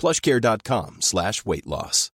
plushcare.com 0.00 0.96
slash 1.00 1.32
weight 1.44 1.66
loss. 1.66 2.08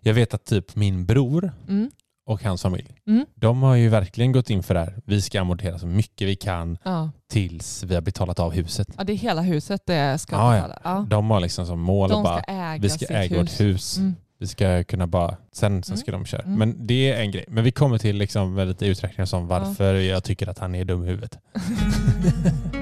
Jag 0.00 0.14
vet 0.14 0.34
att 0.34 0.44
typ 0.44 0.76
min 0.76 1.06
bror 1.06 1.52
Mm. 1.68 1.90
och 2.26 2.42
hans 2.44 2.62
familj, 2.62 2.94
Mm. 3.06 3.26
de 3.34 3.62
har 3.62 3.74
ju 3.74 3.88
verkligen 3.88 4.32
gått 4.32 4.50
in 4.50 4.62
för 4.62 4.74
det 4.74 4.80
här. 4.80 4.94
Vi 5.04 5.22
ska 5.22 5.40
amortera 5.40 5.78
så 5.78 5.86
mycket 5.86 6.28
vi 6.28 6.36
kan 6.36 6.78
Ja. 6.84 7.10
tills 7.30 7.82
vi 7.82 7.94
har 7.94 8.02
betalat 8.02 8.38
av 8.38 8.52
huset. 8.52 8.88
ja, 8.98 9.04
det 9.04 9.12
är 9.12 9.16
hela 9.16 9.42
huset 9.42 9.82
det 9.86 10.18
ska 10.18 10.36
Ja, 10.36 10.56
ja. 10.56 10.62
betala. 10.62 10.80
Ja. 10.84 11.06
De 11.10 11.30
har 11.30 11.40
liksom 11.40 11.66
som 11.66 11.80
mål 11.80 12.12
att 12.12 12.22
bara, 12.24 12.40
äga 12.40 12.82
vi 12.82 12.88
ska 12.90 13.06
äga 13.06 13.38
hus. 13.38 13.52
vårt 13.52 13.60
hus. 13.60 13.96
Mm. 13.98 14.14
Vi 14.38 14.46
ska 14.46 14.84
kunna 14.84 15.06
bara, 15.06 15.36
sen, 15.52 15.82
sen 15.82 15.92
Mm. 15.92 15.96
ska 16.02 16.12
de 16.12 16.24
köra. 16.24 16.42
Mm. 16.42 16.58
Men 16.58 16.86
det 16.86 17.12
är 17.12 17.20
en 17.22 17.30
grej. 17.30 17.44
Men 17.48 17.64
vi 17.64 17.72
kommer 17.72 17.98
till 17.98 18.16
liksom 18.16 18.58
lite 18.68 18.86
uträkningar 18.86 19.26
som 19.26 19.46
varför 19.46 19.94
jag 19.94 20.24
tycker 20.24 20.46
att 20.48 20.58
han 20.58 20.74
är 20.74 20.84
dum 20.84 21.04
i 21.04 21.06
huvudet. 21.06 21.38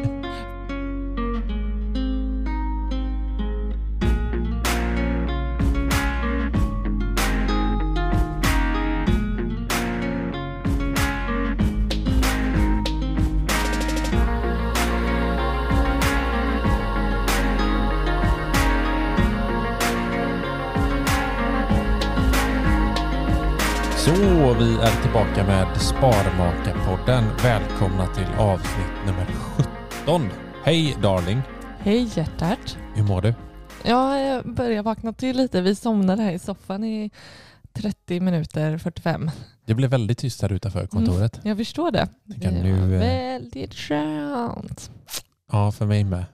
Vi 24.58 24.74
är 24.74 25.02
tillbaka 25.02 25.46
med 25.46 25.80
Sparmakarpodden. 25.80 27.24
Välkomna 27.42 28.06
till 28.06 28.26
avsnitt 28.38 29.06
nummer 29.06 29.26
17. 30.04 30.28
Hej 30.64 30.96
darling, 31.02 31.42
Hej 31.78 32.10
hjärtat. 32.14 32.78
hur 32.94 33.02
mår 33.02 33.22
du? 33.22 33.34
Ja, 33.84 34.18
jag 34.18 34.54
börjar 34.54 34.82
vakna 34.82 35.12
till 35.12 35.36
lite. 35.36 35.60
Vi 35.60 35.74
somnade 35.74 36.22
här 36.22 36.32
i 36.32 36.38
soffan 36.38 36.84
i 36.84 37.10
30 37.72 38.20
minuter 38.20 38.78
45. 38.78 39.30
Det 39.64 39.74
blev 39.74 39.90
väldigt 39.90 40.18
tyst 40.18 40.42
här 40.42 40.52
utanför 40.52 40.86
kontoret. 40.86 41.40
Jag 41.42 41.56
förstår 41.56 41.90
det. 41.90 42.08
Det 42.24 42.50
nu, 42.50 42.72
var 42.72 42.92
eh, 42.92 42.98
väldigt 42.98 43.74
skönt. 43.74 44.90
Ja, 45.52 45.72
för 45.72 45.86
mig 45.86 46.04
med. 46.04 46.24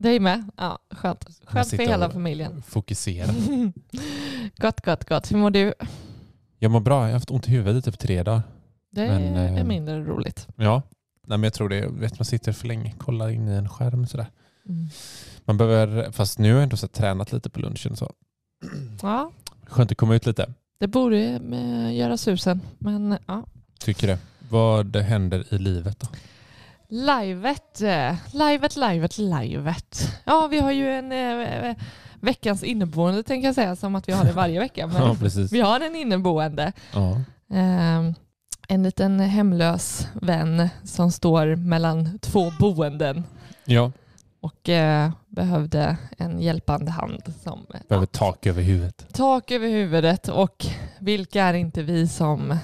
Dig 0.00 0.20
med? 0.20 0.50
Ja, 0.56 0.78
skönt. 0.90 1.24
Skönt 1.44 1.70
för 1.70 1.76
hela 1.76 2.10
familjen. 2.10 2.62
Fokusera. 2.66 3.26
gott, 4.56 4.80
gott, 4.80 5.08
gott. 5.08 5.32
Hur 5.32 5.36
mår 5.36 5.50
du? 5.50 5.74
Jag 6.62 6.70
mår 6.70 6.80
bra. 6.80 7.00
Jag 7.00 7.06
har 7.06 7.12
haft 7.12 7.30
ont 7.30 7.48
i 7.48 7.50
huvudet 7.50 7.86
i 7.86 7.90
typ 7.90 8.00
tre 8.00 8.22
dagar. 8.22 8.42
Det 8.90 9.06
Men, 9.08 9.36
är 9.36 9.58
eh, 9.58 9.64
mindre 9.64 10.04
roligt. 10.04 10.48
Ja. 10.56 10.82
Nej, 11.26 11.38
men 11.38 11.42
jag 11.42 11.52
tror 11.54 11.68
det. 11.68 11.88
Vet, 11.88 12.18
man 12.18 12.24
sitter 12.24 12.52
för 12.52 12.68
länge, 12.68 12.94
kollar 12.98 13.28
in 13.28 13.48
i 13.48 13.52
en 13.52 13.68
skärm 13.68 14.06
sådär. 14.06 14.26
Mm. 14.68 14.88
Man 15.44 15.56
behöver, 15.56 16.10
fast 16.10 16.38
nu 16.38 16.48
har 16.48 16.54
jag 16.54 16.62
ändå 16.62 16.76
så 16.76 16.88
tränat 16.88 17.32
lite 17.32 17.50
på 17.50 17.60
lunchen 17.60 17.96
så 17.96 18.12
Ja, 19.02 19.30
skönt 19.66 19.90
att 19.90 19.96
komma 19.98 20.14
ut 20.14 20.26
lite. 20.26 20.52
det 20.78 20.86
borde 20.88 21.18
eh, 21.52 21.96
göra 21.96 22.16
susen. 22.16 22.60
Men 22.78 23.18
ja. 23.26 23.46
Tycker 23.78 24.06
det. 24.06 24.18
Vad 24.50 24.96
händer 24.96 25.54
i 25.54 25.58
livet 25.58 26.00
då? 26.00 26.06
Livet, 26.88 27.80
eh, 27.80 28.14
livet, 28.32 28.76
livet, 28.76 29.18
livet. 29.18 30.18
Ja, 30.24 30.48
vi 30.50 30.58
har 30.58 30.72
ju 30.72 30.90
en 30.90 31.12
eh, 31.12 31.76
veckans 32.20 32.62
inneboende 32.62 33.22
tänker 33.22 33.48
jag 33.48 33.54
säga, 33.54 33.76
som 33.76 33.94
att 33.94 34.08
vi 34.08 34.12
har 34.12 34.24
det 34.24 34.32
varje 34.32 34.60
vecka. 34.60 34.86
Men 34.86 34.96
Ja, 35.02 35.16
vi 35.50 35.60
har 35.60 35.80
en 35.80 35.96
inneboende. 35.96 36.72
Ja. 36.94 37.10
Eh, 37.56 38.12
en 38.68 38.82
liten 38.82 39.20
hemlös 39.20 40.08
vän 40.14 40.68
som 40.84 41.12
står 41.12 41.56
mellan 41.56 42.18
två 42.18 42.52
boenden 42.58 43.24
ja. 43.64 43.92
och 44.40 44.68
eh, 44.68 45.10
behövde 45.28 45.96
en 46.18 46.40
hjälpande 46.40 46.90
hand 46.90 47.34
som 47.42 47.66
Behöver 47.88 48.06
tak 48.06 48.46
över 48.46 48.62
huvudet. 48.62 49.06
tak 49.12 49.50
över 49.50 49.68
huvudet 49.68 50.28
och 50.28 50.66
vilka 50.98 51.42
är 51.44 51.54
inte 51.54 51.82
vi 51.82 52.08
som 52.08 52.58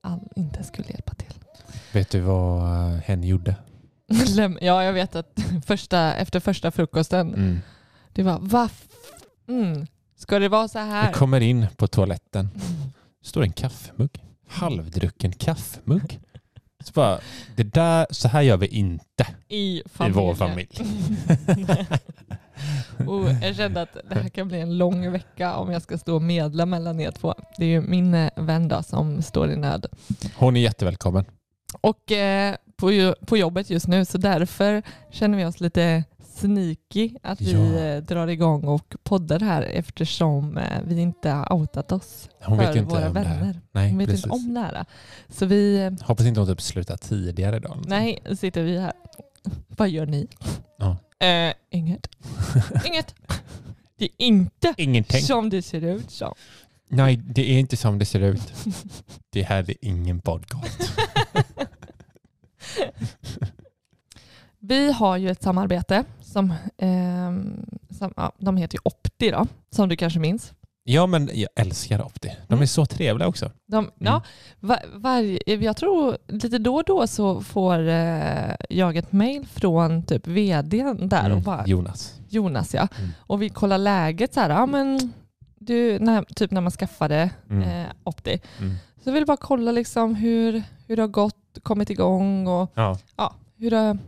all, 0.00 0.20
inte 0.36 0.64
skulle 0.64 0.88
hjälpa 0.88 1.14
till. 1.14 1.34
Vet 1.92 2.10
du 2.10 2.20
vad 2.20 2.62
eh, 2.62 2.98
hen 3.04 3.22
gjorde? 3.24 3.54
Ja, 4.60 4.84
jag 4.84 4.92
vet 4.92 5.16
att 5.16 5.32
första, 5.66 6.14
efter 6.14 6.40
första 6.40 6.70
frukosten, 6.70 7.34
Mm. 7.34 7.60
Det 8.16 8.22
var 8.22 8.38
va? 8.38 8.68
Mm. 9.48 9.86
Ska 10.16 10.38
det 10.38 10.48
vara 10.48 10.68
så 10.68 10.78
här? 10.78 11.04
Jag 11.04 11.14
kommer 11.14 11.40
in 11.40 11.66
på 11.76 11.86
toaletten. 11.86 12.48
Det 13.22 13.28
står 13.28 13.42
en 13.42 13.52
kaffemugg. 13.52 14.10
Halvdrucken 14.48 15.32
kaffemugg. 15.32 16.20
Så, 16.84 16.92
bara, 16.92 17.20
det 17.56 17.62
där, 17.62 18.06
så 18.10 18.28
här 18.28 18.42
gör 18.42 18.56
vi 18.56 18.66
inte 18.66 19.26
I 19.48 19.78
i 19.78 20.10
vår 20.12 20.34
familj. 20.34 20.68
och 23.06 23.28
jag 23.42 23.56
kände 23.56 23.82
att 23.82 23.96
det 24.08 24.14
här 24.14 24.28
kan 24.28 24.48
bli 24.48 24.60
en 24.60 24.78
lång 24.78 25.12
vecka 25.12 25.56
om 25.56 25.72
jag 25.72 25.82
ska 25.82 25.98
stå 25.98 26.14
och 26.14 26.22
medla 26.22 26.66
mellan 26.66 27.00
er 27.00 27.10
två. 27.10 27.34
Det 27.58 27.64
är 27.64 27.68
ju 27.68 27.80
min 27.80 28.14
eh, 28.14 28.30
vän 28.36 28.68
då 28.68 28.82
som 28.82 29.22
står 29.22 29.50
i 29.50 29.56
nöd. 29.56 29.86
Hon 30.36 30.56
är 30.56 30.60
jättevälkommen. 30.60 31.24
Och 31.80 32.12
eh, 32.12 32.56
på, 32.76 33.14
på 33.26 33.36
jobbet 33.36 33.70
just 33.70 33.86
nu 33.88 34.04
så 34.04 34.18
därför 34.18 34.82
känner 35.10 35.38
vi 35.38 35.44
oss 35.44 35.60
lite 35.60 36.04
sneaky 36.36 37.10
att 37.22 37.40
vi 37.40 37.52
Ja. 37.52 37.78
eh, 37.80 38.02
drar 38.02 38.26
igång 38.26 38.64
och 38.64 38.94
poddar 39.02 39.40
här 39.40 39.62
eftersom 39.62 40.58
eh, 40.58 40.80
vi 40.86 41.00
inte 41.00 41.30
har 41.30 41.52
outat 41.52 41.92
oss 41.92 42.28
Hon 42.42 42.58
för 42.58 42.80
våra 42.82 43.08
vänner. 43.08 43.60
Nej, 43.72 43.88
Hon 43.90 43.98
vet 43.98 44.08
precis. 44.08 44.24
inte 44.24 44.34
om 44.36 44.54
det 44.54 44.60
här. 44.60 44.84
Så 45.28 45.46
vi, 45.46 45.76
eh, 45.84 46.06
Hoppas 46.06 46.26
inte 46.26 46.40
hon 46.40 46.48
typ 46.48 46.60
slutar 46.60 46.96
tidigare 46.96 47.56
idag. 47.56 47.78
nej, 47.86 48.22
sitter 48.38 48.62
vi 48.62 48.78
här. 48.78 48.92
Vad 49.68 49.88
gör 49.88 50.06
ni? 50.06 50.28
Ja. 50.78 50.96
Eh, 51.26 51.54
inget. 51.70 52.08
inget. 52.86 53.14
Det 53.98 54.04
är 54.04 54.10
inte 54.18 54.74
Ingenting. 54.76 55.20
som 55.22 55.50
det 55.50 55.62
ser 55.62 55.84
ut 55.84 56.10
som. 56.10 56.34
Nej, 56.88 57.16
det 57.16 57.50
är 57.50 57.58
inte 57.58 57.76
som 57.76 57.98
det 57.98 58.04
ser 58.04 58.20
ut. 58.20 58.52
Det 59.30 59.42
här 59.42 59.70
är 59.70 59.74
ingen 59.82 60.20
podcast. 60.20 60.92
Vi 64.58 64.92
har 64.92 65.16
ju 65.16 65.30
ett 65.30 65.42
samarbete 65.42 66.04
som, 66.20 66.54
ehm, 66.78 67.66
som 67.90 68.12
ja, 68.16 68.32
de 68.38 68.56
heter 68.56 68.74
ju 68.76 68.80
Opti 68.84 69.30
då, 69.30 69.46
som 69.70 69.88
du 69.88 69.96
kanske 69.96 70.18
minns. 70.20 70.52
Ja, 70.88 71.06
men 71.06 71.30
jag 71.32 71.48
älskar 71.56 72.02
Opti. 72.06 72.36
De 72.48 72.62
är 72.62 72.66
så 72.66 72.86
trevliga 72.86 73.28
också. 73.28 73.50
De, 73.66 73.90
ja, 73.98 74.22
var, 74.60 74.78
varje, 74.94 75.38
jag 75.46 75.76
tror 75.76 76.18
lite 76.28 76.58
då 76.58 76.74
och 76.76 76.84
då 76.84 77.06
så 77.06 77.40
får 77.40 77.88
eh, 77.88 78.54
jag 78.70 78.96
ett 78.96 79.12
mail 79.12 79.46
från 79.46 80.02
typ 80.02 80.26
vdn 80.26 81.08
där 81.08 81.24
Mm, 81.24 81.36
och 81.36 81.42
bara 81.42 81.66
Jonas. 81.66 82.14
Jonas 82.28 82.74
ja. 82.74 82.88
Mm. 82.98 83.10
Och 83.18 83.42
vi 83.42 83.48
kollar 83.48 83.78
läget 83.78 84.34
så 84.34 84.40
här, 84.40 84.50
ja 84.50 84.66
men 84.66 85.12
du, 85.58 85.98
när, 85.98 86.22
typ 86.22 86.50
när 86.50 86.60
man 86.60 86.72
skaffade 86.72 87.30
Mm. 87.50 87.62
eh, 87.62 87.86
Opti. 88.04 88.40
Mm. 88.60 88.74
Så 89.06 89.10
jag 89.10 89.14
vill 89.14 89.26
bara 89.26 89.36
kolla 89.36 89.72
liksom 89.72 90.14
hur, 90.14 90.62
hur 90.86 90.96
det 90.96 91.02
har 91.02 91.08
gått, 91.08 91.58
kommit 91.62 91.90
igång 91.90 92.46
och 92.46 92.70
Ja. 92.74 92.98
ja, 93.16 93.34
hur 93.56 93.70
det 93.70 93.98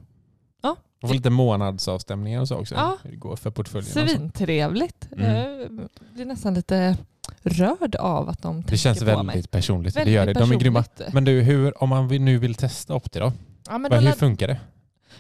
Och 1.03 1.09
få 1.09 1.15
lite 1.15 1.31
månadsavstämningar 1.31 2.41
och 2.41 2.49
så 2.49 2.56
också. 2.56 2.75
Ja. 2.75 2.97
Hur 3.03 3.11
det 3.11 3.17
går 3.17 3.37
för 3.37 3.50
portföljen. 3.50 3.93
Svintrevligt. 4.09 5.09
Mm. 5.12 5.27
Jag 5.61 5.89
blir 6.15 6.25
nästan 6.25 6.55
lite 6.55 6.97
rörd 7.43 7.95
av 7.97 8.29
att 8.29 8.43
de 8.43 8.55
tänker 8.55 8.71
Det 8.71 8.77
känns 8.77 8.99
på 8.99 9.05
väldigt 9.05 9.27
mig. 9.27 9.43
personligt. 9.47 9.97
Väldigt 9.97 10.06
det 10.06 10.12
gör 10.12 10.27
det. 10.27 10.33
De 10.33 10.53
är 10.53 10.56
grymma. 10.56 10.85
Men 11.12 11.25
du, 11.25 11.41
hur, 11.43 11.83
om 11.83 11.89
man 11.89 12.06
nu 12.09 12.39
vill 12.39 12.55
testa 12.55 12.95
Opti 12.95 13.19
då? 13.19 13.33
Ja, 13.69 13.79
men 13.79 13.93
hur 13.93 14.00
ladd, 14.00 14.15
funkar 14.17 14.49
det? 14.49 14.61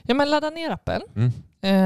ja, 0.02 0.14
men 0.14 0.30
ladda 0.30 0.50
ner 0.50 0.70
appen 0.70 1.02
Mm. 1.14 1.32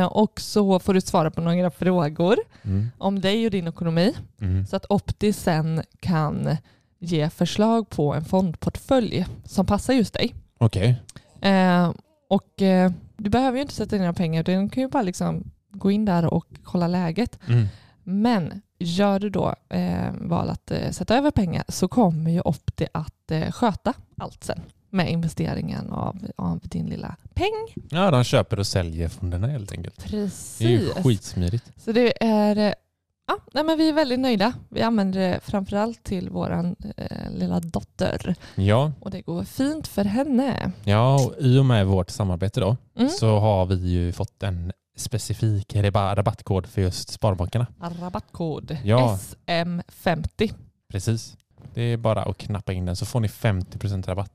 eh, 0.00 0.06
och 0.06 0.40
så 0.40 0.78
får 0.78 0.94
du 0.94 1.00
svara 1.00 1.30
på 1.30 1.40
några 1.40 1.70
frågor 1.70 2.36
Mm. 2.62 2.90
om 2.98 3.20
dig 3.20 3.44
och 3.44 3.50
din 3.50 3.68
ekonomi 3.68 4.14
Mm. 4.40 4.66
så 4.66 4.76
att 4.76 4.86
Opti 4.88 5.32
sen 5.32 5.82
kan 6.00 6.56
ge 7.02 7.30
förslag 7.30 7.90
på 7.90 8.14
en 8.14 8.24
fondportfölj 8.24 9.26
som 9.44 9.66
passar 9.66 9.94
just 9.94 10.14
dig. 10.14 10.34
Okej. 10.58 10.96
Eh, 11.40 11.92
och 12.28 12.62
eh, 12.62 12.92
du 13.16 13.30
behöver 13.30 13.56
ju 13.56 13.62
inte 13.62 13.74
sätta 13.74 13.96
in 13.96 14.02
dina 14.02 14.12
pengar, 14.12 14.42
du 14.42 14.68
kan 14.68 14.82
ju 14.82 14.88
bara 14.88 15.02
liksom 15.02 15.50
gå 15.70 15.90
in 15.90 16.04
där 16.04 16.34
och 16.34 16.46
kolla 16.62 16.88
läget. 16.88 17.38
Mm. 17.48 17.66
Men 18.04 18.62
gör 18.78 19.18
du 19.18 19.30
då 19.30 19.54
eh, 19.68 20.12
val 20.20 20.50
att 20.50 20.70
eh, 20.70 20.90
sätta 20.90 21.16
över 21.16 21.30
pengar 21.30 21.64
så 21.68 21.88
kommer 21.88 22.30
ju 22.30 22.40
Opti 22.40 22.86
att 22.92 23.30
eh, 23.30 23.50
sköta 23.50 23.94
allt 24.16 24.44
sen 24.44 24.60
med 24.90 25.10
investeringen 25.10 25.92
av, 25.92 26.26
av 26.36 26.60
din 26.62 26.86
lilla 26.86 27.16
peng. 27.34 27.84
Ja, 27.90 28.10
de 28.10 28.24
köper 28.24 28.58
och 28.58 28.66
säljer 28.66 29.08
fonderna 29.08 29.46
helt 29.46 29.72
enkelt. 29.72 30.04
Precis. 30.04 30.58
Det 30.58 30.64
är 30.64 30.70
ju 30.70 30.88
skitsmidigt. 30.88 31.64
Så 31.76 31.92
det 31.92 32.24
är, 32.24 32.56
eh, 32.56 32.72
ja, 33.26 33.38
nej 33.52 33.64
men 33.64 33.78
vi 33.78 33.88
är 33.88 33.92
väldigt 33.92 34.20
nöjda. 34.20 34.52
Vi 34.68 34.82
använder 34.82 35.20
det 35.20 35.40
framförallt 35.44 36.02
till 36.04 36.30
vår 36.30 36.74
eh, 36.96 37.30
lilla 37.30 37.60
dotter 37.60 38.34
Ja, 38.54 38.92
och 39.00 39.10
det 39.10 39.20
går 39.22 39.44
fint 39.44 39.88
för 39.88 40.04
henne. 40.04 40.72
ja 40.84 41.14
och 41.14 41.34
i 41.38 41.58
och 41.58 41.64
med 41.66 41.86
vårt 41.86 42.10
samarbete 42.10 42.60
då 42.60 42.76
Mm. 42.96 43.08
så 43.10 43.38
har 43.38 43.66
vi 43.66 43.74
ju 43.90 44.12
fått 44.12 44.42
en 44.42 44.72
specifik 44.96 45.74
rabattkod 45.94 46.66
för 46.66 46.82
just 46.82 47.08
Sparbankerna. 47.08 47.66
Rabattkod 48.00 48.76
Ja. 48.84 49.18
SM50. 49.46 50.54
Precis. 50.88 51.36
Det 51.74 51.82
är 51.82 51.96
bara 51.96 52.22
att 52.22 52.38
knappa 52.38 52.72
in 52.72 52.84
den 52.86 52.96
så 52.96 53.06
får 53.06 53.20
ni 53.20 53.28
50% 53.28 54.06
rabatt 54.06 54.32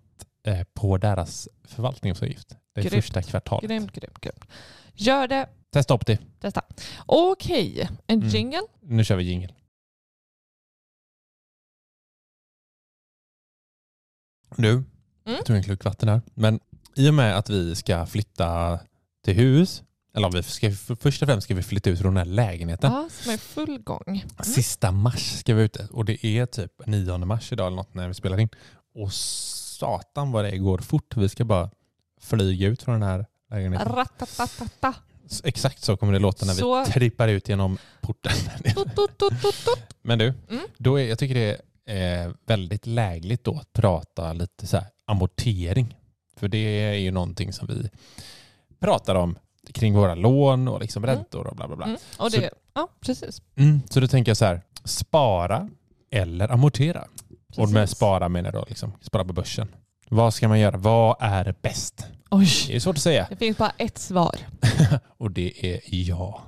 eh, 0.48 0.64
på 0.74 0.98
deras 0.98 1.48
förvaltningsavgift. 1.64 2.50
Det 2.76 2.82
är 2.82 2.84
Grymt. 2.90 3.04
första 3.06 3.22
kvartalet. 3.22 3.70
Grymt, 3.70 3.92
grymt, 3.92 4.22
grymt. 4.22 4.46
Gör 4.94 5.28
det, 5.28 5.46
Testa 5.78 5.94
Opti. 5.94 6.18
testa. 6.40 6.62
Okej, 7.06 7.90
en 8.08 8.18
Mm. 8.20 8.30
jingle. 8.30 8.62
Nu 8.82 9.04
kör 9.04 9.16
vi 9.16 9.24
jingel. 9.24 9.54
Du, 14.56 14.70
Mm. 14.72 14.84
jag 15.24 15.46
tog 15.46 15.56
en 15.56 15.64
klunk 15.64 15.84
vatten 15.86 16.10
här. 16.10 16.22
Men 16.34 16.60
i 16.96 17.10
och 17.10 17.14
med 17.14 17.38
att 17.38 17.50
vi 17.50 17.76
ska 17.76 18.06
flytta 18.06 18.80
till 19.24 19.34
hus, 19.36 19.84
eller 20.14 20.32
vi 20.32 20.44
ska, 20.44 20.72
för- 20.72 20.96
först 20.96 21.22
och 21.22 21.28
främst 21.28 21.46
ska 21.46 21.56
vi 21.56 21.64
flytta 21.64 21.90
ut 21.90 22.00
från 22.00 22.14
den 22.14 22.28
här 22.28 22.34
lägenheten. 22.34 22.92
Ja, 22.92 23.10
som 23.12 23.32
är 23.34 23.38
full 23.38 23.78
gång. 23.80 24.04
Mm. 24.08 24.30
Sista 24.44 24.92
mars 24.92 25.40
ska 25.40 25.54
vi 25.54 25.64
ute 25.64 25.88
och 25.92 26.06
det 26.06 26.26
är 26.26 26.46
typ 26.46 26.72
9 26.86 27.18
mars 27.26 27.52
idag 27.52 27.68
eller 27.68 27.76
något 27.78 27.94
när 27.94 28.08
vi 28.08 28.14
spelar 28.14 28.40
in. 28.40 28.50
Och 28.94 29.14
satan 29.14 30.32
vad 30.32 30.46
det 30.46 30.58
går 30.58 30.78
fort. 30.78 31.18
Vi 31.18 31.30
ska 31.30 31.46
bara 31.46 31.70
flyga 32.22 32.68
ut 32.68 32.84
från 32.84 33.00
den 33.00 33.10
här 33.10 33.26
lägenheten. 33.50 33.96
Ratatatata. 33.96 34.94
Så 35.28 35.48
Exakt 35.48 35.84
så 35.84 35.98
kommer 35.98 36.14
det 36.14 36.20
låta 36.20 36.46
när 36.46 36.54
Så- 36.54 36.84
vi 36.86 36.92
trippar 36.92 37.28
ut 37.28 37.50
genom 37.50 37.78
porten. 38.02 38.32
Men 40.02 40.20
du, 40.20 40.34
Mm. 40.50 40.64
då 40.78 41.00
är, 41.00 41.06
jag 41.10 41.20
tycker 41.20 41.36
det 41.36 41.62
är 41.86 42.34
väldigt 42.46 42.86
lägligt 42.88 43.44
då 43.44 43.56
att 43.56 43.74
prata 43.74 44.34
lite 44.34 44.68
så 44.68 44.80
amortering. 45.06 45.98
För 46.38 46.48
det 46.48 46.58
är 46.58 46.94
ju 46.94 47.12
någonting 47.12 47.54
som 47.54 47.68
vi 47.68 47.90
pratar 48.80 49.16
om 49.16 49.38
kring 49.74 49.94
våra 49.94 50.16
lån 50.16 50.68
och 50.68 50.80
liksom 50.82 51.04
Mm. 51.04 51.16
räntor 51.16 51.48
och 51.48 51.56
bla 51.56 51.68
bla 51.68 51.76
bla. 51.76 51.86
Mm. 51.86 51.98
Och 52.18 52.32
Så- 52.32 52.40
det, 52.40 52.50
ja, 52.74 52.88
precis. 53.02 53.42
Mm, 53.56 53.82
så 53.90 54.00
då 54.00 54.08
tänker 54.08 54.30
jag 54.30 54.38
så 54.38 54.46
här, 54.46 54.62
spara 54.84 55.70
eller 56.12 56.52
amortera. 56.52 57.08
Och 57.58 57.70
med 57.70 57.84
Precis. 57.84 57.98
spara 57.98 58.30
menar 58.30 58.52
jag 58.54 58.62
då 58.62 58.66
liksom 58.70 58.94
spara 59.02 59.26
på 59.26 59.34
börsen. 59.34 59.68
Vad 60.10 60.34
ska 60.34 60.48
man 60.48 60.60
göra? 60.60 60.78
Vad 60.78 61.16
är 61.20 61.56
bäst? 61.62 62.06
Det 62.30 62.36
Oj, 62.36 62.76
är 62.76 62.80
svårt 62.80 62.96
att 62.96 63.02
säga. 63.02 63.28
det 63.30 63.36
finns 63.36 63.58
bara 63.58 63.72
ett 63.78 63.98
svar 63.98 64.36
och 65.18 65.32
det 65.32 65.66
är 65.74 65.80
ja. 65.86 66.42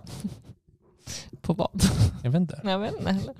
på 1.41 1.53
vad. 1.53 1.81
Jag 2.23 2.31
vet 2.31 2.39
inte. 2.41 2.61
Jag 2.63 2.79
vet 2.79 2.93
inte 2.99 3.11
heller. 3.11 3.33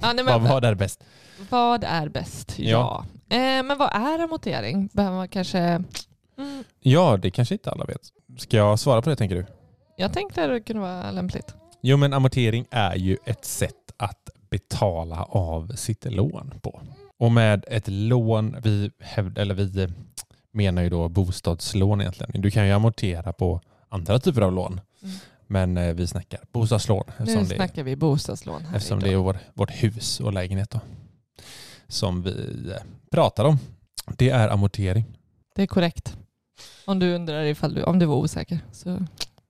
Ja, 0.00 0.12
nej, 0.12 0.24
Vad, 0.24 0.40
men, 0.42 0.50
vad 0.50 0.64
är 0.64 0.74
bäst? 0.74 1.04
vad 1.50 1.84
är 1.84 2.08
bäst? 2.08 2.58
Ja. 2.58 3.04
Ja. 3.28 3.36
Eh, 3.36 3.62
men 3.62 3.78
vad 3.78 3.90
är 3.94 4.18
amortering? 4.18 4.88
Behöver 4.92 5.16
man 5.16 5.28
kanske... 5.28 5.58
Mm, 5.58 6.64
Ja, 6.80 7.16
det 7.16 7.30
kanske 7.30 7.54
inte 7.54 7.70
alla 7.70 7.84
vet. 7.84 8.00
Ska 8.38 8.56
jag 8.56 8.78
svara 8.78 9.02
på 9.02 9.10
det 9.10 9.16
tänker 9.16 9.36
du? 9.36 9.46
jag 9.96 10.12
tänkte 10.12 10.44
att 10.44 10.50
det 10.50 10.60
kunde 10.60 10.82
vara 10.82 11.10
lämpligt. 11.10 11.54
Jo, 11.82 11.96
men 11.96 12.12
amortering 12.12 12.66
är 12.70 12.96
ju 12.96 13.16
ett 13.26 13.44
sätt 13.44 13.74
att 13.96 14.28
betala 14.50 15.22
av 15.24 15.68
sitt 15.76 16.04
lån 16.12 16.54
på. 16.62 16.80
Och 17.18 17.32
med 17.32 17.64
ett 17.68 17.88
lån, 17.88 18.56
vi, 18.62 18.90
hävd, 19.00 19.38
eller 19.38 19.54
vi 19.54 19.88
menar 20.52 20.82
ju 20.82 20.88
då 20.90 21.08
bostadslån 21.08 22.00
egentligen. 22.00 22.42
Du 22.42 22.50
kan 22.50 22.66
ju 22.66 22.72
amortera 22.72 23.32
på 23.32 23.60
andra 23.88 24.18
typer 24.18 24.40
av 24.40 24.52
lån. 24.52 24.80
Mm. 25.02 25.14
Men 25.46 25.76
eh, 25.76 25.94
vi 25.94 26.06
snackar 26.06 26.40
bostadslån 26.52 27.04
Nu 27.18 27.46
snackar 27.46 27.82
vi 27.82 27.96
bostadslån 27.96 28.64
här 28.64 28.76
eftersom 28.76 28.98
idag. 28.98 29.10
det 29.10 29.14
är 29.14 29.16
vår, 29.16 29.38
vårt 29.54 29.70
hus 29.70 30.20
och 30.20 30.32
lägenhet 30.32 30.70
då, 30.70 30.80
som 31.88 32.22
vi 32.22 32.70
eh, 32.70 32.82
pratar 33.10 33.44
om. 33.44 33.58
Det 34.16 34.30
är 34.30 34.48
amortering. 34.48 35.04
Det 35.54 35.62
är 35.62 35.66
korrekt. 35.66 36.16
Om 36.84 36.98
du 36.98 37.14
undrar 37.14 37.44
ifall 37.44 37.74
du, 37.74 37.82
om 37.82 37.98
du 37.98 38.06
var 38.06 38.16
osäker 38.16 38.60
så 38.72 38.84
kan 38.84 39.08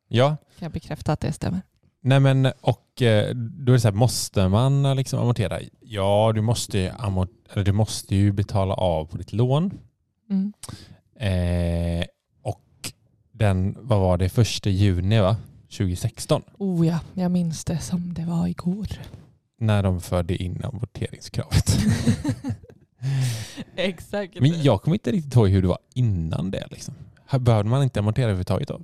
Ja, 0.09 0.37
jag 0.59 0.73
bekräfta 0.73 1.13
att 1.13 1.21
det 1.21 1.33
stämmer. 1.33 1.63
Nej 2.01 2.21
men 2.21 2.53
och 2.61 3.03
eh, 3.03 3.35
då 3.35 3.73
är 3.73 3.75
det 3.75 3.81
så 3.81 3.89
här, 3.89 3.95
måste 3.95 4.49
man 4.49 4.97
liksom 4.97 5.21
amortera? 5.21 5.59
Ja, 5.81 6.33
du 6.35 6.41
måste, 6.41 6.95
amort, 6.99 7.31
eller 7.53 7.65
du 7.65 7.73
måste 7.73 8.17
ju 8.17 8.33
betala 8.33 8.75
av 8.75 9.05
på 9.05 9.17
ditt 9.17 9.33
lån. 9.33 9.79
Mm. 10.31 10.53
Eh, 11.21 12.07
och 12.43 12.93
den, 13.33 13.77
vad 13.81 14.01
var 14.01 14.19
det, 14.19 14.29
första 14.29 14.71
juni 14.71 15.21
va? 15.21 15.37
2016 15.79 16.43
Oh 16.59 16.87
ja, 16.87 17.01
jag 17.15 17.31
minns 17.31 17.65
det 17.65 17.79
som 17.79 18.15
det 18.15 18.25
var 18.25 18.47
igår. 18.47 18.87
när 19.61 19.83
de 19.83 20.01
förde 20.01 20.43
in 20.43 20.65
amorteringskravet. 20.65 21.77
Exakt. 23.77 24.41
men 24.41 24.63
jag 24.63 24.83
kommer 24.83 24.95
inte 24.95 25.13
riktigt 25.13 25.35
ihåg 25.35 25.49
hur 25.49 25.63
det 25.63 25.69
var 25.69 25.79
innan 25.95 26.51
det. 26.51 26.67
Liksom. 26.71 26.95
Behövde 27.39 27.71
man 27.71 27.83
inte 27.83 28.01
amortera 28.01 28.25
överhuvudtaget 28.25 28.69
då? 28.69 28.81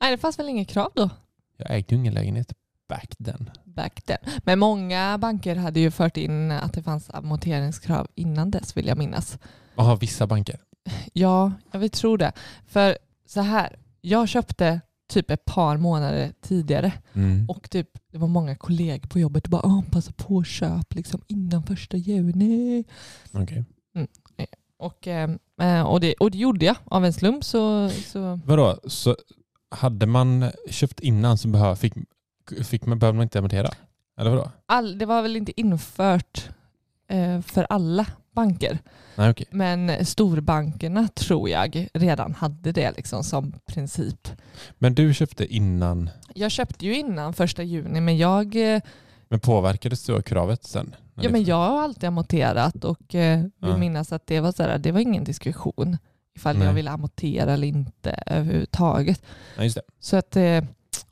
Nej, 0.00 0.10
det 0.10 0.18
fanns 0.18 0.38
väl 0.38 0.48
inget 0.48 0.68
krav 0.68 0.90
då? 0.94 1.10
Jag 1.56 1.70
ägde 1.70 1.94
ju 1.94 1.96
ingen 2.00 2.14
lägenhet 2.14 2.52
back 2.88 3.14
then. 3.24 3.50
Back 3.64 4.02
then. 4.02 4.18
Men 4.44 4.58
många 4.58 5.18
banker 5.18 5.56
hade 5.56 5.80
ju 5.80 5.90
fört 5.90 6.16
in 6.16 6.50
att 6.50 6.72
det 6.72 6.82
fanns 6.82 7.10
amorteringskrav 7.10 8.06
innan 8.14 8.50
dess 8.50 8.76
vill 8.76 8.86
jag 8.86 8.98
minnas. 8.98 9.38
Jaha, 9.76 9.96
vissa 9.96 10.26
banker. 10.26 10.60
Ja, 11.12 11.52
jag 11.72 11.80
vill 11.80 11.90
tro 11.90 12.16
det. 12.16 12.32
För 12.66 12.98
så 13.26 13.40
här, 13.40 13.76
jag 14.00 14.28
köpte 14.28 14.80
typ 15.12 15.30
ett 15.30 15.44
par 15.44 15.76
månader 15.76 16.32
tidigare 16.40 16.92
Mm. 17.12 17.48
och 17.48 17.70
typ, 17.70 17.88
det 18.12 18.18
var 18.18 18.28
många 18.28 18.56
kollegor 18.56 19.08
på 19.08 19.18
jobbet 19.18 19.44
och 19.44 19.50
bara 19.50 19.62
Åh, 19.66 19.82
passa 19.90 20.12
på 20.12 20.38
att 20.38 20.46
köp 20.46 20.94
liksom 20.94 21.20
innan 21.26 21.62
första 21.62 21.96
juni. 21.96 22.84
Okej. 23.32 23.64
Och, 24.78 25.06
eh, 25.06 25.30
och, 25.86 26.00
det, 26.00 26.14
och 26.14 26.30
det 26.30 26.38
gjorde 26.38 26.64
jag 26.66 26.76
av 26.84 27.04
en 27.04 27.12
slump. 27.12 27.44
Så, 27.44 27.88
så 27.90 28.40
Vadå, 28.46 28.78
så 28.86 29.16
hade 29.70 30.06
man 30.06 30.50
köpt 30.70 31.00
innan 31.00 31.38
så 31.38 31.48
behöv, 31.48 31.74
fick, 31.74 31.94
fick 32.64 32.86
man, 32.86 32.98
behövde 32.98 33.16
man 33.16 33.22
inte 33.22 33.38
amortera? 33.38 33.68
Eller 34.18 34.30
vadå? 34.30 34.50
all, 34.66 34.98
det 34.98 35.06
var 35.06 35.22
väl 35.22 35.36
inte 35.36 35.60
infört 35.60 36.48
eh, 37.08 37.40
för 37.40 37.66
alla 37.70 38.06
banker. 38.32 38.78
Nej 39.16 39.30
okej. 39.30 39.46
Men 39.50 40.06
storbankerna 40.06 41.08
tror 41.08 41.48
jag 41.48 41.88
redan 41.94 42.34
hade 42.34 42.72
det 42.72 42.96
liksom 42.96 43.24
som 43.24 43.52
princip. 43.66 44.28
Men 44.78 44.94
du 44.94 45.14
köpte 45.14 45.46
innan, 45.54 46.10
Jag 46.34 46.50
köpte 46.50 46.86
ju 46.86 46.96
innan 46.98 47.32
första 47.34 47.62
juni 47.62 48.00
men 48.00 48.16
jag, 48.16 48.74
eh, 48.74 48.80
men 49.28 49.40
påverkades 49.40 50.04
du 50.06 50.14
av 50.14 50.20
kravet 50.20 50.64
sen? 50.64 50.94
ja, 51.14 51.30
men 51.30 51.44
jag 51.44 51.56
har 51.56 51.82
alltid 51.82 52.04
amorterat 52.04 52.84
och 52.84 53.14
eh, 53.14 53.38
vill 53.40 53.50
Ja. 53.70 53.76
minnas 53.76 54.12
att 54.12 54.26
det 54.26 54.40
var, 54.40 54.52
så 54.52 54.62
här, 54.62 54.78
det 54.78 54.92
var 54.92 55.00
ingen 55.00 55.24
diskussion 55.24 55.96
ifall 56.36 56.56
jag 56.56 56.64
Nej. 56.64 56.74
ville 56.74 56.90
amortera 56.90 57.52
eller 57.52 57.66
inte 57.68 58.22
överhuvudtaget. 58.26 59.22
Ja, 59.56 59.62
just 59.64 59.76
det. 59.76 59.82
Så 60.00 60.16
att, 60.16 60.36
eh, 60.36 60.64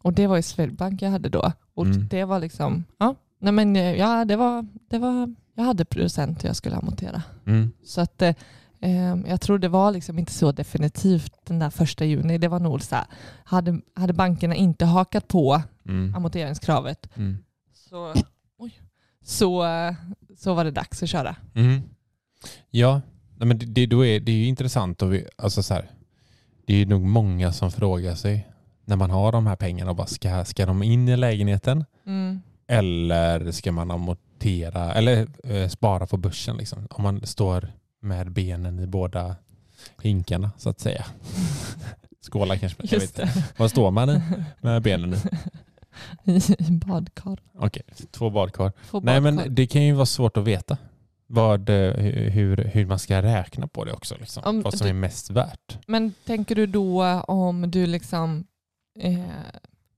och 0.02 0.12
det 0.12 0.26
var 0.26 0.38
i 0.38 0.42
Swedbank 0.42 1.02
jag 1.02 1.10
hade 1.10 1.28
då. 1.28 1.52
Och 1.74 1.86
Mm. 1.86 2.08
det 2.10 2.24
var 2.24 2.38
liksom, 2.38 2.84
ja, 2.98 3.14
nej 3.38 3.52
men 3.52 3.74
ja, 3.74 4.24
det 4.24 4.36
var, 4.36 4.66
det 4.90 4.98
var, 4.98 5.34
jag 5.54 5.64
hade 5.64 5.84
procent 5.84 6.44
jag 6.44 6.56
skulle 6.56 6.76
amortera. 6.76 7.22
Mm. 7.46 7.72
Så 7.84 8.00
att, 8.00 8.22
eh, 8.22 8.34
Eh, 8.82 9.16
jag 9.26 9.40
tror 9.40 9.58
det 9.58 9.68
var 9.68 9.92
liksom 9.92 10.18
inte 10.18 10.32
så 10.32 10.52
definitivt 10.52 11.32
den 11.44 11.58
där 11.58 11.70
första 11.70 12.04
juni. 12.04 12.38
Det 12.38 12.48
var 12.48 12.60
nog 12.60 12.82
så 12.82 12.94
här, 12.94 13.04
hade, 13.44 13.80
hade 13.94 14.12
bankerna 14.12 14.54
inte 14.54 14.84
hakat 14.84 15.28
på 15.28 15.62
Mm. 15.88 16.14
amorteringskravet 16.14 17.08
Mm. 17.16 17.38
så, 17.74 18.14
oj, 18.58 18.80
så, 19.24 19.64
så 20.38 20.54
var 20.54 20.64
det 20.64 20.70
dags 20.70 21.02
att 21.02 21.08
köra. 21.08 21.36
Mm. 21.54 21.80
Ja, 22.70 23.00
men 23.36 23.58
det, 23.58 23.66
det, 23.66 23.86
då 23.86 24.06
är, 24.06 24.20
det 24.20 24.32
är 24.32 24.36
ju 24.36 24.46
intressant. 24.46 25.02
Och 25.02 25.12
vi, 25.14 25.26
alltså 25.36 25.62
så 25.62 25.74
här, 25.74 25.90
det 26.66 26.74
är 26.82 26.86
nog 26.86 27.02
många 27.02 27.52
som 27.52 27.70
frågar 27.70 28.14
sig 28.14 28.48
när 28.84 28.96
man 28.96 29.10
har 29.10 29.32
de 29.32 29.46
här 29.46 29.56
pengarna, 29.56 29.90
och 29.90 29.96
bara, 29.96 30.06
ska, 30.06 30.44
ska 30.44 30.66
de 30.66 30.82
in 30.82 31.08
i 31.08 31.16
lägenheten 31.16 31.84
Mm. 32.06 32.40
eller 32.66 33.50
ska 33.50 33.72
man 33.72 33.90
amortera 33.90 34.29
eller 34.44 35.26
eh, 35.44 35.68
spara 35.68 36.06
på 36.06 36.16
börsen? 36.16 36.56
Liksom, 36.56 36.86
om 36.90 37.02
man 37.02 37.26
står 37.26 37.72
med 38.00 38.32
benen 38.32 38.80
i 38.80 38.86
båda 38.86 39.36
hinkarna 40.02 40.50
så 40.58 40.70
att 40.70 40.80
säga. 40.80 41.04
Skåla 42.20 42.56
kanske. 42.56 42.82
Jag 42.82 43.00
vet. 43.00 43.18
Inte. 43.18 43.44
Vad 43.56 43.70
står 43.70 43.90
man 43.90 44.10
i 44.10 44.22
med 44.60 44.82
benen 44.82 45.14
i? 45.14 45.16
I, 46.24 46.40
badkar. 46.70 47.40
Okej, 47.54 47.82
två 48.10 48.30
badkar. 48.30 48.72
Två 48.90 49.00
Nej 49.00 49.20
badkar. 49.20 49.44
men 49.44 49.54
det 49.54 49.66
kan 49.66 49.82
ju 49.82 49.92
vara 49.92 50.06
svårt 50.06 50.36
att 50.36 50.44
veta 50.44 50.76
vad, 51.26 51.68
eh, 51.68 51.92
hur, 52.30 52.56
hur 52.56 52.86
man 52.86 52.98
ska 52.98 53.22
räkna 53.22 53.66
på 53.66 53.84
det 53.84 53.92
också. 53.92 54.16
Liksom. 54.20 54.42
Om 54.44 54.62
vad 54.62 54.78
som 54.78 54.86
är 54.86 54.92
mest 54.92 55.30
värt. 55.30 55.78
Men 55.86 56.12
tänker 56.26 56.54
du 56.54 56.66
då 56.66 57.04
om 57.28 57.70
du 57.70 57.86
liksom 57.86 58.44
eh, 58.98 59.20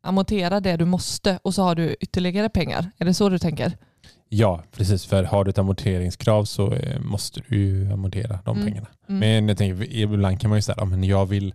amorterar 0.03 0.61
det 0.61 0.77
du 0.77 0.85
måste 0.85 1.39
och 1.43 1.55
så 1.55 1.63
har 1.63 1.75
du 1.75 1.97
ytterligare 2.01 2.49
pengar? 2.49 2.91
Är 2.99 3.05
det 3.05 3.15
så 3.15 3.29
du 3.29 3.39
tänker? 3.39 3.77
Ja, 4.35 4.63
precis. 4.77 5.07
För 5.07 5.25
har 5.25 5.45
du 5.45 5.51
ett 5.51 5.59
amorteringskrav 5.59 6.45
så 6.45 6.73
eh, 6.73 7.01
måste 7.01 7.41
du 7.49 7.57
ju 7.57 7.93
amortera 7.93 8.39
de 8.45 8.57
Mm. 8.57 8.69
pengarna. 8.69 8.87
Mm. 9.09 9.21
Men 9.21 9.49
jag 9.49 9.59
tänker, 9.59 9.93
ibland 9.97 10.41
kan 10.41 10.51
man 10.51 10.59
ju 10.59 10.63
säga, 10.63 10.77
ja, 10.79 10.85
men 10.85 11.05
jag 11.05 11.27
vill, 11.27 11.55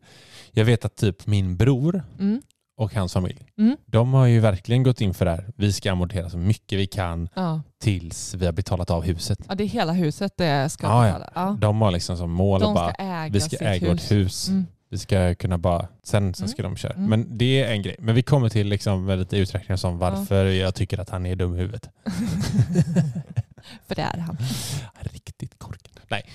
jag 0.51 0.65
vet 0.65 0.85
att 0.85 0.95
typ 0.95 1.27
min 1.27 1.57
bror 1.57 2.03
Mm. 2.19 2.41
och 2.77 2.93
hans 2.95 3.13
familj, 3.13 3.41
Mm. 3.57 3.77
de 3.85 4.13
har 4.13 4.25
ju 4.25 4.39
verkligen 4.39 4.83
gått 4.83 5.01
in 5.01 5.13
för 5.13 5.25
det 5.25 5.31
här. 5.31 5.51
Vi 5.55 5.73
ska 5.73 5.91
amortera 5.91 6.29
så 6.29 6.37
mycket 6.37 6.79
vi 6.79 6.87
kan 6.87 7.29
Ja. 7.35 7.61
tills 7.81 8.33
vi 8.33 8.45
har 8.45 8.53
betalat 8.53 8.89
av 8.91 9.03
huset. 9.03 9.39
ja, 9.49 9.55
det 9.55 9.63
är 9.63 9.67
hela 9.67 9.93
huset 9.93 10.33
det 10.37 10.69
ska 10.69 10.87
Ja, 10.87 11.03
betala. 11.03 11.29
Ja. 11.35 11.57
De 11.61 11.81
har 11.81 11.91
liksom 11.91 12.17
som 12.17 12.31
mål 12.31 12.63
att 12.63 12.75
bara, 12.75 12.91
äga 12.91 13.33
vi 13.33 13.39
ska 13.41 13.57
äga 13.57 13.89
hus. 13.91 14.03
vårt 14.03 14.11
hus. 14.11 14.49
Mm. 14.89 14.91
Vi 14.91 14.97
ska 14.97 15.35
kunna 15.35 15.57
bara, 15.57 15.87
sen, 16.03 16.33
sen 16.33 16.43
Mm. 16.45 16.47
ska 16.53 16.63
de 16.63 16.75
köra. 16.75 16.93
Mm. 16.93 17.09
Men 17.09 17.37
det 17.37 17.63
är 17.63 17.71
en 17.71 17.81
grej. 17.81 17.95
Men 17.99 18.15
vi 18.15 18.23
kommer 18.23 18.49
till 18.49 18.67
liksom 18.67 19.05
med 19.05 19.19
lite 19.19 19.37
uträkningar 19.37 19.77
som 19.77 19.97
varför 19.97 20.45
jag 20.45 20.75
tycker 20.75 20.99
att 20.99 21.09
han 21.09 21.25
är 21.25 21.35
dum 21.35 21.55
i 21.55 21.57
huvudet. 21.57 21.89
För 23.87 23.95
det 23.95 24.01
är 24.01 24.17
han. 24.17 24.37
Riktigt 24.99 25.59
korkad. 25.59 25.99
Nej, 26.09 26.25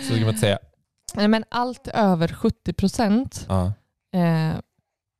så 0.00 0.04
ska 0.14 0.20
man 0.20 0.28
inte 0.28 0.40
säga. 0.40 0.58
Nej, 1.14 1.28
Men 1.28 1.44
allt 1.48 1.88
över 1.88 2.28
70 2.28 2.72
procent 2.72 3.46
Ja, 3.48 3.72
eh, 4.14 4.52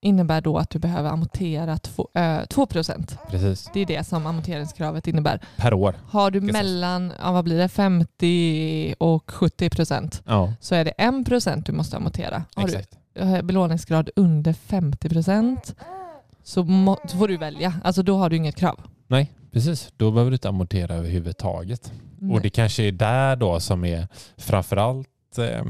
innebär 0.03 0.41
då 0.41 0.59
att 0.59 0.71
du 0.71 0.79
behöver 0.79 1.11
amortera 1.11 1.79
två, 1.79 2.09
eh, 2.15 2.45
2 2.45 2.67
procent. 2.67 3.19
precis. 3.31 3.71
Det 3.75 3.81
är 3.81 3.87
det 3.87 4.05
som 4.05 4.27
amorteringskravet 4.27 5.07
innebär. 5.07 5.41
Per 5.57 5.75
år. 5.75 5.95
Har 6.09 6.31
du 6.31 6.41
mellan 6.41 7.13
ja, 7.23 7.33
vad 7.33 7.45
blir 7.45 7.59
det, 7.59 7.69
50 7.69 8.95
och 8.99 9.31
70 9.31 9.71
procent 9.71 10.23
Ja, 10.27 10.53
så 10.61 10.75
är 10.75 10.85
det 10.85 10.91
1 10.91 11.27
procent 11.27 11.67
du 11.67 11.73
måste 11.73 11.97
amortera. 11.97 12.45
Har 12.55 12.67
du 12.67 12.73
exakt. 12.73 12.99
eh, 13.15 13.43
belåningsgrad 13.43 14.11
under 14.17 14.53
50 14.53 15.09
procent 15.09 15.75
så, 16.43 16.65
må, 16.65 16.99
så 17.09 17.17
får 17.19 17.29
du 17.29 17.37
välja. 17.37 17.75
Alltså 17.85 18.03
då 18.03 18.17
har 18.17 18.31
du 18.31 18.37
inget 18.37 18.57
krav. 18.57 18.81
Nej, 19.07 19.33
precis. 19.53 19.93
Då 19.97 20.11
behöver 20.11 20.31
du 20.31 20.35
inte 20.35 20.49
amortera 20.49 20.95
överhuvudtaget. 20.95 21.93
Nej. 22.19 22.35
Och 22.37 22.41
det 22.43 22.51
kanske 22.51 22.83
är 22.83 22.93
där 22.93 23.37
då 23.37 23.61
som 23.61 23.85
är 23.85 24.09
framförallt 24.37 25.39
eh, 25.39 25.65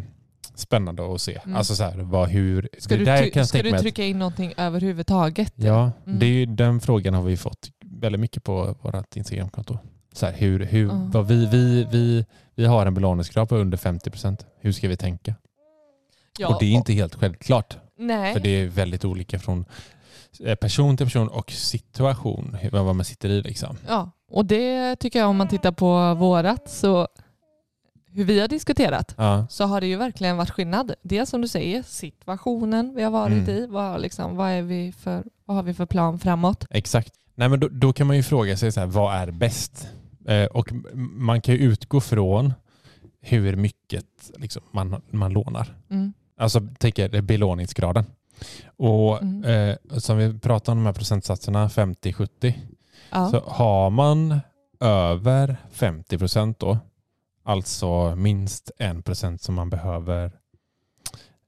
spännande 0.54 1.14
att 1.14 1.20
se. 1.22 1.40
Mm. 1.44 1.56
Alltså 1.56 1.74
så 1.74 1.84
här, 1.84 1.96
vad, 1.96 2.28
hur... 2.28 2.68
Ska, 2.78 2.96
du, 2.96 3.04
där 3.04 3.30
kan 3.30 3.46
ska 3.46 3.62
du 3.62 3.78
trycka 3.78 4.04
in 4.04 4.18
någonting 4.18 4.52
överhuvudtaget? 4.56 5.52
Ja, 5.56 5.92
Mm. 6.06 6.18
det 6.18 6.26
är 6.26 6.30
ju, 6.30 6.46
den 6.46 6.80
frågan 6.80 7.14
har 7.14 7.22
vi 7.22 7.36
fått 7.36 7.70
väldigt 7.84 8.20
mycket 8.20 8.44
på 8.44 8.76
vårt 8.82 9.16
Instagramkonto. 9.16 9.78
Så 10.12 10.26
här, 10.26 10.32
hur, 10.32 10.60
hur, 10.64 10.86
vad 11.12 11.26
vi, 11.26 11.46
vi, 11.46 11.84
vi, 11.90 12.26
vi 12.54 12.64
har 12.64 12.86
en 12.86 12.94
belåningsgrad 12.94 13.48
på 13.48 13.56
under 13.56 13.78
50 13.78 14.10
procent. 14.10 14.46
Hur 14.60 14.72
ska 14.72 14.88
vi 14.88 14.96
tänka? 14.96 15.34
Ja, 16.38 16.48
och 16.48 16.56
det 16.60 16.66
är 16.66 16.72
inte 16.72 16.92
helt 16.92 17.14
självklart. 17.14 17.76
Nej. 17.98 18.32
För 18.32 18.40
det 18.40 18.48
är 18.50 18.66
väldigt 18.66 19.04
olika 19.04 19.38
från 19.38 19.64
eh, 20.44 20.54
person 20.54 20.96
till 20.96 21.06
person 21.06 21.28
och 21.28 21.50
situation. 21.50 22.56
Vad 22.72 22.96
man 22.96 23.04
sitter 23.04 23.28
i 23.28 23.42
liksom. 23.42 23.76
Ja, 23.88 24.10
och 24.30 24.44
det 24.44 24.96
tycker 24.96 25.18
jag 25.18 25.28
om 25.28 25.36
man 25.36 25.48
tittar 25.48 25.72
på 25.72 26.14
vårat 26.14 26.70
så 26.70 27.08
hur 28.14 28.24
vi 28.24 28.40
har 28.40 28.48
diskuterat 28.48 29.14
Ja, 29.18 29.46
så 29.50 29.64
har 29.64 29.80
det 29.80 29.86
ju 29.86 29.96
verkligen 29.96 30.36
varit 30.36 30.50
skillnad. 30.50 30.94
Dels 31.02 31.30
som 31.30 31.40
du 31.40 31.48
säger, 31.48 31.82
situationen 31.82 32.94
vi 32.94 33.02
har 33.02 33.10
varit 33.10 33.32
Mm. 33.48 33.50
i. 33.50 33.66
Vad, 33.66 34.00
liksom, 34.00 34.36
vad, 34.36 34.50
är 34.50 34.62
vi 34.62 34.92
för, 34.92 35.24
vad 35.44 35.56
har 35.56 35.62
vi 35.62 35.74
för 35.74 35.86
plan 35.86 36.18
framåt? 36.18 36.64
exakt. 36.70 37.12
Nej, 37.34 37.48
men 37.48 37.60
då, 37.60 37.68
då 37.68 37.92
kan 37.92 38.06
man 38.06 38.16
ju 38.16 38.22
fråga 38.22 38.56
sig 38.56 38.72
så 38.72 38.80
här, 38.80 38.86
vad 38.86 39.14
är 39.14 39.30
bäst? 39.30 39.88
Eh, 40.28 40.44
och 40.44 40.72
man 40.96 41.40
kan 41.40 41.54
ju 41.54 41.60
utgå 41.60 42.00
från 42.00 42.52
hur 43.20 43.56
mycket 43.56 44.04
liksom, 44.36 44.62
man, 44.70 45.02
man 45.10 45.32
lånar. 45.32 45.76
Mm. 45.90 46.12
Alltså 46.38 46.60
tänker 46.78 47.20
belåningsgraden. 47.20 48.04
Och 48.76 49.22
Mm. 49.22 49.44
eh, 49.44 49.98
som 49.98 50.16
vi 50.18 50.38
pratade 50.38 50.72
om 50.72 50.78
de 50.78 50.86
här 50.86 50.92
procentsatserna 50.92 51.68
50-70 51.68 52.54
Ja. 53.10 53.30
så 53.30 53.40
har 53.46 53.90
man 53.90 54.40
över 54.80 55.56
50 55.72 56.18
procent 56.18 56.58
då, 56.58 56.78
alltså 57.42 58.16
minst 58.16 58.70
en 58.78 59.02
procent 59.02 59.42
som 59.42 59.54
man 59.54 59.70
behöver 59.70 60.32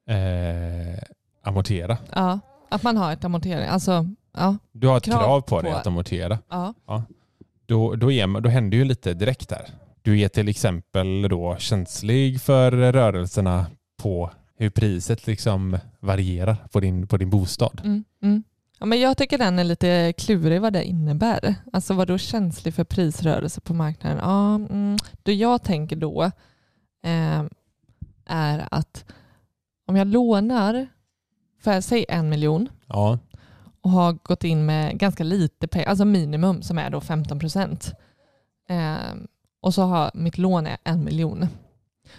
eh, 0.08 1.02
amortera. 1.42 1.98
ja. 2.14 2.40
Att 2.68 2.82
man 2.82 2.96
har 2.96 3.12
ett 3.12 3.24
amortering. 3.24 3.66
Alltså, 3.68 4.08
ja. 4.36 4.56
Du 4.72 4.86
har 4.86 4.96
ett 4.96 5.04
Krav 5.04 5.18
krav, 5.18 5.40
på 5.40 5.60
dig 5.62 5.72
på- 5.72 5.78
att 5.78 5.86
amortera. 5.86 6.38
ja. 6.50 6.74
Då, 7.66 7.94
då, 7.94 8.12
är 8.12 8.26
man, 8.26 8.42
då 8.42 8.48
händer 8.48 8.76
ju 8.78 8.84
lite 8.84 9.14
direkt 9.14 9.48
där. 9.48 9.70
Du 10.02 10.20
är 10.20 10.28
till 10.28 10.48
exempel 10.48 11.22
då 11.28 11.56
känslig 11.58 12.40
för 12.40 12.70
rörelserna 12.72 13.66
på 14.02 14.30
hur 14.56 14.70
priset 14.70 15.26
liksom 15.26 15.78
varierar 16.00 16.56
på 16.72 16.80
din, 16.80 17.06
på 17.06 17.16
din 17.16 17.30
bostad. 17.30 17.80
Mm. 17.84 18.04
Mm. 18.22 18.42
Ja, 18.78 18.86
men 18.86 19.00
jag 19.00 19.16
tycker 19.16 19.38
den 19.38 19.58
är 19.58 19.64
lite 19.64 20.12
klurig 20.18 20.60
vad 20.60 20.72
det 20.72 20.84
innebär. 20.84 21.54
Alltså 21.72 21.94
vad 21.94 22.08
då 22.08 22.18
känslig 22.18 22.74
för 22.74 22.84
prisrörelse 22.84 23.60
på 23.60 23.74
marknaden? 23.74 24.18
Ja, 24.22 24.54
mm, 24.54 24.96
det 25.22 25.34
jag 25.34 25.62
tänker 25.62 25.96
då 25.96 26.22
eh, 27.02 27.42
är 28.26 28.68
att 28.70 29.04
om 29.86 29.96
jag 29.96 30.06
lånar 30.06 30.86
för 31.60 31.80
säg 31.80 32.04
en 32.08 32.28
miljon 32.28 32.68
Ja, 32.86 33.18
och 33.80 33.90
har 33.90 34.12
gått 34.12 34.44
in 34.44 34.66
med 34.66 34.98
ganska 34.98 35.24
lite 35.24 35.68
pengar, 35.68 35.88
alltså 35.88 36.04
minimum 36.04 36.62
som 36.62 36.78
är 36.78 36.90
då 36.90 37.00
15 37.00 37.38
procent. 37.38 37.92
Eh, 38.68 39.14
och 39.60 39.74
så 39.74 39.82
har 39.82 40.10
mitt 40.14 40.38
lån 40.38 40.66
är 40.66 40.76
en 40.84 41.04
miljon. 41.04 41.46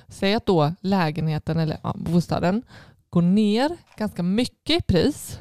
Säg 0.07 0.33
att 0.33 0.45
då 0.45 0.73
lägenheten 0.79 1.59
eller 1.59 1.77
ja, 1.83 1.93
bostaden 1.97 2.61
går 3.09 3.21
ner 3.21 3.77
ganska 3.97 4.23
mycket 4.23 4.81
i 4.81 4.81
pris. 4.81 5.39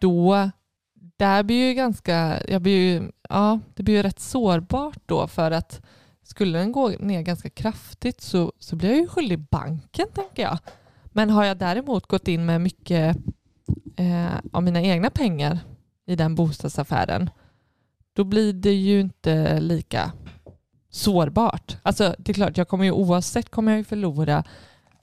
Då 0.00 0.50
där 1.16 1.42
blir 1.42 1.68
ju 1.68 1.74
ganska, 1.74 2.42
jag 2.48 2.62
blir 2.62 2.78
ju, 2.78 3.10
ja, 3.28 3.60
det 3.74 3.82
blir 3.82 3.94
ju 3.94 4.02
rätt 4.02 4.20
sårbart 4.20 4.98
då 5.06 5.28
för 5.28 5.50
att 5.50 5.80
skulle 6.22 6.58
den 6.58 6.72
gå 6.72 6.88
ner 6.88 7.22
ganska 7.22 7.50
kraftigt 7.50 8.20
så, 8.20 8.52
så 8.58 8.76
blir 8.76 8.90
jag 8.90 8.98
ju 8.98 9.08
skyldig 9.08 9.38
banken 9.38 10.06
tänker 10.14 10.42
jag. 10.42 10.58
Men 11.04 11.30
har 11.30 11.44
jag 11.44 11.58
däremot 11.58 12.06
gått 12.06 12.28
in 12.28 12.46
med 12.46 12.60
mycket 12.60 13.16
eh, 13.96 14.34
av 14.52 14.62
mina 14.62 14.82
egna 14.82 15.10
pengar 15.10 15.58
i 16.06 16.16
den 16.16 16.34
bostadsaffären, 16.34 17.30
då 18.12 18.24
blir 18.24 18.52
det 18.52 18.74
ju 18.74 19.00
inte 19.00 19.60
lika 19.60 20.12
sårbart. 20.90 21.76
Alltså 21.82 22.14
det 22.18 22.32
är 22.32 22.34
klart, 22.34 22.56
jag 22.56 22.68
kommer 22.68 22.84
ju 22.84 22.92
oavsett 22.92 23.50
kommer 23.50 23.72
jag 23.72 23.78
ju 23.78 23.84
förlora 23.84 24.44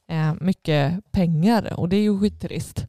eh, 0.07 0.33
mycket 0.41 1.11
pengar 1.11 1.73
och 1.79 1.89
det 1.89 1.95
är 1.95 2.01
ju 2.01 2.19
skittrist. 2.19 2.85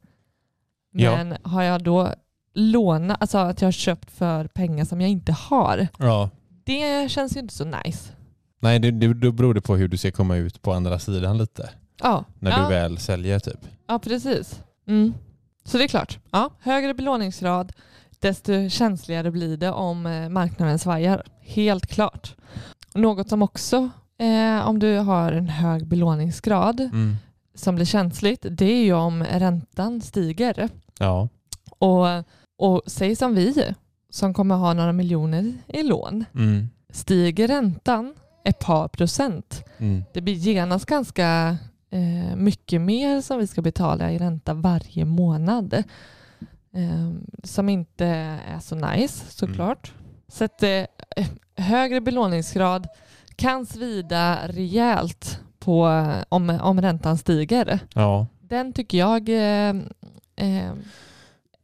Ja. 0.92 1.16
Men 1.16 1.36
har 1.42 1.62
jag 1.62 1.82
då 1.84 2.14
lånat, 2.54 3.16
alltså 3.20 3.38
att 3.38 3.60
jag 3.60 3.66
har 3.66 3.72
köpt 3.72 4.10
för 4.10 4.44
pengar 4.46 4.84
som 4.84 5.00
jag 5.00 5.10
inte 5.10 5.32
har, 5.32 5.88
ja. 5.98 6.30
det 6.64 7.10
känns 7.10 7.36
ju 7.36 7.40
inte 7.40 7.54
så 7.54 7.64
nice. 7.64 8.12
Nej, 8.60 8.78
det, 8.78 8.90
det, 8.90 9.14
då 9.14 9.32
beror 9.32 9.54
det 9.54 9.60
på 9.60 9.76
hur 9.76 9.88
du 9.88 9.96
ska 9.96 10.10
komma 10.10 10.36
ut 10.36 10.62
på 10.62 10.72
andra 10.72 10.98
sidan 10.98 11.38
lite. 11.38 11.70
Ja, 12.02 12.24
När 12.38 12.50
ja. 12.50 12.62
du 12.62 12.74
väl 12.74 12.98
säljer 12.98 13.38
typ. 13.38 13.60
Ja, 13.86 13.98
precis. 13.98 14.60
Mm. 14.86 15.14
Så 15.64 15.78
det 15.78 15.84
är 15.84 15.88
klart. 15.88 16.18
Ja, 16.30 16.50
högre 16.60 16.94
belåningsgrad, 16.94 17.72
desto 18.20 18.68
känsligare 18.68 19.30
blir 19.30 19.56
det 19.56 19.70
om 19.70 20.06
eh, 20.06 20.28
marknaden 20.28 20.78
svajar. 20.78 21.22
Helt 21.40 21.86
klart. 21.86 22.34
Något 22.94 23.28
som 23.28 23.42
också, 23.42 23.90
eh, 24.18 24.68
om 24.68 24.78
du 24.78 24.96
har 24.98 25.32
en 25.32 25.48
hög 25.48 25.86
belåningsgrad 25.86 26.80
Mm. 26.80 27.16
som 27.54 27.74
blir 27.74 27.86
känsligt, 27.86 28.46
det 28.50 28.64
är 28.72 28.84
ju 28.84 28.92
om 28.94 29.24
räntan 29.24 30.00
stiger. 30.00 30.68
Ja. 31.02 31.28
Och, 31.78 32.06
och 32.58 32.82
säg 32.86 33.16
som 33.16 33.34
vi, 33.34 33.74
som 34.10 34.34
kommer 34.34 34.54
ha 34.54 34.72
några 34.74 34.92
miljoner 34.92 35.52
i 35.68 35.82
lån. 35.82 36.24
Mm. 36.34 36.68
Stiger 36.90 37.48
räntan 37.48 38.14
ett 38.44 38.58
par 38.58 38.88
procent, 38.88 39.64
Mm. 39.78 40.02
det 40.14 40.20
blir 40.20 40.34
genast 40.34 40.86
ganska 40.86 41.56
eh, 41.90 42.36
mycket 42.36 42.80
mer 42.80 43.20
som 43.20 43.38
vi 43.38 43.46
ska 43.46 43.62
betala 43.62 44.12
i 44.12 44.18
ränta 44.18 44.54
varje 44.54 45.04
månad. 45.04 45.74
Eh, 46.74 47.10
som 47.44 47.68
inte 47.68 48.06
är 48.48 48.58
så 48.60 48.74
nice 48.74 49.24
såklart. 49.30 49.92
Så 50.28 50.44
att 50.44 50.62
eh, 50.62 50.84
högre 51.56 52.00
belåningsgrad 52.00 52.86
kan 53.36 53.66
svida 53.66 54.38
rejält 54.48 55.40
på 55.58 56.04
om, 56.28 56.50
om 56.62 56.80
räntan 56.80 57.18
stiger. 57.18 57.78
Ja. 57.94 58.26
Den 58.40 58.72
tycker 58.72 58.98
jag 58.98 59.28
eh, 59.28 59.74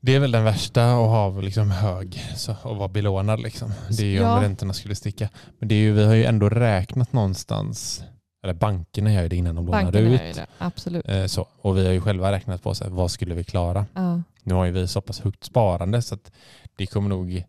Det 0.01 0.15
är 0.15 0.21
väl 0.21 0.31
den 0.31 0.45
värsta 0.45 0.85
att 0.85 0.91
ha 1.09 1.41
liksom 1.41 1.71
hög, 1.71 2.23
så, 2.37 2.53
att 2.53 2.65
vara 2.65 2.89
belånad. 2.89 3.41
Liksom. 3.41 3.73
Det 3.91 4.03
är 4.03 4.07
ju 4.07 4.15
Ja. 4.17 4.37
om 4.37 4.43
räntorna 4.43 4.73
skulle 4.73 4.95
sticka. 4.95 5.29
Men 5.59 5.69
det 5.69 5.75
är 5.75 5.79
ju, 5.79 5.93
vi 5.93 6.05
har 6.05 6.15
ju 6.15 6.25
ändå 6.25 6.49
räknat 6.49 7.13
någonstans, 7.13 8.03
eller 8.43 8.55
bankerna 8.55 9.13
gör 9.13 9.23
ju 9.23 9.29
det 9.29 9.37
innan 9.37 9.55
de 9.55 9.67
lånar 9.67 9.83
bankerna 9.83 10.09
ut. 10.09 10.21
gör 10.21 10.27
ju 10.27 10.33
det. 10.33 10.47
Absolut. 10.59 11.09
Eh, 11.09 11.27
Så. 11.27 11.47
Och 11.63 11.77
vi 11.77 11.87
har 11.87 11.93
ju 11.93 12.01
själva 12.01 12.33
räknat 12.33 12.63
på 12.63 12.75
så 12.75 12.85
här, 12.85 12.91
vad 12.91 13.11
skulle 13.11 13.35
vi 13.35 13.45
klara. 13.45 13.87
Ja. 13.95 14.23
Nu 14.43 14.55
har 14.55 14.65
ju 14.65 14.73
vi 14.73 14.89
så 14.89 15.01
pass 15.01 15.21
högt 15.21 15.45
sparande 15.45 16.03
så 16.03 16.15
att 16.15 16.33
det 16.77 16.87
kommer 16.87 17.09
nog 17.09 17.45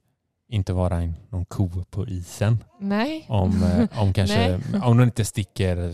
inte 0.49 0.73
vara 0.73 0.97
en, 0.97 1.15
någon 1.29 1.45
ko 1.45 1.85
på 1.89 2.07
isen. 2.07 2.63
Nej. 2.79 3.25
Om, 3.27 3.63
eh, 3.63 4.01
om 4.01 4.13
kanske, 4.19 4.59
om 4.83 4.97
de 4.97 5.03
inte 5.03 5.25
sticker 5.25 5.93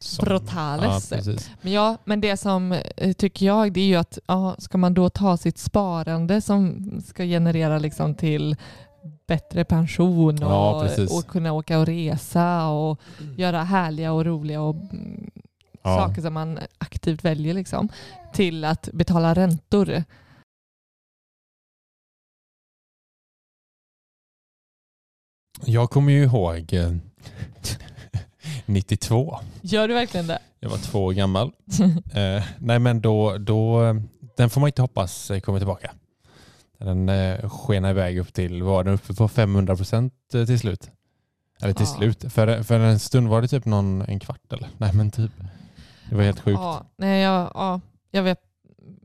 som- 0.00 0.24
Brutales. 0.24 1.12
Ja. 1.12 1.34
Men 1.62 1.72
ja, 1.72 1.96
men 2.04 2.20
det 2.20 2.36
som 2.36 2.72
eh, 2.96 3.12
tycker 3.12 3.46
jag 3.46 3.72
det 3.72 3.80
är 3.80 3.86
ju 3.86 3.96
att 3.96 4.18
ja, 4.26 4.54
ska 4.58 4.78
man 4.78 4.94
då 4.94 5.10
ta 5.10 5.36
sitt 5.36 5.58
sparande 5.58 6.40
som 6.40 6.84
ska 7.06 7.24
generera 7.24 7.78
liksom 7.78 8.14
till 8.14 8.56
bättre 9.26 9.64
pension 9.64 10.36
Ja, 10.40 10.74
och, 10.74 10.82
precis. 10.82 11.10
och 11.18 11.26
kunna 11.26 11.52
åka 11.52 11.78
och 11.78 11.86
resa 11.86 12.66
och 12.68 13.00
göra 13.36 13.62
härliga 13.64 14.12
och 14.12 14.24
roliga 14.24 14.60
och 14.62 14.74
mm, 14.74 15.30
Ja. 15.82 15.96
saker 15.98 16.22
som 16.22 16.34
man 16.34 16.58
aktivt 16.78 17.24
väljer 17.24 17.54
liksom, 17.54 17.88
till 18.32 18.64
att 18.64 18.88
betala 18.92 19.34
räntor. 19.34 20.04
Jag 25.66 25.90
kommer 25.90 26.12
ju 26.12 26.22
ihåg 26.24 26.72
eh, 26.72 26.92
92. 28.72 29.38
Gör 29.60 29.88
du 29.88 29.94
verkligen 29.94 30.26
det? 30.26 30.38
Jag 30.60 30.70
var 30.70 30.76
två 30.78 31.04
år 31.04 31.12
gammal. 31.12 31.52
Eh, 32.14 32.44
nej 32.58 32.78
men 32.78 33.00
då, 33.00 33.38
då, 33.38 33.80
den 34.36 34.50
får 34.50 34.60
man 34.60 34.68
inte 34.68 34.82
hoppas 34.82 35.30
kommer 35.44 35.58
tillbaka. 35.58 35.90
Den 36.78 37.08
eh, 37.08 37.50
skenar 37.50 37.90
iväg 37.90 38.18
upp 38.18 38.32
till, 38.32 38.62
var 38.62 38.84
den 38.84 38.94
uppe 38.94 39.14
på 39.14 39.28
500 39.28 39.76
procent 39.76 40.14
eh, 40.34 40.44
till 40.46 40.58
slut? 40.58 40.90
Eller 41.62 41.72
till 41.72 41.86
Ja. 41.88 41.94
slut. 41.96 42.32
För, 42.32 42.62
för 42.62 42.80
en 42.80 42.98
stund 42.98 43.28
var 43.28 43.42
det 43.42 43.48
typ 43.48 43.64
någon, 43.64 44.02
en 44.02 44.20
kvart 44.20 44.52
eller? 44.52 44.68
Nej 44.78 44.92
men 44.94 45.10
typ. 45.10 45.30
Det 46.10 46.16
var 46.16 46.22
helt 46.22 46.40
sjukt. 46.40 46.58
Ja, 46.60 46.84
nej, 46.96 47.20
jag, 47.22 47.50
ja, 47.54 47.80
jag 48.10 48.22
vet. 48.22 48.40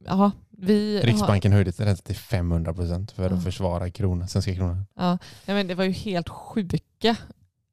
Ja, 0.06 0.32
vi 0.50 0.96
har- 0.98 1.04
Riksbanken 1.04 1.52
höjde 1.54 1.72
räntan 1.72 1.96
till 2.04 2.16
500 2.16 2.74
procent 2.74 3.12
för 3.12 3.30
Ja. 3.30 3.36
att 3.36 3.44
försvara 3.44 3.90
kronan, 3.92 4.28
svenska 4.28 4.56
kronan. 4.56 4.86
Ja, 4.96 5.18
nej, 5.46 5.56
men 5.58 5.68
det 5.68 5.76
var 5.76 5.84
ju 5.84 5.92
helt 5.92 6.30
sjuka 6.30 7.16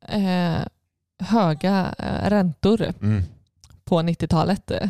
eh, 0.09 0.61
höga 1.23 1.95
eh, 1.99 2.31
räntor 2.31 2.83
Mm. 3.03 3.23
på 3.85 3.99
90-talet. 4.03 4.71
eh, 4.71 4.89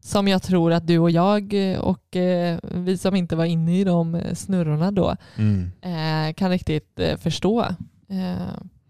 Som 0.00 0.28
jag 0.28 0.42
tror 0.42 0.72
att 0.72 0.86
du 0.86 0.98
och 0.98 1.10
jag 1.10 1.54
eh, 1.72 1.78
och 1.78 2.16
vi 2.62 2.98
som 2.98 3.14
inte 3.16 3.36
var 3.36 3.44
inne 3.44 3.78
i 3.80 3.84
de 3.84 4.22
snurrorna 4.34 4.90
då 4.90 5.16
Mm. 5.36 5.70
kan 6.34 6.50
riktigt 6.50 7.00
förstå. 7.20 7.66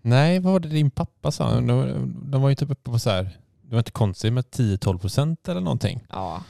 Nej, 0.03 0.39
vad 0.41 0.53
var 0.53 0.61
det 0.61 0.69
din 0.69 0.91
pappa 0.91 1.31
sa? 1.31 1.61
De, 1.61 2.43
var 2.43 2.49
ju 2.49 2.55
typ 2.55 2.71
uppe 2.71 2.91
på 2.91 2.99
så 2.99 3.11
här, 3.11 3.23
det 3.63 3.71
var 3.75 3.79
inte 3.79 3.91
konstigt 3.91 4.33
med 4.33 4.45
10-12 4.45 4.99
procent 4.99 5.49
eller 5.49 5.61
någonting. 5.61 6.01
ja. 6.11 6.43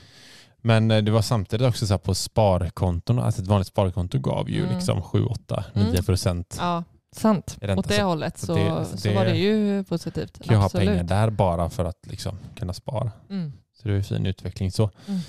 Men 0.60 0.88
det 0.88 1.10
var 1.10 1.22
samtidigt 1.22 1.66
också 1.68 1.86
så 1.86 1.98
på 1.98 2.14
sparkonton, 2.14 3.18
alltså 3.18 3.42
ett 3.42 3.48
vanligt 3.48 3.66
sparkonto 3.68 4.18
gav 4.18 4.50
ju 4.50 4.62
Mm. 4.64 4.74
liksom 4.74 5.02
7, 5.02 5.24
8, 5.24 5.64
9 5.74 5.84
Mm. 5.88 6.04
procent. 6.04 6.56
ja, 6.60 6.84
sant. 7.12 7.56
Åt 7.76 7.88
det 7.88 7.94
så- 7.94 8.02
hållet 8.02 8.38
så 8.38 8.46
så, 8.46 8.54
det- 8.54 8.84
så, 8.84 8.96
så 8.98 9.08
det- 9.08 9.14
var 9.14 9.24
det 9.24 9.36
ju 9.36 9.84
positivt. 9.84 10.44
kan 10.44 10.56
ju 10.56 10.62
ha 10.62 10.68
pengar 10.68 11.02
där 11.04 11.30
bara 11.30 11.70
för 11.70 11.84
att 11.84 12.06
liksom 12.06 12.38
kunna 12.56 12.72
spara. 12.72 13.12
Mm. 13.30 13.52
Så 13.72 13.88
det 13.88 13.94
är 13.94 13.96
ju 13.96 14.02
fin 14.02 14.26
utveckling 14.26 14.70
så. 14.72 14.90
Mm. 15.08 15.20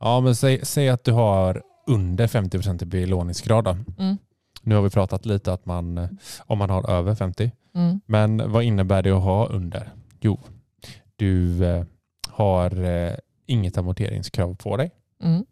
Ja, 0.00 0.20
men 0.20 0.36
säg, 0.36 0.60
säg 0.66 0.88
att 0.88 1.04
du 1.04 1.12
har 1.12 1.62
under 1.86 2.26
50 2.26 2.58
procent 2.58 2.82
i 2.82 2.86
belåningsgrad. 2.86 3.66
Mm. 3.98 4.18
Nu 4.62 4.74
har 4.74 4.82
vi 4.82 4.90
pratat 4.90 5.26
lite 5.26 5.52
att 5.52 5.66
man, 5.66 5.98
eh, 5.98 6.08
om 6.46 6.58
man 6.58 6.70
har 6.70 6.90
över 6.90 7.14
50. 7.14 7.52
Mm. 7.74 8.00
Men 8.06 8.52
vad 8.52 8.62
innebär 8.64 9.02
det 9.02 9.10
att 9.10 9.22
ha 9.22 9.46
under? 9.46 9.92
Jo, 10.20 10.40
du 11.16 11.64
eh, 11.64 11.84
har 12.28 12.84
eh, 12.84 13.12
inget 13.46 13.78
amorteringskrav 13.78 14.54
på 14.54 14.76
dig. 14.76 14.90
Mm. 15.22 15.44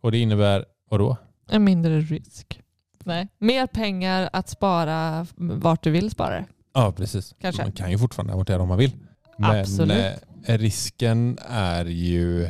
Och 0.00 0.12
det 0.12 0.18
innebär, 0.18 0.64
vadå? 0.90 1.16
En 1.50 1.64
mindre 1.64 2.00
risk. 2.00 2.60
Nej. 3.04 3.28
Mer 3.38 3.66
pengar 3.66 4.30
att 4.32 4.48
spara 4.48 5.26
vart 5.36 5.82
du 5.84 5.90
vill 5.90 6.10
spara 6.10 6.34
det. 6.34 6.44
Ja, 6.74 6.92
precis. 6.96 7.34
Kanske. 7.40 7.62
Man 7.62 7.72
kan 7.72 7.90
ju 7.90 7.98
fortfarande 7.98 8.32
amortera 8.32 8.62
om 8.62 8.68
man 8.68 8.78
vill. 8.78 8.92
Men 9.38 9.60
Absolut. 9.60 10.14
eh, 10.46 10.58
risken 10.58 11.38
är 11.48 11.84
ju... 11.84 12.48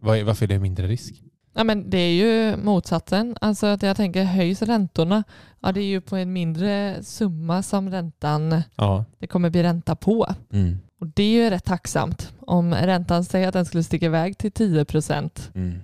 Varför 0.00 0.44
är 0.44 0.48
det 0.48 0.58
mindre 0.58 0.86
risk? 0.86 1.22
Ja, 1.54 1.64
men 1.64 1.90
det 1.90 1.98
är 1.98 2.12
ju 2.12 2.56
motsatsen. 2.56 3.36
Alltså 3.40 3.66
att 3.66 3.82
jag 3.82 3.96
tänker 3.96 4.24
höjs 4.24 4.62
räntorna, 4.62 5.24
ja, 5.60 5.72
det 5.72 5.80
är 5.80 5.84
ju 5.84 6.00
på 6.00 6.16
en 6.16 6.32
mindre 6.32 6.96
summa 7.02 7.62
som 7.62 7.90
räntan, 7.90 8.62
Ja. 8.76 9.04
det 9.18 9.26
kommer 9.26 9.50
bli 9.50 9.62
ränta 9.62 9.96
på. 9.96 10.26
Mm. 10.52 10.78
Och 11.00 11.06
det 11.06 11.22
är 11.22 11.30
ju 11.44 11.50
rätt 11.50 11.64
tacksamt. 11.64 12.32
Om 12.40 12.74
räntan 12.74 13.24
säger 13.24 13.48
att 13.48 13.54
den 13.54 13.64
skulle 13.66 13.82
sticka 13.82 14.06
iväg 14.06 14.38
till 14.38 14.52
10 14.52 14.84
procent, 14.84 15.50
Mm. 15.54 15.78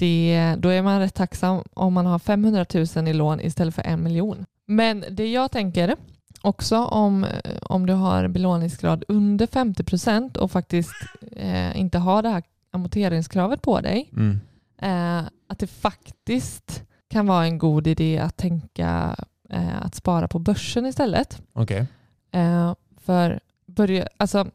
Det, 0.00 0.54
då 0.58 0.68
är 0.68 0.82
man 0.82 1.00
rätt 1.00 1.14
tacksam 1.14 1.62
om 1.74 1.92
man 1.94 2.06
har 2.06 2.18
500 2.18 2.66
000 2.96 3.08
i 3.08 3.12
lån 3.12 3.40
istället 3.40 3.74
för 3.74 3.82
en 3.82 4.02
miljon. 4.02 4.44
Men 4.66 5.04
det 5.10 5.32
jag 5.32 5.50
tänker 5.50 5.96
också 6.42 6.76
om, 6.84 7.26
om 7.62 7.86
du 7.86 7.92
har 7.92 8.28
belåningsgrad 8.28 9.04
under 9.08 9.46
50 9.46 9.84
procent 9.84 10.36
och 10.36 10.50
faktiskt 10.50 10.92
eh, 11.32 11.80
inte 11.80 11.98
har 11.98 12.22
det 12.22 12.28
här 12.28 12.42
amorteringskravet 12.70 13.62
på 13.62 13.80
dig, 13.80 14.10
Mm. 14.12 14.40
eh, 14.82 15.28
att 15.48 15.58
det 15.58 15.66
faktiskt 15.66 16.82
kan 17.10 17.26
vara 17.26 17.44
en 17.44 17.58
god 17.58 17.86
idé 17.86 18.18
att 18.18 18.36
tänka 18.36 19.16
eh, 19.50 19.82
att 19.82 19.94
spara 19.94 20.28
på 20.28 20.38
börsen 20.38 20.86
istället. 20.86 21.42
Okej. 21.52 21.86
Eh, 22.32 22.74
för 23.04 23.40
börja, 23.66 24.06
alltså, 24.16 24.46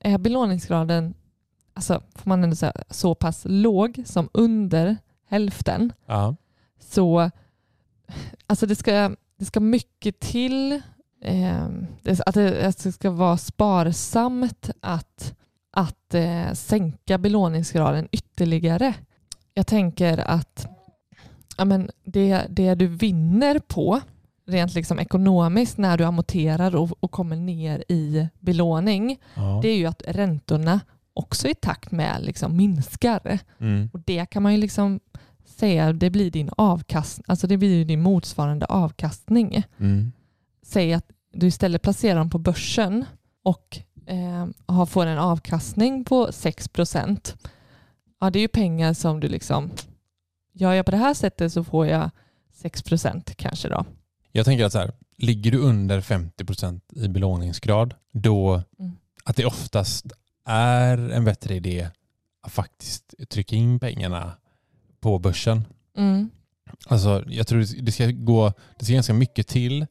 är 0.00 0.18
belåningsgraden 0.18 1.14
alltså, 1.74 2.02
får 2.14 2.28
man 2.28 2.44
ändå 2.44 2.56
säga, 2.56 2.72
så 2.90 3.14
pass 3.14 3.42
låg 3.44 4.02
som 4.06 4.28
under 4.32 4.96
hälften 5.26 5.92
Ja. 6.06 6.36
så 6.80 7.30
alltså 8.46 8.66
det, 8.66 8.76
ska, 8.76 9.16
det 9.36 9.44
ska 9.44 9.60
mycket 9.60 10.20
till 10.20 10.72
eh, 11.20 11.68
det, 12.02 12.20
att, 12.26 12.34
det, 12.34 12.66
att 12.66 12.82
det 12.82 12.92
ska 12.92 13.10
vara 13.10 13.36
sparsamt 13.36 14.70
att, 14.80 15.34
att 15.70 16.14
eh, 16.14 16.52
sänka 16.52 17.18
belåningsgraden 17.18 18.08
ytterligare. 18.12 18.94
Jag 19.54 19.66
tänker 19.66 20.18
att 20.18 20.66
ja, 21.56 21.64
men 21.64 21.90
det, 22.04 22.46
det 22.48 22.74
du 22.74 22.86
vinner 22.86 23.58
på 23.58 24.00
rent 24.46 24.74
liksom 24.74 24.98
ekonomiskt 24.98 25.78
när 25.78 25.98
du 25.98 26.04
amorterar 26.04 26.76
och, 26.76 26.90
och 27.00 27.10
kommer 27.10 27.36
ner 27.36 27.84
i 27.88 28.28
belåning 28.38 29.20
ja. 29.34 29.60
det 29.62 29.68
är 29.68 29.76
ju 29.76 29.86
att 29.86 30.02
räntorna 30.06 30.80
också 31.14 31.48
i 31.48 31.54
takt 31.54 31.90
med 31.90 32.22
liksom 32.22 32.56
minskar. 32.56 33.38
Mm. 33.58 33.90
Och 33.92 34.00
det 34.00 34.26
kan 34.26 34.42
man 34.42 34.52
ju 34.52 34.58
liksom 34.60 35.00
säga, 35.44 35.92
det 35.92 36.10
blir 36.10 36.30
din 36.30 36.50
avkastning, 36.56 37.24
alltså 37.28 37.46
det 37.46 37.56
blir 37.56 37.84
din 37.84 38.02
motsvarande 38.02 38.66
avkastning. 38.66 39.62
Mm. 39.78 40.12
Säg 40.62 40.92
att 40.92 41.06
du 41.32 41.46
istället 41.46 41.82
placerar 41.82 42.18
dem 42.18 42.30
på 42.30 42.38
börsen 42.38 43.04
och 43.42 43.78
eh, 44.06 44.84
får 44.86 45.06
en 45.06 45.18
avkastning 45.18 46.04
på 46.04 46.32
6 46.32 46.68
procent. 46.68 47.36
Ja, 48.20 48.30
det 48.30 48.38
är 48.38 48.40
ju 48.40 48.48
pengar 48.48 48.92
som 48.92 49.20
du 49.20 49.28
liksom, 49.28 49.70
gör 50.52 50.72
jag 50.72 50.84
på 50.84 50.90
det 50.90 50.96
här 50.96 51.14
sättet 51.14 51.52
så 51.52 51.64
får 51.64 51.86
jag 51.86 52.10
6 52.52 52.82
procent 52.82 53.36
kanske 53.36 53.68
då. 53.68 53.84
Jag 54.32 54.44
tänker 54.44 54.64
att 54.64 54.72
så 54.72 54.78
här, 54.78 54.92
ligger 55.16 55.50
du 55.50 55.58
under 55.58 56.00
50 56.00 56.44
procent 56.44 56.84
i 56.92 57.08
belåningsgrad, 57.08 57.94
då 58.12 58.62
Mm. 58.78 58.96
att 59.24 59.36
det 59.36 59.44
oftast 59.44 60.06
är 60.50 60.98
en 61.10 61.24
bättre 61.24 61.54
idé 61.54 61.88
att 62.42 62.52
faktiskt 62.52 63.14
trycka 63.30 63.56
in 63.56 63.80
pengarna 63.80 64.32
på 65.00 65.18
börsen. 65.18 65.64
Mm. 65.96 66.30
Alltså, 66.88 67.24
jag 67.28 67.46
tror 67.46 67.82
det 67.82 67.92
ska 67.92 68.06
gå 68.06 68.52
det 68.78 68.84
ska 68.84 68.94
ganska 68.94 69.14
mycket 69.14 69.48
till 69.48 69.86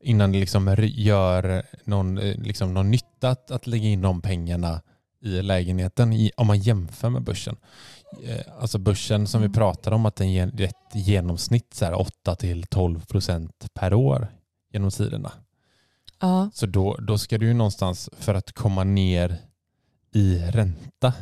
innan 0.00 0.32
det 0.32 0.40
liksom 0.40 0.76
gör 0.80 1.62
någon, 1.84 2.18
eh, 2.18 2.36
liksom 2.38 2.74
någon 2.74 2.90
nytta 2.90 3.30
att, 3.30 3.50
att 3.50 3.66
lägga 3.66 3.88
in 3.88 4.02
de 4.02 4.22
pengarna 4.22 4.82
i 5.20 5.42
lägenheten 5.42 6.12
i, 6.12 6.30
om 6.36 6.46
man 6.46 6.58
jämför 6.58 7.10
med 7.10 7.22
börsen. 7.22 7.56
Eh, 8.24 8.40
Alltså 8.60 8.78
börsen 8.78 9.26
som 9.26 9.40
vi 9.40 9.44
Mm. 9.46 9.54
pratar 9.54 9.92
om 9.92 10.06
att 10.06 10.16
den 10.16 10.32
ger 10.32 10.60
ett 10.60 10.94
genomsnitt 10.94 11.74
så 11.74 11.84
här 11.84 11.92
8-12 11.92 13.06
procent 13.06 13.66
per 13.74 13.94
år 13.94 14.28
genom 14.72 14.90
tiderna. 14.90 15.32
Ja. 16.20 16.50
Så 16.54 16.66
då, 16.66 16.96
då 16.96 17.18
ska 17.18 17.38
du 17.38 17.46
ju 17.46 17.54
någonstans 17.54 18.10
för 18.18 18.34
att 18.34 18.52
komma 18.52 18.84
ner 18.84 19.36
i 20.12 20.38
ränta 20.38 21.12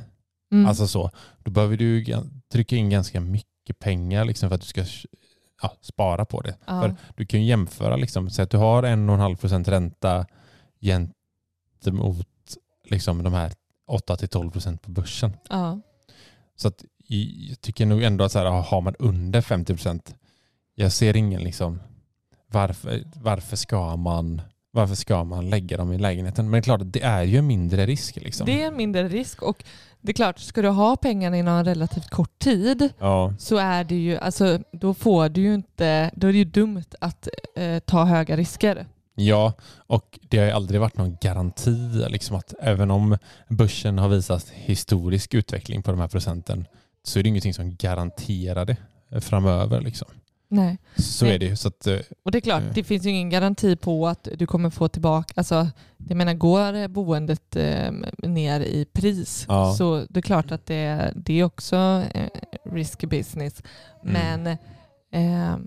Mm. 0.52 0.66
Alltså 0.66 0.86
så. 0.88 1.10
Då 1.38 1.50
behöver 1.50 1.76
du 1.76 2.04
trycka 2.52 2.76
in 2.76 2.90
ganska 2.90 3.20
mycket 3.20 3.78
pengar 3.78 4.24
liksom 4.24 4.48
för 4.48 4.54
att 4.54 4.60
du 4.60 4.66
ska 4.66 4.84
ja, 5.62 5.76
spara 5.80 6.24
på 6.24 6.40
det. 6.40 6.56
ja. 6.66 6.82
För 6.82 6.96
du 7.16 7.26
kan 7.26 7.40
ju 7.40 7.46
jämföra, 7.46 7.96
liksom, 7.96 8.30
säg 8.30 8.42
att 8.42 8.50
du 8.50 8.56
har 8.56 8.82
1,5% 8.82 9.70
ränta 9.70 10.26
gentemot 10.80 12.26
liksom, 12.84 13.22
de 13.22 13.32
här 13.32 13.52
8-12% 13.88 14.78
på 14.78 14.90
börsen. 14.90 15.32
ja. 15.48 15.80
Så 16.56 16.68
att 16.68 16.84
jag 17.06 17.60
tycker 17.60 17.86
nog 17.86 18.02
ändå 18.02 18.24
att 18.24 18.32
så 18.32 18.38
här, 18.38 18.46
har 18.46 18.80
man 18.80 18.94
under 18.98 19.40
50% 19.40 20.14
jag 20.74 20.92
ser 20.92 21.16
ingen 21.16 21.40
liksom 21.40 21.80
varför, 22.46 23.02
varför, 23.14 23.56
ska 23.56 23.96
man, 23.96 24.42
varför 24.76 24.94
ska 24.94 25.24
man 25.24 25.50
lägga 25.50 25.76
dem 25.76 25.92
i 25.92 25.98
lägenheten? 25.98 26.44
Men 26.44 26.52
det 26.52 26.58
är 26.58 26.62
klart, 26.62 26.80
det 26.84 27.02
är 27.02 27.22
ju 27.22 27.38
en 27.38 27.46
mindre 27.46 27.86
risk. 27.86 28.16
Liksom. 28.16 28.46
Det 28.46 28.62
är 28.62 28.66
en 28.66 28.76
mindre 28.76 29.08
risk 29.08 29.42
och 29.42 29.64
det 30.00 30.12
är 30.12 30.14
klart, 30.14 30.38
ska 30.38 30.62
du 30.62 30.68
ha 30.68 30.96
pengarna 30.96 31.36
inom 31.36 31.54
en 31.54 31.64
relativt 31.64 32.10
kort 32.10 32.38
tid 32.38 32.88
Ja, 32.98 33.34
så 33.38 33.56
är 33.56 33.84
det 33.84 33.94
ju, 33.96 34.18
alltså 34.18 34.58
då 34.72 34.94
får 34.94 35.28
du 35.28 35.40
ju 35.40 35.54
inte, 35.54 36.10
då 36.14 36.26
är 36.26 36.32
det 36.32 36.38
ju 36.38 36.44
dumt 36.44 36.84
att 37.00 37.28
eh, 37.56 37.78
ta 37.78 38.04
höga 38.04 38.36
risker. 38.36 38.86
ja, 39.14 39.52
och 39.76 40.18
det 40.28 40.38
har 40.38 40.44
ju 40.46 40.50
aldrig 40.52 40.80
varit 40.80 40.96
någon 40.96 41.16
garanti. 41.20 42.04
Liksom 42.08 42.36
att 42.36 42.54
även 42.60 42.90
om 42.90 43.18
börsen 43.48 43.98
har 43.98 44.08
visat 44.08 44.50
historisk 44.54 45.34
utveckling 45.34 45.82
på 45.82 45.90
de 45.90 46.00
här 46.00 46.08
procenten 46.08 46.66
så 47.02 47.18
är 47.18 47.22
det 47.22 47.28
ingenting 47.28 47.54
som 47.54 47.76
garanterar 47.76 48.64
det 48.64 48.76
framöver. 49.20 49.80
Liksom. 49.80 50.08
Nej. 50.48 50.78
Så 50.96 51.24
Nej. 51.24 51.34
är 51.34 51.38
det 51.38 51.46
ju. 51.46 51.56
Så 51.56 51.68
att, 51.68 51.86
eh, 51.86 51.98
Och 52.24 52.30
det 52.30 52.38
är 52.38 52.40
klart, 52.40 52.60
Mm. 52.62 52.72
det 52.74 52.84
finns 52.84 53.04
ju 53.06 53.10
ingen 53.10 53.30
garanti 53.30 53.76
på 53.76 54.08
att 54.08 54.28
du 54.36 54.46
kommer 54.46 54.70
få 54.70 54.88
tillbaka, 54.88 55.32
alltså 55.36 55.68
jag 56.08 56.16
menar 56.16 56.34
går 56.34 56.88
boendet 56.88 57.56
eh, 57.56 57.92
ner 58.18 58.60
i 58.60 58.84
pris 58.92 59.44
Ja. 59.48 59.74
så 59.78 60.06
det 60.10 60.20
är 60.20 60.22
klart 60.22 60.50
att 60.52 60.66
det, 60.66 61.12
det 61.16 61.40
är 61.40 61.44
också 61.44 62.02
eh, 62.14 62.28
risky 62.72 63.06
business. 63.06 63.62
Mm. 64.04 64.12
Men 64.42 64.56
eh, 65.12 65.58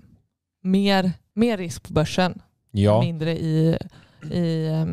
mer, 0.62 1.12
mer 1.34 1.56
risk 1.58 1.82
på 1.82 1.92
börsen, 1.92 2.40
ja, 2.70 3.00
mindre 3.02 3.38
i, 3.38 3.78
i, 4.32 4.66
eh, 4.66 4.86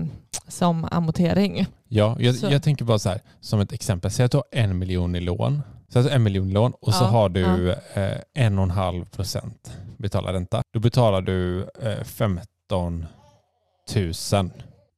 som 0.48 0.88
amortering. 0.92 1.66
Ja, 1.88 2.18
jag, 2.20 2.36
jag 2.36 2.64
tänker 2.64 2.86
bara 2.86 3.00
så 3.00 3.10
här, 3.10 3.22
som 3.42 3.60
ett 3.60 3.72
exempel. 3.74 4.12
Säg 4.12 4.26
att 4.26 4.32
du 4.32 4.38
har 4.38 4.46
en 4.52 4.78
miljon 4.78 5.16
i 5.16 5.20
lån. 5.20 5.62
Så 5.94 6.00
alltså 6.00 6.14
en 6.14 6.24
miljon 6.24 6.50
lån 6.50 6.74
och 6.82 6.94
så 6.94 7.04
Ja, 7.04 7.08
har 7.08 7.30
du 7.30 7.72
eh, 7.72 8.18
en 8.34 8.58
och 8.58 8.64
en 8.64 8.72
halv 8.72 9.06
procent 9.06 9.72
betala 9.98 10.34
ränta. 10.34 10.62
Då 10.74 10.80
betalar 10.80 11.22
du 11.22 11.70
eh, 11.82 12.04
15 12.04 13.06
000 13.96 14.14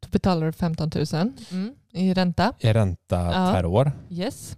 Då 0.01 0.09
betalar 0.11 0.45
du 0.45 0.51
15 0.53 0.91
000 0.95 1.05
mm, 1.51 1.75
i 1.91 2.13
ränta. 2.13 2.53
i 2.59 2.73
ränta 2.73 3.15
Ja. 3.25 3.51
per 3.53 3.65
år. 3.65 3.91
Yes. 4.09 4.57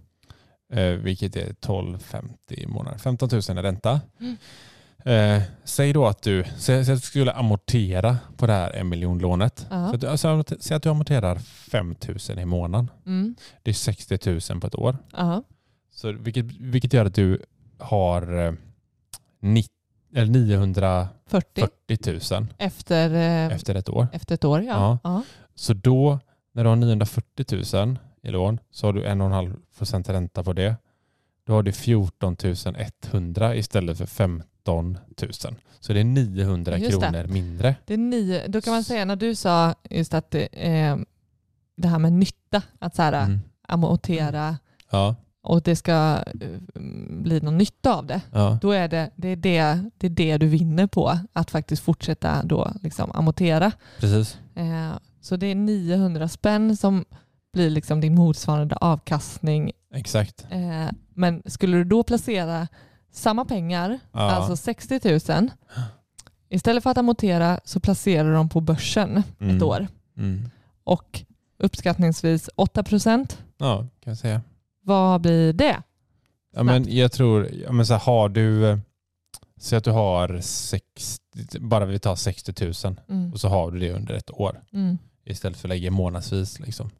Eh, 0.72 0.84
vilket 0.84 1.36
är 1.36 1.46
12,50 1.52 2.28
i 2.48 2.66
månaden. 2.66 2.98
15 2.98 3.28
000 3.32 3.40
i 3.58 3.62
ränta. 3.62 4.00
Mm. 4.20 4.36
Eh, 5.04 5.42
säg 5.64 5.92
då 5.92 6.06
att 6.06 6.22
du, 6.22 6.44
säg, 6.44 6.84
säg 6.84 6.94
att 6.94 7.00
du 7.00 7.06
skulle 7.06 7.32
amortera 7.32 8.18
på 8.36 8.46
det 8.46 8.52
här 8.52 8.70
en 8.72 8.88
miljon 8.88 9.18
lånet. 9.18 9.66
Ja. 9.70 9.88
Så 9.88 9.94
att, 9.94 10.00
du- 10.00 10.06
alltså, 10.08 10.44
säg 10.60 10.76
att 10.76 10.82
du 10.82 10.88
amorterar 10.88 11.38
5 11.38 11.94
000 12.28 12.38
i 12.38 12.44
månaden. 12.44 12.90
Mm. 13.06 13.34
Det 13.62 13.70
är 13.70 13.74
60 13.74 14.18
000 14.50 14.60
på 14.60 14.66
ett 14.66 14.74
år. 14.74 14.96
Ja. 15.16 15.42
Så 15.94 16.12
vilket, 16.12 16.44
vilket 16.44 16.92
gör 16.92 17.04
att 17.06 17.14
du 17.14 17.42
har 17.78 18.46
eh, 18.46 18.52
nitt- 19.40 19.68
eller 20.14 20.32
940 20.32 21.68
40 21.88 22.34
000 22.34 22.46
efter, 22.58 23.10
eh, 23.14 23.56
efter 23.56 23.74
ett 23.74 23.88
år. 23.88 24.08
efter 24.12 24.34
ett 24.34 24.44
år. 24.44 24.62
Ja. 24.62 24.98
Ja. 25.04 25.22
Så 25.54 25.74
då, 25.74 26.18
när 26.52 26.62
du 26.64 26.68
har 26.68 26.76
940 26.76 27.76
000 27.76 27.98
i 28.22 28.30
lån, 28.30 28.58
så 28.70 28.86
har 28.86 28.92
du 28.92 29.04
1,5 29.04 29.56
procent 29.78 30.08
ränta 30.08 30.44
på 30.44 30.52
det. 30.52 30.76
Då 31.46 31.52
har 31.52 31.62
du 31.62 31.72
14 31.72 32.36
100 33.10 33.56
istället 33.56 33.98
för 33.98 34.06
15 34.06 34.98
000. 35.22 35.32
Så 35.80 35.92
det 35.92 36.00
är 36.00 36.04
900 36.04 36.78
Just 36.78 37.00
det. 37.00 37.06
kronor 37.10 37.26
mindre. 37.26 37.74
Det 37.86 37.94
är 37.94 37.98
nio, 37.98 38.46
då 38.48 38.60
kan 38.60 38.72
man 38.72 38.84
säga 38.84 39.04
när 39.04 39.16
du 39.16 39.34
sa 39.34 39.74
just 39.90 40.14
att 40.14 40.34
eh, 40.34 40.96
det 41.76 41.88
här 41.88 41.98
med 41.98 42.12
nytta, 42.12 42.62
att 42.78 42.96
så 42.96 43.02
här, 43.02 43.24
Mm. 43.24 43.40
amortera 43.68 44.58
Ja, 44.90 45.14
och 45.42 45.62
det 45.62 45.76
ska 45.76 46.24
eh, 46.40 46.80
bli 47.08 47.40
någon 47.40 47.58
nytta 47.58 47.94
av 47.94 48.06
det. 48.06 48.20
ja, 48.32 48.58
Då 48.62 48.70
är 48.70 48.88
det 48.88 49.10
det, 49.16 49.28
är 49.28 49.36
det, 49.36 49.80
det, 49.98 50.08
är 50.08 50.08
det 50.08 50.38
du 50.38 50.46
vinner 50.46 50.86
på, 50.86 51.18
att 51.32 51.50
faktiskt 51.50 51.82
fortsätta 51.82 52.42
då 52.44 52.72
liksom 52.82 53.10
amortera. 53.14 53.72
precis. 54.00 54.38
Eh, 54.54 54.92
så 55.20 55.36
det 55.36 55.46
är 55.46 55.54
900 55.54 56.28
spänn 56.28 56.76
som 56.76 57.04
blir 57.52 57.70
liksom 57.70 58.00
din 58.00 58.14
motsvarande 58.14 58.76
avkastning. 58.76 59.72
Exakt. 59.94 60.46
Eh, 60.50 60.88
men 61.14 61.42
skulle 61.46 61.76
du 61.76 61.84
då 61.84 62.02
placera 62.02 62.68
samma 63.12 63.44
pengar, 63.44 63.98
Ja. 64.12 64.20
alltså 64.20 64.56
60 64.56 65.00
000, 65.32 65.50
istället 66.48 66.82
för 66.82 66.90
att 66.90 66.98
amortera 66.98 67.60
så 67.64 67.80
placerar 67.80 68.24
du 68.28 68.34
dem 68.34 68.48
på 68.48 68.60
börsen 68.60 69.16
ett 69.16 69.40
Mm. 69.40 69.62
år. 69.62 69.86
Mm. 70.16 70.50
Och 70.84 71.22
uppskattningsvis 71.58 72.50
8 72.56 72.82
procent. 72.82 73.38
Ja, 73.58 73.76
kan 73.78 74.10
jag 74.10 74.18
säga. 74.18 74.40
Vad 74.82 75.20
blir 75.20 75.52
det? 75.52 75.82
Ja, 76.54 76.62
men 76.62 76.96
jag 76.96 77.12
tror, 77.12 77.48
ja, 77.64 77.72
men 77.72 77.86
så 77.86 77.92
här, 77.92 78.00
har 78.00 78.28
du, 78.28 78.66
eh, 78.68 78.78
säg 79.60 79.78
att 79.78 79.84
du 79.84 79.90
har 79.90 80.40
60, 80.40 81.18
bara 81.60 81.84
vi 81.84 81.98
tar 81.98 82.16
60 82.16 82.64
000 82.84 82.96
Mm. 83.08 83.32
och 83.32 83.40
så 83.40 83.48
har 83.48 83.70
du 83.70 83.78
det 83.78 83.92
under 83.92 84.14
ett 84.14 84.30
år 84.30 84.60
Mm. 84.72 84.98
istället 85.24 85.58
för 85.58 85.68
att 85.68 85.74
lägga 85.74 85.90
månadsvis. 85.90 86.60
Liksom. 86.60 86.90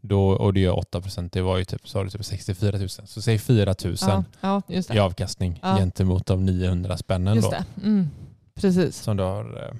Då, 0.00 0.28
och 0.30 0.54
det 0.54 0.60
gör 0.60 0.78
8 0.78 1.00
procent, 1.00 1.32
det 1.32 1.42
var 1.42 1.58
ju 1.58 1.64
typ, 1.64 1.88
så 1.88 1.98
har 1.98 2.04
du 2.04 2.10
typ 2.10 2.24
64 2.24 2.78
000. 2.78 2.88
Så 2.88 3.22
säg 3.22 3.38
4 3.38 3.74
000 3.84 3.96
Ja, 4.00 4.24
ja, 4.40 4.62
i 4.94 4.98
avkastning 4.98 5.58
Ja. 5.62 5.76
gentemot 5.76 6.26
de 6.26 6.44
900 6.46 6.96
spännen 6.96 7.34
Just 7.36 7.50
då, 7.50 7.56
det. 7.56 7.86
Mm. 7.86 8.08
Precis. 8.54 8.96
som 8.96 9.16
du 9.16 9.22
har. 9.22 9.68
eh, 9.68 9.74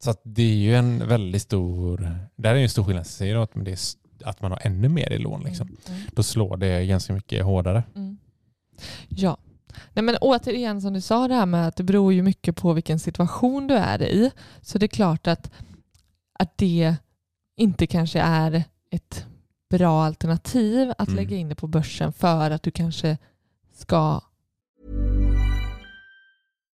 Så 0.00 0.14
det 0.22 0.42
är 0.42 0.54
ju 0.56 0.74
en 0.76 1.08
väldigt 1.08 1.42
stor, 1.42 2.18
där 2.36 2.50
är 2.50 2.54
ju 2.56 2.62
en 2.62 2.68
stor 2.68 2.84
skillnad. 2.84 3.06
Säger 3.06 3.34
du 3.34 3.40
att, 3.40 3.54
men 3.54 3.64
det 3.64 3.70
är 3.72 3.78
att 4.24 4.42
man 4.42 4.50
har 4.50 4.60
ännu 4.62 4.88
mer 4.88 5.12
i 5.12 5.18
lån, 5.18 5.42
liksom. 5.42 5.68
Mm. 5.88 6.00
då 6.12 6.22
slår 6.22 6.56
det 6.56 6.86
ganska 6.86 7.12
mycket 7.12 7.44
hårdare. 7.44 7.82
Mm. 7.94 8.18
Ja. 9.08 9.36
Nej, 9.92 10.02
men 10.02 10.16
återigen 10.20 10.80
som 10.82 10.92
du 10.92 11.00
sa 11.00 11.28
det 11.28 11.34
här 11.34 11.46
med 11.46 11.68
att 11.68 11.76
det 11.76 11.82
beror 11.82 12.12
ju 12.12 12.22
mycket 12.22 12.56
på 12.56 12.72
vilken 12.72 12.98
situation 12.98 13.66
du 13.66 13.74
är 13.74 14.02
i. 14.02 14.30
Så 14.62 14.78
det 14.78 14.86
är 14.86 14.88
klart 14.88 15.26
att, 15.26 15.50
att 16.38 16.58
det 16.58 16.96
inte 17.56 17.86
kanske 17.86 18.20
är 18.20 18.64
ett 18.90 19.26
bra 19.70 20.04
alternativ 20.04 20.92
att 20.98 21.08
Mm. 21.08 21.16
lägga 21.16 21.36
in 21.36 21.48
det 21.48 21.54
på 21.54 21.66
börsen 21.66 22.12
för 22.12 22.50
att 22.50 22.62
du 22.62 22.70
kanske 22.70 23.18
ska 23.74 24.20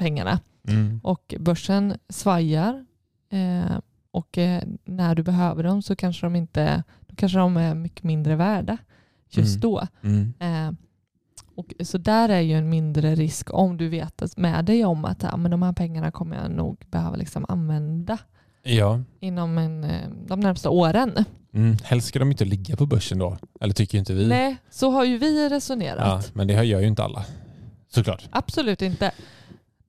pengarna. 0.00 0.40
Mm. 0.68 1.00
Och 1.02 1.34
börsen 1.38 1.94
svajar 2.08 2.84
eh, 3.32 3.78
och 4.10 4.38
eh, 4.38 4.62
när 4.84 5.14
du 5.14 5.22
behöver 5.22 5.62
dem 5.62 5.82
så 5.82 5.96
kanske 5.96 6.26
de 6.26 6.36
inte 6.36 6.82
då 7.06 7.14
kanske 7.16 7.38
de 7.38 7.56
är 7.56 7.74
mycket 7.74 8.04
mindre 8.04 8.36
värda 8.36 8.78
just 9.30 9.56
Mm. 9.56 9.60
då. 9.60 9.86
Mm. 10.02 10.32
Eh, 10.40 10.72
och 11.54 11.74
så 11.86 11.98
där 11.98 12.28
är 12.28 12.40
ju 12.40 12.54
en 12.58 12.68
mindre 12.70 13.14
risk 13.14 13.54
om 13.54 13.76
du 13.76 13.88
vet 13.88 14.36
med 14.36 14.64
dig 14.64 14.84
om 14.84 15.04
att 15.04 15.22
ja, 15.22 15.36
men 15.36 15.50
de 15.50 15.62
här 15.62 15.72
pengarna 15.72 16.10
kommer 16.10 16.36
jag 16.42 16.50
nog 16.50 16.84
behöva 16.90 17.16
liksom 17.16 17.44
använda 17.48 18.18
Ja, 18.62 19.00
inom 19.20 19.58
en, 19.58 19.84
eh, 19.84 20.08
de 20.26 20.40
närmsta 20.40 20.70
åren. 20.70 21.24
mm. 21.52 21.76
helst 21.84 22.08
ska 22.08 22.18
de 22.18 22.30
inte 22.30 22.44
ligga 22.44 22.76
på 22.76 22.86
börsen 22.86 23.18
då. 23.18 23.36
Eller 23.60 23.74
tycker 23.74 23.98
inte 23.98 24.14
vi. 24.14 24.26
Nej, 24.28 24.56
så 24.70 24.90
har 24.90 25.04
ju 25.04 25.18
vi 25.18 25.42
ja, 25.44 25.56
resonerat. 25.56 26.34
men 26.34 26.46
det 26.46 26.64
gör 26.64 26.80
ju 26.80 26.86
inte 26.86 27.04
alla. 27.04 27.24
Såklart. 27.88 28.28
Absolut 28.30 28.82
inte. 28.82 29.10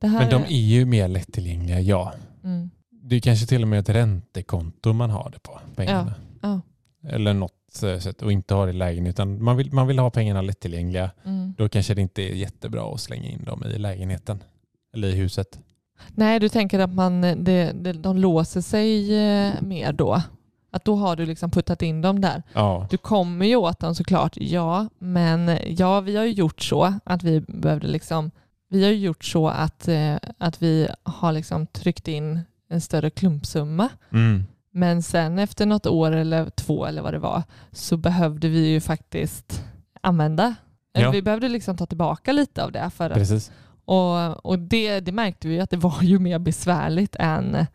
Men 0.01 0.29
de 0.29 0.43
är 0.43 0.61
ju 0.61 0.85
mer 0.85 1.07
lättillgängliga, 1.07 1.79
ja. 1.79 2.13
mm, 2.43 2.69
det 3.03 3.15
är 3.15 3.19
kanske 3.19 3.45
till 3.45 3.61
och 3.61 3.67
med 3.67 3.79
ett 3.79 3.89
räntekonto 3.89 4.93
man 4.93 5.09
har 5.09 5.29
det 5.29 5.39
på. 5.39 5.59
Pengarna. 5.75 6.13
Ja. 6.41 6.61
Eller 7.09 7.33
något 7.33 7.83
eh, 7.83 7.99
sätt 7.99 8.21
och 8.21 8.31
inte 8.31 8.53
ha 8.53 8.65
det 8.65 8.71
i 8.71 8.73
lägenheten. 8.73 9.43
Man 9.43 9.57
vill, 9.57 9.73
man 9.73 9.87
vill 9.87 9.99
ha 9.99 10.09
pengarna 10.09 10.41
lättillgängliga. 10.41 11.11
Mm. 11.25 11.53
Då 11.57 11.69
kanske 11.69 11.93
det 11.93 12.01
inte 12.01 12.21
är 12.21 12.33
jättebra 12.33 12.93
att 12.93 13.01
slänga 13.01 13.29
in 13.29 13.43
dem 13.43 13.63
i 13.75 13.77
lägenheten. 13.77 14.43
Eller 14.93 15.07
i 15.07 15.15
huset. 15.15 15.59
Nej, 16.07 16.39
du 16.39 16.49
tänker 16.49 16.79
att 16.79 16.93
man, 16.93 17.21
det, 17.21 17.71
det, 17.73 17.93
de 17.93 18.17
låser 18.17 18.61
sig 18.61 19.17
eh, 19.19 19.53
mer 19.61 19.93
då? 19.93 20.21
Att 20.71 20.85
då 20.85 20.95
har 20.95 21.15
du 21.15 21.25
liksom 21.25 21.51
puttat 21.51 21.81
in 21.81 22.01
dem 22.01 22.21
där. 22.21 22.43
Ja, 22.53 22.87
Du 22.89 22.97
kommer 22.97 23.45
ju 23.45 23.55
åt 23.55 23.79
dem 23.79 23.95
såklart, 23.95 24.37
ja. 24.37 24.87
Men 24.99 25.57
ja, 25.67 25.99
vi 25.99 26.15
har 26.15 26.25
ju 26.25 26.31
gjort 26.31 26.61
så 26.61 26.93
att 27.03 27.23
vi 27.23 27.39
behövde 27.39 27.87
liksom, 27.87 28.31
vi 28.71 28.83
har 28.83 28.91
gjort 28.91 29.25
så 29.25 29.47
att, 29.47 29.87
eh, 29.87 30.15
att 30.37 30.61
vi 30.61 30.87
har 31.03 31.31
liksom 31.31 31.67
tryckt 31.67 32.07
in 32.07 32.39
en 32.69 32.81
större 32.81 33.09
klumpsumma. 33.09 33.89
mm. 34.11 34.43
Men 34.73 35.03
sen 35.03 35.39
efter 35.39 35.65
något 35.65 35.85
år 35.85 36.11
eller 36.11 36.49
två 36.49 36.85
eller 36.85 37.01
vad 37.01 37.13
det 37.13 37.19
var 37.19 37.43
så 37.71 37.97
behövde 37.97 38.49
vi 38.49 38.67
ju 38.67 38.81
faktiskt 38.81 39.63
använda. 40.01 40.55
Ja. 40.93 41.11
Vi 41.11 41.21
behövde 41.21 41.49
liksom 41.49 41.77
ta 41.77 41.85
tillbaka 41.85 42.31
lite 42.31 42.63
av 42.63 42.71
det. 42.71 42.89
För 42.89 43.09
precis. 43.09 43.51
och 43.85 44.45
och 44.45 44.59
det, 44.59 44.99
det 44.99 45.11
märkte 45.11 45.47
vi 45.47 45.59
att 45.59 45.69
det 45.69 45.77
var 45.77 46.01
ju 46.01 46.19
mer 46.19 46.39
besvärligt 46.39 47.15
än 47.19 47.65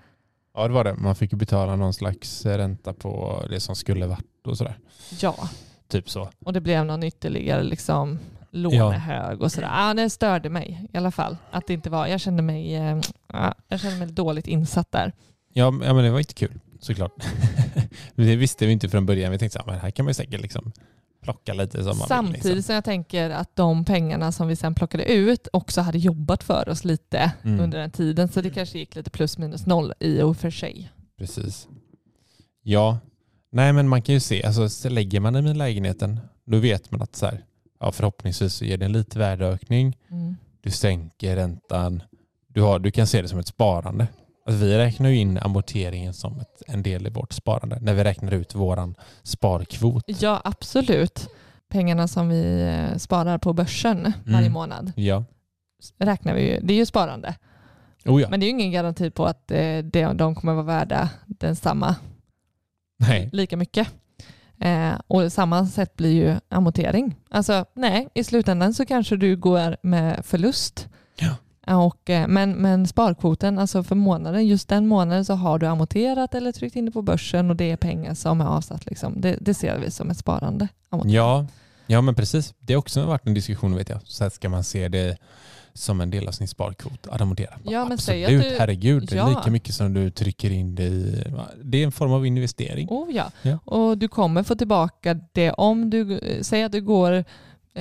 Ja, 0.55 0.69
det 0.69 0.75
var 0.75 0.85
det. 0.85 0.95
Man 0.95 1.15
fick 1.15 1.33
ju 1.33 1.39
betala 1.39 1.77
någon 1.77 1.95
slags 1.95 2.47
ränta 2.47 2.93
på 2.93 3.43
det 3.51 3.61
som 3.61 3.77
skulle 3.77 4.07
varit 4.07 4.47
och 4.47 4.59
sådär. 4.59 4.79
ja. 5.21 5.49
Typ 5.89 6.11
så. 6.11 6.31
Och 6.45 6.53
det 6.53 6.61
blev 6.61 6.85
någon 6.85 7.03
ytterligare 7.03 7.63
liksom 7.63 8.19
lånehög 8.57 9.43
och 9.43 9.53
sådär. 9.53 9.69
Ja, 9.89 9.95
det 9.95 10.11
störde 10.11 10.49
mig 10.51 10.89
i 10.93 10.97
alla 10.97 11.11
fall. 11.11 11.37
Att 11.51 11.67
det 11.67 11.73
inte 11.73 11.91
var, 11.91 12.07
jag 12.07 12.21
kände 12.21 12.43
mig, 12.43 12.75
eh, 12.75 13.01
ja, 13.33 13.55
jag 13.69 13.81
kände 13.81 13.99
mig 13.99 14.09
dåligt 14.09 14.47
insatt 14.47 14.93
där. 14.93 15.13
Ja, 15.53 15.65
ja 15.65 15.95
men 15.95 15.97
det 16.05 16.11
var 16.11 16.19
inte 16.19 16.35
kul 16.35 16.61
såklart. 16.81 17.13
Det 18.15 18.37
visste 18.37 18.67
vi 18.67 18.73
inte 18.73 18.89
från 18.89 19.07
början. 19.07 19.33
Vi 19.33 19.39
tänkte 19.39 19.61
att 19.61 19.81
här 19.83 19.91
kan 19.91 20.05
man 20.05 20.11
ju 20.11 20.15
säkert 20.15 20.41
liksom 20.41 20.73
plocka 21.23 21.55
lite 21.55 21.77
som 21.79 21.85
man 21.87 21.97
vill. 21.97 22.07
Samtidigt 22.09 22.45
Liksom. 22.45 22.63
som 22.63 22.75
jag 22.75 22.85
tänker 22.85 23.31
att 23.31 23.57
de 23.57 23.85
pengarna 23.85 24.33
som 24.33 24.49
vi 24.49 24.57
sen 24.57 24.75
plockade 24.75 25.05
ut 25.13 25.49
också 25.53 25.81
hade 25.81 25.99
jobbat 25.99 26.45
för 26.45 26.69
oss 26.69 26.85
lite 26.85 27.33
Mm. 27.45 27.61
under 27.61 27.79
den 27.79 27.91
tiden. 27.91 28.29
Så 28.29 28.41
det 28.41 28.51
kanske 28.51 28.79
gick 28.79 28.95
lite 28.97 29.11
plus 29.11 29.39
minus 29.39 29.67
noll 29.67 29.93
i 30.01 30.23
och 30.23 30.37
för 30.37 30.51
sig. 30.51 30.91
Precis. 31.19 31.69
Ja, 32.63 32.99
nej 33.53 33.73
men 33.73 33.89
man 33.89 34.03
kan 34.03 34.13
ju 34.15 34.21
se, 34.21 34.45
alltså 34.45 34.69
så 34.69 34.89
lägger 34.89 35.21
man 35.21 35.33
den 35.33 35.47
i 35.47 35.55
lägenheten, 35.55 36.21
då 36.47 36.59
vet 36.59 36.91
man 36.91 37.03
att 37.03 37.17
så 37.17 37.27
här, 37.27 37.45
ja, 37.81 37.93
förhoppningsvis 37.93 38.55
så 38.55 38.65
ger 38.65 38.77
det 38.77 38.85
en 38.85 38.93
lite 38.93 39.19
värdeökning, 39.19 39.97
Mm. 40.11 40.37
du 40.61 40.71
sänker 40.71 41.37
räntan, 41.37 42.03
du, 42.49 42.63
har, 42.63 42.79
du 42.79 42.91
kan 42.91 43.07
se 43.07 43.23
det 43.23 43.29
som 43.29 43.39
ett 43.39 43.47
sparande. 43.47 44.09
Alltså 44.47 44.65
vi 44.65 44.79
räknar 44.79 45.09
ju 45.09 45.17
in 45.17 45.39
amorteringen 45.39 46.15
som 46.15 46.41
ett, 46.41 46.63
en 46.67 46.83
del 46.83 47.07
i 47.07 47.11
vårt 47.11 47.33
sparande 47.33 47.79
när 47.81 47.95
vi 47.95 48.05
räknar 48.05 48.33
ut 48.35 48.55
våran 48.55 48.95
sparkvot. 49.23 50.05
Ja, 50.07 50.41
absolut. 50.45 51.29
Pengarna 51.69 52.09
som 52.09 52.29
vi 52.29 52.63
eh, 52.63 52.97
sparar 52.99 53.39
på 53.39 53.53
börsen 53.53 54.13
varje 54.25 54.39
Mm. 54.39 54.53
månad 54.53 54.93
Ja. 54.97 55.25
räknar 55.99 56.35
vi 56.35 56.53
ju. 56.53 56.61
Det 56.61 56.75
är 56.75 56.77
ju 56.77 56.87
sparande. 56.87 57.35
Oh 58.05 58.23
ja. 58.23 58.29
Men 58.31 58.41
det 58.41 58.45
är 58.47 58.49
ju 58.49 58.53
ingen 58.53 58.71
garanti 58.73 59.11
på 59.11 59.25
att 59.27 59.51
eh, 59.51 59.79
de 60.15 60.35
kommer 60.35 60.53
vara 60.55 60.65
värda 60.65 61.11
densamma 61.27 61.97
Nej. 62.99 63.31
lika 63.33 63.57
mycket. 63.57 63.89
Eh, 64.61 64.93
och 65.07 65.33
samma 65.33 65.67
sätt 65.67 65.97
blir 65.97 66.13
ju 66.13 66.37
amortering. 66.49 67.17
Alltså 67.31 67.65
nej, 67.75 68.09
i 68.15 68.25
slutändan 68.25 68.75
så 68.75 68.87
kanske 68.87 69.17
du 69.17 69.37
går 69.37 69.77
med 69.83 70.25
förlust. 70.25 70.89
Ja. 71.19 71.37
Och, 71.77 72.11
eh, 72.11 72.29
men, 72.29 72.53
men 72.53 72.87
sparkvoten, 72.87 73.59
alltså 73.59 73.83
för 73.83 73.95
månaden, 73.95 74.47
just 74.47 74.69
den 74.69 74.87
månaden 74.87 75.25
så 75.25 75.35
har 75.35 75.59
du 75.59 75.67
amorterat 75.67 76.35
eller 76.35 76.53
tryckt 76.53 76.77
in 76.77 76.85
det 76.85 76.93
på 76.93 77.03
börsen 77.03 77.51
och 77.51 77.57
det 77.57 77.71
är 77.71 77.77
pengar 77.77 78.15
som 78.15 78.41
är 78.41 78.45
avsatt. 78.45 78.87
Liksom. 78.87 79.21
Det, 79.21 79.37
det 79.41 79.55
ser 79.55 79.79
vi 79.79 79.91
som 79.91 80.11
ett 80.11 80.19
sparande. 80.19 80.69
Amortering. 80.91 81.15
Ja, 81.15 81.47
ja, 81.87 82.01
men 82.01 82.15
precis. 82.15 82.55
Det 82.59 82.73
har 82.73 82.79
också 82.79 83.07
varit 83.07 83.27
en 83.27 83.35
diskussion 83.35 83.77
vet 83.77 83.89
jag. 83.89 84.01
Så 84.05 84.25
här 84.25 84.31
ska 84.31 84.49
man 84.49 84.65
se 84.65 84.89
det 84.89 85.19
som 85.77 86.01
en 86.01 86.11
del 86.11 86.29
av 86.29 86.33
sin 86.33 86.49
sparkvot 86.49 87.07
att 87.07 87.21
amortera. 87.21 87.59
Ja, 87.65 87.71
men 87.71 87.93
Absolut, 87.93 88.01
säg 88.01 88.25
att 88.25 88.43
du- 88.43 88.57
herregud. 88.59 89.13
Ja. 89.13 89.29
lika 89.29 89.51
mycket 89.51 89.75
som 89.75 89.95
du 89.95 90.11
trycker 90.11 90.51
in 90.51 90.75
det 90.75 90.85
i. 90.85 91.25
Det 91.65 91.79
är 91.79 91.85
en 91.85 91.93
form 91.93 92.13
av 92.13 92.27
investering. 92.27 92.89
Oh, 92.91 93.11
ja. 93.15 93.31
Ja. 93.43 93.59
Och 93.65 93.99
du 93.99 94.09
kommer 94.09 94.43
få 94.43 94.55
tillbaka 94.55 95.21
det 95.33 95.51
om 95.53 95.91
du 95.91 96.19
eh, 96.19 96.43
säger 96.43 96.67
att 96.67 96.73
du 96.73 96.81
går 96.81 97.13
eh, 97.13 97.25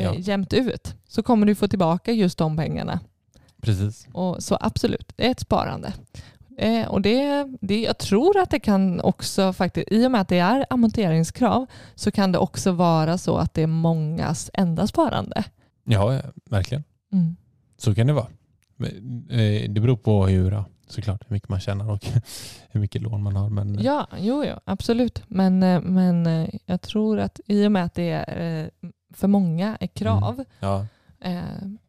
Ja. 0.03 0.15
jämnt 0.15 0.53
ut 0.53 0.95
så 1.08 1.23
kommer 1.23 1.45
du 1.47 1.55
få 1.55 1.67
tillbaka 1.67 2.12
just 2.12 2.38
de 2.38 2.58
pengarna. 2.58 2.99
Precis. 3.62 4.08
Och 4.13 4.43
så 4.43 4.58
absolut, 4.62 5.13
det 5.15 5.27
är 5.27 5.31
ett 5.31 5.39
sparande. 5.39 5.93
Eh, 6.58 6.88
och 6.88 7.01
det, 7.01 7.47
det, 7.62 7.81
jag 7.81 7.97
tror 7.97 8.38
att 8.39 8.49
det 8.49 8.60
kan 8.60 9.01
också 9.01 9.53
faktiskt, 9.53 9.91
i 9.91 10.08
och 10.08 10.12
med 10.12 10.21
att 10.21 10.27
det 10.27 10.39
är 10.39 10.65
amorteringskrav, 10.69 11.65
så 11.95 12.12
kan 12.12 12.31
det 12.31 12.38
också 12.38 12.71
vara 12.71 13.17
så 13.17 13.38
att 13.38 13.53
det 13.53 13.62
är 13.62 13.67
mångas 13.67 14.49
enda 14.53 14.88
sparande. 14.88 15.43
Ja, 15.84 16.13
ja, 16.13 16.21
verkligen. 16.49 16.84
Mm. 17.13 17.36
Så 17.77 17.95
kan 17.95 18.07
det 18.07 18.13
vara. 18.13 18.27
Eh, 19.29 19.69
Det 19.71 19.81
beror 19.81 19.97
på 19.97 20.27
hur, 20.27 20.51
ja, 20.51 20.65
såklart, 20.88 21.21
hur 21.27 21.33
mycket 21.35 21.49
man 21.49 21.59
tjänar 21.59 21.91
och 21.91 22.05
hur 22.69 22.79
mycket 22.79 23.01
lån 23.01 23.23
man 23.23 23.35
har. 23.35 23.49
Men 23.49 23.79
Ja, 23.81 24.07
jo, 24.17 24.43
jo, 24.45 24.55
absolut. 24.65 25.23
Men, 25.27 25.63
eh, 25.63 25.81
men 25.81 26.27
eh, 26.27 26.49
jag 26.65 26.81
tror 26.81 27.19
att 27.19 27.39
i 27.47 27.67
och 27.67 27.71
med 27.71 27.83
att 27.85 27.93
det 27.93 28.09
är, 28.09 28.61
eh, 28.63 28.67
för 29.13 29.27
många 29.27 29.77
är 29.79 29.88
krav, 29.88 30.43
ja, 30.59 30.85
eh, 31.19 31.41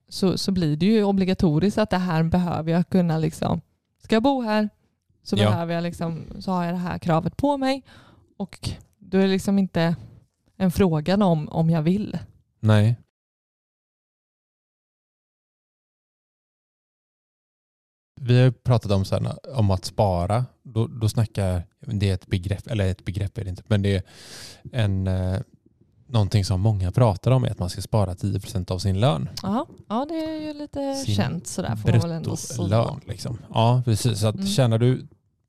så, 0.09 0.39
så 0.39 0.53
blir 0.53 0.77
det 0.77 0.87
ju 0.87 1.05
obligatoriskt 1.05 1.79
att 1.79 1.91
det 1.91 1.99
här 1.99 2.23
behöver 2.23 2.73
jag 2.73 2.89
kunna 2.89 3.19
liksom, 3.19 3.61
ska 4.05 4.15
jag 4.17 4.23
bo 4.23 4.43
här 4.43 4.69
så 5.23 5.37
Ja. 5.37 5.51
behöver 5.51 5.75
jag 5.75 5.83
liksom, 5.83 6.25
så 6.41 6.51
har 6.53 6.65
jag 6.65 6.75
det 6.75 6.79
här 6.79 6.99
kravet 6.99 7.37
på 7.37 7.57
mig 7.57 7.83
och 8.37 8.71
då 8.99 9.19
är 9.19 9.23
det 9.23 9.29
liksom 9.29 9.59
inte 9.59 9.97
en 10.57 10.71
fråga 10.71 11.25
om, 11.25 11.49
om 11.49 11.71
jag 11.71 11.83
vill. 11.83 12.19
nej. 12.61 12.97
Vi 18.21 18.43
har 18.43 18.51
pratat 18.51 18.93
om, 18.93 19.05
så 19.05 19.15
här, 19.19 19.57
om 19.59 19.71
att 19.71 19.85
spara. 19.85 20.45
Då, 20.63 20.87
då 20.87 21.09
snackar, 21.09 21.63
det 21.81 22.11
är 22.11 22.15
ett 22.15 22.27
begrepp, 22.27 22.67
eller 22.67 22.87
ett 22.91 23.05
begrepp 23.05 23.39
är 23.39 23.45
det 23.45 23.51
inte, 23.51 23.63
men 23.67 23.83
det 23.83 23.97
är 23.97 24.03
en, 24.73 25.07
eh, 25.07 25.41
någonting 26.09 26.45
som 26.45 26.61
många 26.61 26.93
pratar 26.93 27.31
om 27.31 27.45
är 27.45 27.51
att 27.51 27.59
man 27.59 27.71
ska 27.71 27.83
spara 27.83 28.15
10% 28.15 28.71
av 28.71 28.79
sin 28.79 29.01
lön. 29.01 29.29
Ja, 29.43 29.67
ja 29.89 30.07
det 30.09 30.15
är 30.15 30.41
ju 30.43 30.53
lite 30.55 30.95
Sin 30.95 31.15
känt 31.15 31.47
sådär 31.47 31.77
får 31.77 31.91
man 31.91 32.01
väl 32.01 32.11
ändå 32.11 32.37
säga. 32.37 32.69
Bruttolön. 32.69 33.01
Liksom. 33.07 33.39
Ja, 33.55 33.83
precis. 33.85 34.21
Så 34.21 34.27
att 34.27 34.35
Mm. 34.35 34.47
tjänar 34.47 34.79
du 34.79 35.07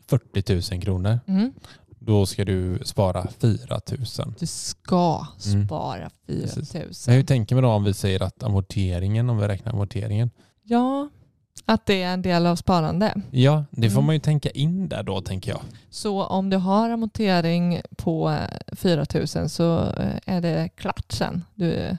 40 0.08 0.74
000 0.74 0.82
kronor, 0.82 1.20
Mm. 1.28 1.54
då 2.00 2.26
ska 2.26 2.46
du 2.46 2.80
spara 2.86 3.28
4 3.40 3.80
000. 3.92 4.34
Du 4.40 4.46
ska 4.48 5.26
Mm. 5.46 5.66
spara 5.66 6.10
4 6.28 6.40
Precis. 6.42 6.74
000. 6.74 6.84
Men 7.08 7.16
hur 7.16 7.24
tänker 7.24 7.56
man 7.56 7.64
då 7.64 7.70
om 7.70 7.84
vi 7.84 7.94
säger 7.94 8.24
att 8.24 8.44
amorteringen, 8.44 9.30
om 9.30 9.38
vi 9.38 9.48
räknar 9.48 9.74
amorteringen, 9.74 10.30
Ja, 10.70 11.10
att 11.66 11.86
det 11.86 12.02
är 12.04 12.14
en 12.14 12.22
del 12.22 12.46
av 12.46 12.56
sparande. 12.56 13.14
ja, 13.32 13.66
det 13.72 13.90
får 13.90 13.98
Mm. 14.00 14.06
man 14.06 14.16
ju 14.16 14.20
tänka 14.20 14.50
in 14.50 14.90
där 14.90 15.04
då, 15.04 15.22
tänker 15.22 15.52
jag. 15.52 15.62
Så 15.90 16.24
om 16.24 16.50
du 16.50 16.58
har 16.58 16.90
amortering 16.90 17.82
på 17.98 18.30
eh, 18.30 18.76
4 18.76 19.06
000 19.36 19.50
så 19.50 19.78
eh, 19.80 20.16
är 20.26 20.42
det 20.42 20.70
klart 20.76 21.06
sen. 21.12 21.44
Du, 21.56 21.98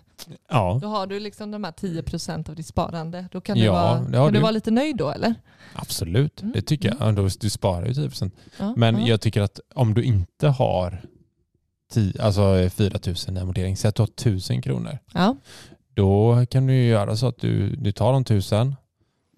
Ja, 0.50 0.78
då 0.82 0.88
har 0.88 1.06
du 1.06 1.20
liksom 1.20 1.50
de 1.50 1.64
här 1.64 1.72
10 1.72 2.02
procent 2.02 2.48
av 2.48 2.54
ditt 2.56 2.66
sparande. 2.66 3.28
Då 3.32 3.40
kan, 3.40 3.58
du, 3.58 3.64
Ja, 3.64 3.72
vara, 3.72 3.98
kan 4.12 4.26
du 4.26 4.30
du. 4.32 4.40
vara 4.40 4.50
lite 4.50 4.70
nöjd 4.70 4.96
då 4.96 5.10
eller? 5.10 5.34
absolut. 5.74 6.42
Mm, 6.42 6.52
Det 6.52 6.62
tycker 6.62 6.88
jag. 6.88 6.96
Ja, 7.08 7.12
då, 7.12 7.28
du 7.40 7.50
sparar 7.50 7.86
ju 7.86 7.94
10 7.94 8.30
Ja, 8.58 8.74
Men 8.76 8.98
ja. 9.00 9.06
jag 9.08 9.20
tycker 9.20 9.40
att 9.42 9.60
om 9.74 9.94
du 9.94 10.02
inte 10.02 10.48
har 10.48 11.00
10, 11.92 12.22
alltså 12.22 12.68
4 12.70 12.98
000 13.28 13.36
i 13.36 13.40
amortering, 13.40 13.76
säg 13.76 13.88
att 13.88 13.94
du 13.94 14.02
har 14.02 14.08
1000 14.08 14.62
kronor. 14.62 14.98
ja. 15.14 15.36
Då 15.94 16.46
kan 16.50 16.66
du 16.66 16.74
göra 16.84 17.16
så 17.16 17.26
att 17.26 17.38
du, 17.40 17.76
du 17.76 17.92
tar 17.92 18.12
de 18.12 18.22
1000 18.22 18.76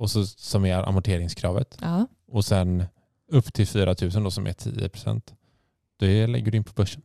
och 0.01 0.11
så, 0.11 0.27
som 0.27 0.65
är 0.65 0.89
amorteringskravet 0.89 1.79
ja. 1.81 2.07
och 2.29 2.45
sen 2.45 2.85
upp 3.29 3.53
till 3.53 3.67
4 3.67 3.95
000 4.03 4.11
då 4.25 4.31
som 4.31 4.47
är 4.47 4.53
10 4.53 4.89
procent. 4.89 5.35
Det 5.97 6.27
lägger 6.27 6.51
du 6.51 6.57
in 6.57 6.65
på 6.65 6.73
börsen. 6.73 7.03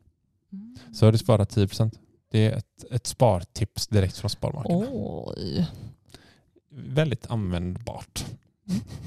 Mm. 0.53 0.75
Så 0.93 1.05
har 1.05 1.11
du 1.11 1.17
sparat 1.17 1.49
10 1.49 1.67
procent. 1.67 1.99
Det 2.31 2.45
är 2.45 2.57
ett, 2.57 2.85
ett 2.91 3.07
spartips 3.07 3.87
direkt 3.87 4.17
från 4.17 4.29
Sparbanken. 4.29 4.87
Oj. 4.91 5.67
Väldigt 6.71 7.31
användbart. 7.31 8.25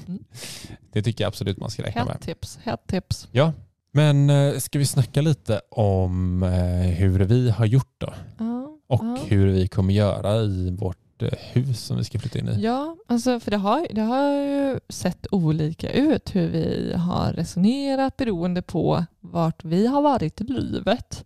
Mm. 0.07 0.23
Det 0.91 1.03
tycker 1.03 1.23
jag 1.23 1.27
absolut 1.27 1.57
man 1.57 1.69
ska 1.69 1.83
räkna 1.83 2.05
med. 2.05 2.21
Tips. 2.21 2.59
Hett 2.63 2.87
tips. 2.87 3.27
Ja, 3.31 3.53
men 3.91 4.29
eh, 4.29 4.57
ska 4.57 4.79
vi 4.79 4.85
snacka 4.85 5.21
lite 5.21 5.61
om 5.69 6.43
eh, 6.43 6.89
hur 6.89 7.19
vi 7.19 7.49
har 7.49 7.65
gjort 7.65 7.93
då? 7.97 8.13
Ja, 8.37 8.77
Och 8.87 9.03
ja. 9.03 9.17
hur 9.27 9.47
vi 9.47 9.67
kommer 9.67 9.93
göra 9.93 10.41
i 10.41 10.69
vårt 10.79 11.08
eh, 11.23 11.29
hus 11.53 11.79
som 11.79 11.97
vi 11.97 12.03
ska 12.03 12.19
flytta 12.19 12.39
in 12.39 12.49
i. 12.49 12.61
Ja, 12.61 12.97
alltså 13.07 13.39
för 13.39 13.51
det 13.51 13.57
har, 13.57 13.87
det 13.91 14.01
har 14.01 14.31
ju 14.31 14.79
sett 14.89 15.27
olika 15.31 15.91
ut 15.91 16.35
hur 16.35 16.47
vi 16.47 16.93
har 16.93 17.33
resonerat 17.33 18.17
beroende 18.17 18.61
på 18.61 19.05
vart 19.19 19.63
vi 19.63 19.87
har 19.87 20.01
varit 20.01 20.41
i 20.41 20.43
livet. 20.43 21.25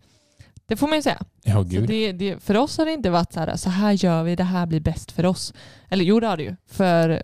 Det 0.66 0.76
får 0.76 0.88
man 0.88 0.98
ju 0.98 1.02
säga. 1.02 1.22
Ja, 1.44 1.62
gud. 1.62 1.88
det, 1.88 2.12
det, 2.12 2.44
för 2.44 2.58
oss 2.58 2.78
har 2.78 2.86
det 2.86 2.92
inte 2.92 3.10
varit 3.10 3.34
så 3.34 3.40
här, 3.40 3.56
så 3.56 3.70
här 3.70 3.92
gör 3.92 4.24
vi, 4.24 4.36
det 4.36 4.44
här 4.44 4.66
blir 4.66 4.80
bäst 4.80 5.12
för 5.12 5.26
oss. 5.26 5.54
Eller 5.90 6.06
jo, 6.06 6.20
det 6.20 6.28
har 6.28 6.38
det 6.38 6.44
ju. 6.44 6.56
För 6.68 7.24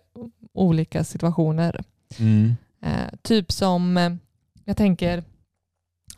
olika 0.53 1.03
situationer. 1.03 1.83
Mm. 2.17 2.55
Eh, 2.81 3.13
typ 3.21 3.51
som, 3.51 3.97
eh, 3.97 4.11
jag 4.65 4.77
tänker, 4.77 5.23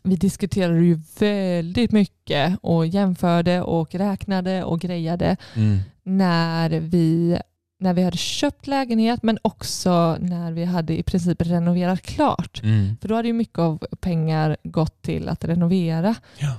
vi 0.04 0.16
diskuterade 0.16 0.80
ju 0.80 1.00
väldigt 1.20 1.92
mycket 1.92 2.58
och 2.62 2.88
jämförde 2.88 3.62
och 3.62 3.96
räknade 3.96 4.64
och 4.64 4.80
grejade 4.80 5.38
Mm. 5.56 5.80
när 6.04 6.70
vi, 6.70 7.38
när 7.80 7.94
vi 7.94 8.04
hade 8.04 8.18
köpt 8.18 8.68
lägenhet 8.68 9.24
men 9.24 9.38
också 9.42 10.18
när 10.20 10.52
vi 10.52 10.66
hade 10.66 10.98
i 11.00 11.04
princip 11.04 11.42
renoverat 11.42 12.02
klart. 12.02 12.64
Mm. 12.64 12.98
För 13.02 13.08
då 13.10 13.16
hade 13.16 13.28
ju 13.28 13.34
mycket 13.34 13.60
av 13.60 13.78
pengar 14.02 14.58
gått 14.64 15.02
till 15.02 15.30
att 15.30 15.46
renovera. 15.46 16.16
Ja. 16.38 16.56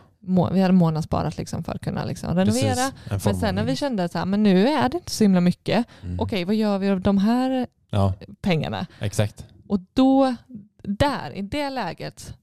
Vi 0.52 0.60
hade 0.60 0.74
månadssparat 0.74 1.38
liksom 1.38 1.64
för 1.64 1.74
att 1.74 1.80
kunna 1.80 2.04
liksom 2.04 2.34
renovera. 2.34 2.92
Men 3.10 3.20
sen 3.20 3.54
när 3.54 3.64
vi 3.64 3.76
kände 3.76 4.04
att 4.04 4.28
men 4.28 4.42
nu 4.42 4.68
är 4.68 4.88
det 4.88 4.96
inte 4.96 5.10
så 5.10 5.24
himla 5.24 5.40
mycket. 5.40 5.86
Mm. 6.02 6.20
Okej, 6.20 6.44
vad 6.44 6.54
gör 6.54 6.78
vi 6.78 6.90
av 6.90 7.00
de 7.00 7.18
här 7.18 7.66
Ja, 7.90 8.14
pengarna? 8.42 8.86
exakt. 9.00 9.44
Och 9.68 9.80
då, 9.92 10.34
där, 10.82 11.30
i 11.36 11.42
det 11.42 11.70
läget, 11.70 12.34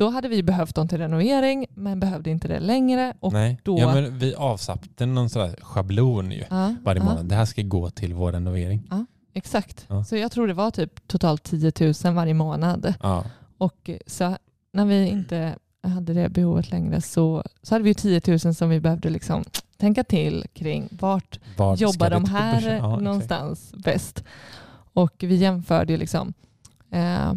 då 0.00 0.08
hade 0.10 0.28
vi 0.28 0.42
behövt 0.42 0.74
dem 0.74 0.88
till 0.88 0.98
renovering 0.98 1.66
men 1.74 2.00
behövde 2.00 2.30
inte 2.30 2.48
det 2.48 2.60
längre. 2.60 3.14
Och 3.20 3.32
Nej. 3.32 3.60
då- 3.62 3.78
Ja, 3.78 3.94
men 3.94 4.18
vi 4.18 4.34
avsatte 4.34 5.06
någon 5.06 5.30
sån 5.30 5.54
schablon 5.60 6.32
ju 6.32 6.44
Ja, 6.50 6.74
varje 6.82 7.00
ja, 7.00 7.04
månad. 7.04 7.26
Det 7.26 7.34
här 7.34 7.44
ska 7.44 7.62
gå 7.62 7.90
till 7.90 8.14
vår 8.14 8.32
renovering. 8.32 8.88
Exakt. 9.34 9.86
Ja. 9.88 10.04
Så 10.04 10.16
jag 10.16 10.32
tror 10.32 10.46
det 10.48 10.54
var 10.54 10.70
typ 10.70 11.08
totalt 11.08 11.42
10 11.42 11.72
000 12.04 12.14
varje 12.14 12.34
månad. 12.34 12.94
Ja. 13.02 13.24
Och 13.58 13.90
så 14.06 14.36
när 14.72 14.84
vi 14.86 15.08
inte 15.08 15.54
hade 15.82 16.14
det 16.14 16.28
behovet 16.28 16.70
längre 16.70 17.00
så, 17.00 17.42
så 17.62 17.74
hade 17.74 17.84
vi 17.84 17.94
10 17.94 18.20
000 18.26 18.38
som 18.54 18.68
vi 18.68 18.80
behövde 18.80 19.10
liksom 19.10 19.44
tänka 19.76 20.04
till 20.04 20.44
kring 20.54 20.88
vart 20.90 21.40
Var 21.56 21.76
ska 21.76 21.82
jobbar 21.84 22.10
de 22.10 22.24
här? 22.24 22.62
Ja, 22.68 22.76
exakt. 22.76 23.02
någonstans 23.02 23.72
bäst? 23.84 24.24
Och 24.92 25.14
vi 25.18 25.34
jämförde 25.34 25.96
liksom 25.96 26.32
eh, 26.90 27.32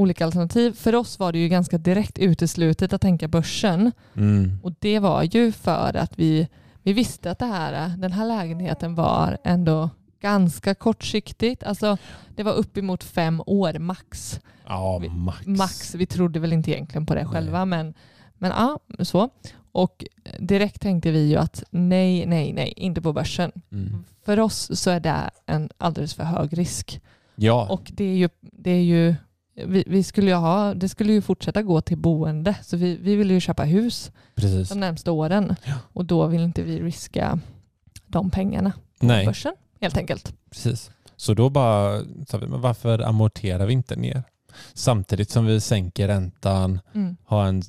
olika 0.00 0.24
alternativ. 0.24 0.72
För 0.72 0.94
oss 0.94 1.18
var 1.18 1.32
det 1.32 1.38
ju 1.38 1.48
ganska 1.48 1.78
direkt 1.78 2.18
uteslutet 2.18 2.92
att 2.92 3.00
tänka 3.00 3.28
börsen. 3.28 3.92
Mm. 4.16 4.58
Och 4.62 4.72
det 4.78 4.98
var 4.98 5.22
ju 5.22 5.52
för 5.52 5.96
att 5.96 6.18
vi, 6.18 6.48
vi 6.82 6.92
visste 6.92 7.30
att 7.30 7.38
det 7.38 7.44
här, 7.46 7.88
den 7.96 8.12
här 8.12 8.26
lägenheten 8.26 8.94
var 8.94 9.38
ändå 9.44 9.90
ganska 10.20 10.74
kortsiktigt. 10.74 11.62
Alltså 11.64 11.96
det 12.36 12.42
var 12.42 12.52
uppemot 12.52 13.04
fem 13.04 13.42
år 13.46 13.78
max. 13.78 14.40
Ja, 14.66 14.98
Vi- 14.98 15.08
max. 15.08 15.46
Max. 15.46 15.94
Vi 15.94 16.06
trodde 16.06 16.38
väl 16.40 16.52
inte 16.52 16.70
egentligen 16.70 17.06
på 17.06 17.14
det 17.14 17.22
Nej. 17.22 17.32
själva 17.32 17.64
men, 17.64 17.94
men 18.38 18.50
ja, 18.50 18.78
så. 19.04 19.30
Och 19.72 20.04
direkt 20.38 20.80
tänkte 20.80 21.10
vi 21.10 21.28
ju 21.28 21.36
att 21.36 21.62
nej, 21.70 22.26
nej, 22.26 22.52
nej, 22.52 22.72
inte 22.76 23.00
på 23.02 23.12
börsen. 23.12 23.52
Mm. 23.72 24.04
För 24.24 24.40
oss 24.40 24.80
så 24.80 24.90
är 24.90 25.00
det 25.00 25.30
en 25.46 25.70
alldeles 25.78 26.14
för 26.14 26.24
hög 26.24 26.58
risk. 26.58 27.00
Ja, 27.36 27.66
Och 27.70 27.90
det 27.94 28.04
är 28.04 28.16
ju, 28.16 28.28
det 28.40 28.70
är 28.70 28.82
ju 28.82 29.14
vi, 29.66 29.84
vi 29.86 30.02
skulle 30.02 30.30
ju 30.30 30.36
ha, 30.36 30.74
det 30.74 30.88
skulle 30.88 31.12
ju 31.12 31.20
fortsätta 31.22 31.62
gå 31.62 31.80
till 31.80 31.98
boende. 31.98 32.56
Så 32.62 32.76
vi, 32.76 32.96
vi 32.96 33.16
ville 33.16 33.34
ju 33.34 33.40
köpa 33.40 33.62
hus 33.64 34.10
precis. 34.34 34.68
de 34.68 34.80
närmsta 34.80 35.12
åren. 35.12 35.56
Ja. 35.64 35.74
Och 35.92 36.04
då 36.04 36.26
vill 36.26 36.40
inte 36.42 36.62
vi 36.62 36.82
riska 36.82 37.38
de 38.06 38.30
pengarna 38.30 38.72
på 39.00 39.06
Nej, 39.06 39.26
börsen 39.26 39.52
helt 39.80 39.96
enkelt. 39.96 40.34
precis. 40.50 40.90
Så 41.16 41.34
då 41.34 41.50
bara 41.50 42.02
sa 42.28 42.38
vi, 42.38 42.46
men 42.46 42.60
varför 42.60 42.98
amorterar 42.98 43.66
vi 43.66 43.72
inte 43.72 43.96
ner? 43.96 44.22
Samtidigt 44.74 45.30
som 45.30 45.46
vi 45.46 45.60
sänker 45.60 46.08
räntan 46.08 46.80
Mm. 46.94 47.16
ha 47.24 47.46
en, 47.46 47.62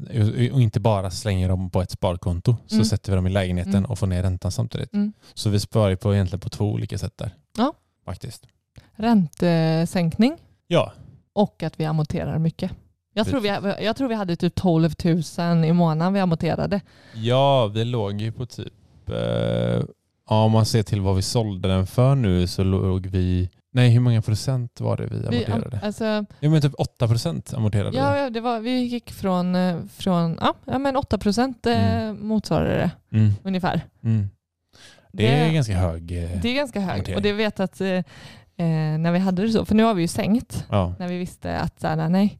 och 0.54 0.62
inte 0.62 0.80
bara 0.80 1.12
slänger 1.12 1.49
dem 1.49 1.69
på 1.69 1.82
ett 1.82 1.91
sparkonto 1.91 2.56
så 2.67 2.75
Mm. 2.75 2.86
sätter 2.86 3.12
vi 3.12 3.15
dem 3.15 3.27
i 3.27 3.30
lägenheten 3.30 3.75
Mm. 3.75 3.86
och 3.91 3.99
får 3.99 4.08
ner 4.08 4.23
räntan 4.23 4.51
samtidigt. 4.51 4.93
Mm. 4.93 5.13
Så 5.34 5.49
vi 5.49 5.60
sparar 5.60 5.95
på, 5.95 6.13
egentligen 6.13 6.39
på 6.39 6.49
två 6.49 6.71
olika 6.71 6.97
sätt 6.97 7.17
där. 7.17 7.32
Ja. 7.58 7.73
Faktiskt. 8.06 8.47
Räntesänkning 8.95 10.38
Ja, 10.67 10.93
och 11.34 11.63
att 11.63 11.80
vi 11.80 11.86
amorterar 11.86 12.39
mycket. 12.39 12.72
Jag 13.13 13.28
tror, 13.28 13.39
vi, 13.39 13.48
jag 13.86 13.96
tror 13.96 14.08
vi 14.08 14.15
hade 14.15 14.36
typ 14.36 14.56
12 14.56 14.91
000 15.38 15.65
i 15.65 15.74
månaden 15.74 16.13
vi 16.13 16.20
amorterade. 16.20 16.82
ja 17.13 17.67
vi 17.67 17.86
låg 17.86 18.22
ju 18.22 18.32
på 18.32 18.46
typ, 18.46 18.74
eh, 19.10 19.15
ja, 20.30 20.44
om 20.44 20.52
man 20.52 20.65
ser 20.65 20.84
till 20.84 21.02
vad 21.02 21.15
vi 21.15 21.22
sålde 21.22 21.67
den 21.70 21.88
för 21.88 22.15
nu 22.15 22.48
så 22.48 22.63
låg 22.63 23.08
vi, 23.08 23.50
nej 23.74 23.89
hur 23.89 24.00
många 24.00 24.22
procent 24.22 24.82
var 24.82 24.98
det 24.98 25.06
vi 25.08 25.17
Vi, 25.30 25.46
amorterade? 25.46 25.80
alltså, 25.84 26.06
ja, 26.39 26.50
men 26.50 26.62
typ 26.62 26.74
8 26.78 27.08
procent 27.08 27.54
amorterade 27.54 27.98
ja, 27.98 28.13
vi. 28.13 28.20
ja, 28.20 28.30
det 28.30 28.41
var, 28.41 28.60
vi 28.60 28.80
gick 28.82 29.12
från, 29.12 29.56
eh, 29.56 29.78
från 29.98 30.39
ja, 30.65 30.78
men 30.80 30.96
8 30.98 31.17
procent 31.17 31.65
eh, 31.65 32.04
Mm. 32.04 32.28
motsvarade 32.28 32.70
det 32.76 33.17
Mm, 33.17 33.32
ungefär. 33.44 33.82
mm. 34.04 34.30
Det 35.13 35.28
är 35.28 35.52
ganska 35.54 35.74
hög. 35.78 36.12
eh, 36.24 36.39
det 36.41 36.50
är 36.50 36.54
ganska 36.56 36.80
högt. 36.80 36.94
amortering. 36.94 37.15
Och 37.15 37.22
det 37.22 37.34
vet 37.34 37.60
att 37.60 37.82
eh, 37.82 38.04
eh, 38.62 38.97
när 39.00 39.12
vi 39.12 39.19
hade 39.19 39.41
det 39.41 39.50
så, 39.50 39.65
för 39.65 39.76
nu 39.76 39.84
har 39.84 39.93
vi 39.93 40.02
ju 40.02 40.08
sänkt 40.08 40.65
Ja, 40.69 40.93
när 41.00 41.08
vi 41.08 41.17
visste 41.17 41.60
att 41.60 41.80
så 41.80 41.88
här, 41.88 42.10
nej, 42.10 42.39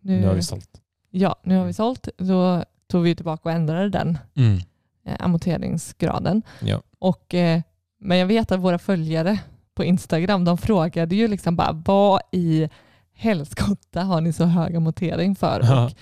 nu, 0.00 0.20
nu 0.20 0.26
har 0.26 0.34
vi 0.34 0.42
sålt. 0.42 0.80
ja, 1.10 1.36
nu 1.42 1.56
har 1.58 1.64
vi 1.64 1.72
sålt. 1.72 2.08
Då 2.18 2.64
tog 2.88 3.02
vi 3.02 3.14
tillbaka 3.14 3.48
och 3.48 3.52
ändrade 3.54 3.88
den 3.88 4.18
Mm. 4.36 4.58
eh, 5.06 5.16
amorteringsgraden. 5.18 6.42
Ja. 6.60 6.80
Och, 6.98 7.34
eh, 7.34 7.60
men 8.00 8.18
jag 8.18 8.26
vet 8.26 8.52
att 8.52 8.60
våra 8.60 8.78
följare 8.78 9.38
på 9.74 9.84
Instagram, 9.84 10.44
de 10.44 10.58
frågade 10.58 11.16
ju 11.16 11.28
liksom 11.28 11.56
bara 11.56 11.72
vad 11.72 12.20
i 12.32 12.68
helskotta 13.14 14.02
har 14.02 14.20
ni 14.20 14.32
så 14.32 14.44
hög 14.44 14.76
amortering 14.76 15.34
för? 15.36 15.60
Ja. 15.64 15.84
Och 15.84 15.92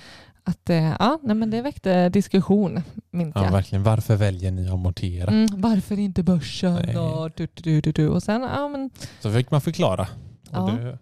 att, 0.49 0.71
eh, 0.71 0.77
ja, 0.99 1.19
nej, 1.23 1.37
men 1.37 1.51
det 1.51 1.63
väckte 1.63 2.09
diskussion, 2.09 2.83
minns 3.11 3.33
Ja, 3.35 3.43
verkligen. 3.51 3.83
Varför 3.83 4.17
väljer 4.17 4.51
ni 4.51 4.67
att 4.67 4.73
amortera? 4.73 5.31
Mm, 5.31 5.49
varför 5.53 5.99
inte 5.99 6.23
börsen? 6.23 6.97
Och, 6.97 7.31
du, 7.37 7.49
du, 7.55 7.81
du, 7.81 7.93
du. 7.93 8.09
och 8.09 8.23
sen, 8.23 8.43
ja, 8.43 8.69
men, 8.69 8.91
Så 9.21 9.33
fick 9.33 9.51
man 9.51 9.61
förklara. 9.61 10.09
Ja. 10.51 10.61
det, 10.61 10.99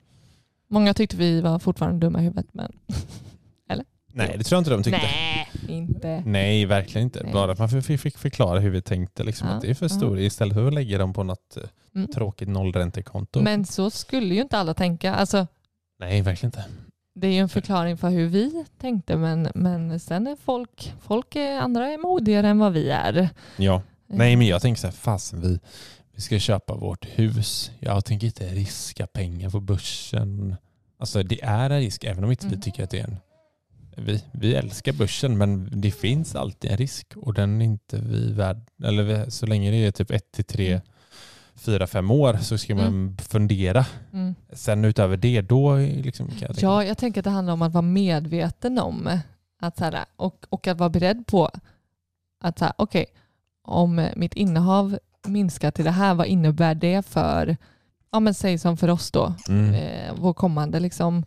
många 0.71 0.95
tyckte 0.95 1.17
vi 1.17 1.41
var 1.41 1.59
fortfarande 1.59 2.07
dumma 2.07 2.21
i 2.21 2.23
huvudet, 2.23 2.47
men 2.53 2.73
nej, 4.19 4.35
det 4.39 4.45
tror 4.45 4.57
jag 4.57 4.61
inte 4.61 4.71
de 4.71 4.83
tyckte. 4.83 5.01
nej, 5.03 5.49
inte. 5.69 6.23
Nej, 6.27 6.65
verkligen 6.67 7.05
inte. 7.07 7.23
Nej. 7.23 7.33
Bara 7.33 7.53
att 7.53 7.59
man 7.59 7.83
fick 7.83 8.19
förklara 8.19 8.59
hur 8.61 8.71
vi 8.71 8.83
tänkte. 8.83 9.25
Liksom, 9.25 9.49
Ja, 9.49 9.55
att 9.55 9.63
det 9.63 9.71
är 9.71 9.75
för 9.75 9.89
stor 9.89 10.19
istället 10.19 10.55
för 10.55 10.67
att 10.67 10.75
lägga 10.75 10.99
dem 10.99 11.13
på 11.13 11.23
något 11.23 11.57
eh, 11.57 11.63
Mm. 11.97 12.09
tråkigt 12.09 12.49
nollräntekonto. 12.49 13.41
Men 13.41 13.65
så 13.65 13.91
skulle 13.91 14.35
ju 14.35 14.41
inte 14.41 14.59
alla 14.59 14.75
tänka. 14.75 15.15
Alltså, 15.15 15.47
Nej, 15.99 16.23
verkligen 16.23 16.49
inte. 16.49 16.65
Det 17.19 17.27
är 17.27 17.33
ju 17.33 17.39
en 17.39 17.49
förklaring 17.49 17.97
för 17.97 18.09
hur 18.11 18.27
vi 18.27 18.65
tänkte 18.81 19.17
men, 19.17 19.49
men 19.55 20.01
sen 20.01 20.27
är 20.27 20.37
folk, 20.37 20.93
folk 21.01 21.37
är, 21.37 21.59
andra 21.61 21.89
är 21.89 21.99
modigare 21.99 22.49
än 22.49 22.59
vad 22.59 22.73
vi 22.73 22.91
är. 22.91 23.29
Ja. 23.57 23.83
Nej, 24.07 24.37
men 24.37 24.47
jag 24.47 24.63
tänker 24.63 24.81
så 24.81 24.87
här, 24.87 24.93
fasen 24.95 25.41
vi, 25.41 25.59
vi 26.15 26.21
ska 26.21 26.39
köpa 26.39 26.75
vårt 26.75 27.07
hus. 27.19 27.71
Jag 27.79 28.05
tänker 28.05 28.27
inte 28.27 28.45
riska 28.49 29.07
pengar 29.07 29.51
på 29.51 29.61
börsen. 29.61 30.57
Alltså 30.99 31.23
det 31.23 31.43
är 31.43 31.71
en 31.71 31.81
risk, 31.81 32.05
även 32.05 32.25
om 32.25 32.31
inte 32.31 32.47
vi 32.47 32.53
Mm. 32.53 32.61
tycker 32.61 32.85
att 32.85 32.91
det 32.91 32.99
är 32.99 33.05
en... 33.05 33.17
Vi, 33.97 34.25
vi 34.33 34.55
älskar 34.55 34.93
börsen, 34.93 35.39
men 35.39 35.71
det 35.81 35.91
finns 35.91 36.35
alltid 36.35 36.71
en 36.71 36.77
risk 36.77 37.13
och 37.17 37.35
den 37.35 37.61
är 37.61 37.65
inte 37.65 37.99
vi 38.01 38.33
värd... 38.33 38.61
Eller 38.85 39.03
vi, 39.03 39.31
så 39.31 39.47
länge 39.47 39.71
det 39.71 39.77
är 39.77 39.91
typ 39.91 40.11
ett 40.11 40.33
till 40.33 40.45
tre, 40.45 40.69
Mm. 40.69 40.81
Fyra, 41.67 41.87
fem 41.87 42.11
år 42.11 42.35
så 42.37 42.59
ska 42.59 42.75
man 42.75 42.85
Mm. 42.87 43.17
fundera. 43.19 43.87
Mm. 44.13 44.35
Sen 44.53 44.85
utöver 44.85 45.17
det, 45.17 45.41
då 45.41 45.77
liksom, 45.77 46.27
kan 46.27 46.37
jag 46.41 46.49
tänka 46.49 46.61
Ja, 46.67 46.85
jag 46.85 46.99
tänker 46.99 47.21
att 47.21 47.25
det 47.25 47.31
handlar 47.31 47.53
om 47.55 47.63
att 47.63 47.73
vara 47.73 47.83
medveten 47.83 48.79
om 48.79 49.09
att 49.61 49.77
så 49.79 49.85
här, 49.85 50.05
och, 50.17 50.47
och 50.49 50.67
att 50.67 50.79
vara 50.79 50.91
beredd 50.91 51.27
på 51.27 51.51
att 52.45 52.59
så 52.59 52.67
okej, 52.79 53.07
om 53.63 54.09
mitt 54.17 54.35
innehav 54.35 54.99
minskar 55.27 55.71
till 55.71 55.85
det 55.85 55.91
här, 55.91 56.15
vad 56.15 56.27
innebär 56.27 56.75
det 56.75 57.07
för, 57.07 57.57
ja 58.13 58.21
men 58.21 58.35
säg 58.35 58.59
som 58.59 58.77
för 58.77 58.91
oss 58.91 59.11
då, 59.11 59.35
Mm. 59.49 59.75
eh, 59.75 60.15
vår 60.21 60.33
kommande 60.35 60.81
liksom 60.81 61.25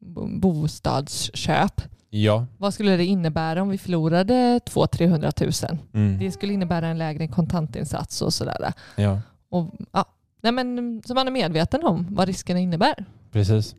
bo- 0.00 0.38
bostadsköp. 0.40 1.80
Ja. 2.16 2.46
Vad 2.58 2.74
skulle 2.74 2.96
det 2.96 3.04
innebära 3.04 3.62
om 3.62 3.68
vi 3.68 3.78
förlorade 3.78 4.60
200-300 4.66 5.70
000? 5.72 5.78
Mm. 5.94 6.18
Det 6.18 6.30
skulle 6.32 6.52
innebära 6.52 6.86
en 6.88 6.98
lägre 6.98 7.28
kontantinsats 7.28 8.22
och 8.22 8.32
sådär. 8.34 8.72
ja, 8.96 9.20
Och, 9.50 9.70
ja. 9.92 10.04
Nej, 10.42 10.52
men, 10.52 11.02
så 11.06 11.14
man 11.14 11.26
är 11.26 11.30
medveten 11.30 11.84
om 11.84 12.06
vad 12.10 12.26
riskerna 12.28 12.60
innebär. 12.60 13.04
precis. 13.32 13.74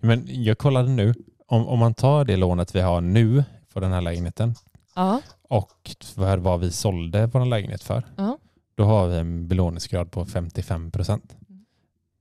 Men 0.00 0.24
jag 0.28 0.58
kollade 0.58 0.88
nu, 0.88 1.14
om, 1.46 1.68
om 1.68 1.78
man 1.78 1.94
tar 1.94 2.24
det 2.24 2.36
lånet 2.36 2.74
vi 2.74 2.80
har 2.80 3.00
nu 3.00 3.44
för 3.68 3.80
den 3.80 3.92
här 3.92 4.00
lägenheten 4.00 4.54
Ja. 4.94 5.20
och 5.42 5.90
för 6.04 6.38
vad 6.38 6.60
vi 6.60 6.70
sålde 6.70 7.26
vår 7.26 7.44
lägenhet 7.44 7.82
för, 7.82 8.02
Ja. 8.16 8.38
då 8.74 8.84
har 8.84 9.06
vi 9.08 9.16
en 9.16 9.48
belåningsgrad 9.48 10.10
på 10.10 10.24
55 10.26 10.90
procent. 10.90 11.36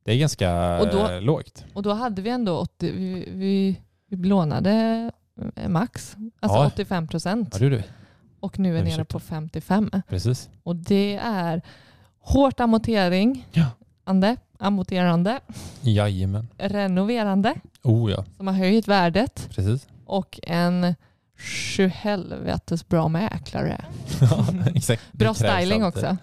Det 0.06 0.12
är 0.14 0.18
ganska 0.18 0.80
Och 0.80 0.88
då- 0.88 1.20
lågt. 1.20 1.66
Och 1.74 1.84
då 1.84 1.94
hade 1.94 2.22
vi 2.22 2.30
ändå 2.30 2.58
80, 2.58 2.92
vi, 2.92 3.30
vi, 3.36 3.82
vi 4.10 4.18
belånade 4.18 5.12
max, 5.68 6.18
alltså 6.40 6.58
Ja. 6.60 6.68
85 6.68 7.08
procent. 7.08 7.50
Ja, 7.52 7.58
det 7.60 7.64
gjorde 7.64 7.78
vi. 7.78 7.84
Och 8.40 8.60
nu 8.60 8.78
är 8.78 8.84
nere 8.84 9.06
på 9.06 9.20
55. 9.20 9.92
Precis. 10.10 10.50
Och 10.64 10.76
det 10.76 11.16
är 11.24 11.62
hårt 12.20 12.60
amortering, 12.60 13.48
Ja. 13.52 13.66
ande, 14.04 14.36
amorterande, 14.60 15.40
Jajamän. 15.82 16.48
renoverande 16.58 17.54
Oh 17.84 18.12
ja, 18.12 18.26
som 18.38 18.48
har 18.48 18.54
höjt 18.54 18.88
värdet 18.88 19.50
precis. 19.52 19.88
och 20.06 20.40
en 20.44 20.96
sjuhelvetes 21.38 22.88
bra 22.88 23.08
mäklare. 23.08 23.86
Ja, 24.22 24.46
Exakt. 24.76 25.02
Bra 25.14 25.34
styling 25.34 25.82
alltid. 25.82 26.04
också. 26.04 26.18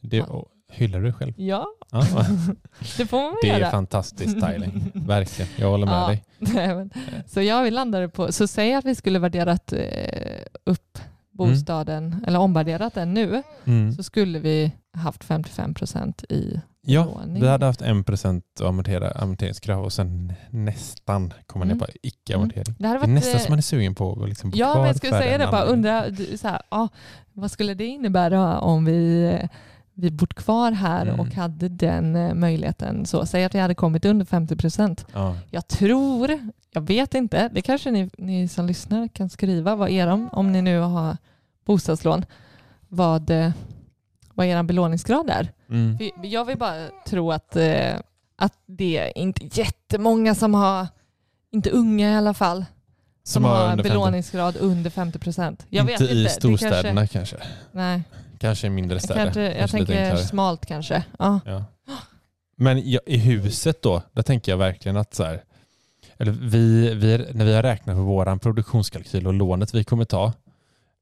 Det, 0.00 0.24
Hyllar 0.70 0.98
du 0.98 1.04
dig 1.04 1.12
själv? 1.12 1.32
Ja, 1.36 1.66
Ja, 1.92 2.00
det 2.96 3.06
får 3.06 3.22
man 3.22 3.36
det 3.42 3.48
göra. 3.48 3.66
är 3.66 3.70
fantastisk 3.70 4.30
styling. 4.42 4.90
Verkligen. 4.94 5.50
Jag 5.56 5.70
håller 5.70 5.86
med 5.86 5.94
Ja. 6.02 6.06
dig. 6.08 6.24
Nej, 6.38 6.88
så 7.26 7.42
jag 7.42 7.62
vi 7.62 7.70
landade 7.70 8.08
på, 8.08 8.32
så 8.32 8.46
säg 8.46 8.74
att 8.74 8.84
vi 8.84 8.94
skulle 8.94 9.18
värderat 9.18 9.72
eh, 9.72 9.78
upp 10.64 10.98
bostaden, 11.30 12.24
eller 12.26 12.38
omvärderat 12.38 12.94
den 12.94 13.14
nu, 13.14 13.42
Mm. 13.64 13.92
så 13.92 14.02
skulle 14.02 14.38
vi 14.38 14.72
haft 14.92 15.24
55 15.24 15.74
procent 15.74 16.24
i 16.28 16.60
Ja, 16.80 17.20
vi 17.26 17.46
hade 17.48 17.66
haft 17.66 17.82
1% 17.82 18.42
amortera, 18.62 19.10
amorteringskrav 19.10 19.84
och 19.84 19.92
sen 19.92 20.32
nästan 20.50 21.32
komma 21.46 21.64
ner 21.64 21.72
Mm. 21.72 21.78
på 21.78 21.86
icke-amortering. 22.02 22.74
Det 22.78 22.86
hade 22.88 23.00
Det 23.00 23.04
är 23.04 23.08
nästan 23.08 23.34
eh, 23.34 23.40
som 23.40 23.52
man 23.52 23.58
är 23.58 23.62
sugen 23.62 23.94
på 23.94 24.22
att 24.22 24.28
liksom 24.28 24.52
Ja, 24.54 24.74
men 24.74 24.86
jag 24.86 24.96
skulle 24.96 25.18
säga 25.18 25.38
det. 25.38 25.46
Bara 25.50 25.62
undra, 25.64 26.04
så 26.36 26.48
här, 26.48 26.62
ja, 26.70 26.88
vad 27.32 27.50
skulle 27.50 27.74
det 27.74 27.86
innebära 27.86 28.58
om 28.60 28.84
vi, 28.84 29.38
vi 30.00 30.10
bott 30.10 30.34
kvar 30.34 30.72
här 30.72 31.06
Mm. 31.06 31.20
och 31.20 31.34
hade 31.34 31.68
den 31.68 32.16
eh, 32.16 32.34
möjligheten? 32.34 33.06
Så, 33.06 33.26
säg 33.26 33.44
att 33.44 33.54
vi 33.54 33.58
hade 33.58 33.74
kommit 33.74 34.04
under 34.04 34.24
50 34.24 34.56
procent. 34.56 35.06
Ja. 35.12 35.36
Jag 35.50 35.68
tror, 35.68 36.38
jag 36.70 36.80
vet 36.80 37.14
inte, 37.14 37.48
det 37.52 37.62
kanske 37.62 37.90
ni, 37.90 38.10
ni 38.18 38.48
som 38.48 38.66
lyssnar 38.66 39.08
kan 39.08 39.30
skriva. 39.30 39.74
Vad 39.74 39.90
är 39.90 40.06
de, 40.06 40.28
om 40.32 40.52
ni 40.52 40.62
nu 40.62 40.78
har 40.80 41.16
bostadslån, 41.64 42.24
vad, 42.88 43.30
eh, 43.30 43.50
vad 44.34 44.46
er 44.46 44.62
belåningsgrad 44.62 45.30
är? 45.30 45.52
Mm. 45.70 45.98
Jag 46.22 46.44
vill 46.44 46.58
bara 46.58 46.88
tro 47.06 47.32
att, 47.32 47.56
eh, 47.56 47.94
att 48.36 48.54
det 48.66 48.98
är 48.98 49.18
inte 49.18 49.60
jättemånga 49.60 50.34
som 50.34 50.54
har, 50.54 50.86
inte 51.50 51.70
unga 51.70 52.12
i 52.12 52.14
alla 52.14 52.34
fall, 52.34 52.64
som, 53.22 53.44
har 53.44 53.64
en 53.64 53.70
under 53.70 53.84
50. 53.84 53.88
belåningsgrad 53.88 54.56
under 54.56 54.90
50 54.90 55.18
procent. 55.18 55.66
Inte 55.70 55.92
i 55.92 55.94
inte. 55.94 56.14
Det 56.14 56.28
storstäderna 56.28 57.06
kanske, 57.06 57.36
kanske. 57.36 57.48
nej, 57.72 58.02
Kanske 58.40 58.70
mindre 58.70 58.94
jag, 58.94 59.02
städer. 59.02 59.24
kanske, 59.24 59.42
jag 59.42 59.58
Kanske 59.58 59.76
tänker 59.76 60.16
smalt 60.16 60.66
kanske. 60.66 61.04
Ja. 61.18 61.40
Ja. 61.46 61.64
Men 62.56 62.90
ja, 62.90 63.00
i 63.06 63.16
huset 63.18 63.82
då, 63.82 64.02
där 64.12 64.22
tänker 64.22 64.52
jag 64.52 64.56
verkligen 64.56 64.96
att 64.96 65.14
så 65.14 65.24
här, 65.24 65.42
eller 66.18 66.32
vi, 66.32 66.94
vi, 66.94 67.26
när 67.32 67.44
vi 67.44 67.54
har 67.54 67.62
räknat 67.62 67.96
på 67.96 68.02
våran 68.02 68.38
produktionskalkyl 68.38 69.26
och 69.26 69.34
lånet 69.34 69.74
vi 69.74 69.84
kommer 69.84 70.04
ta 70.04 70.32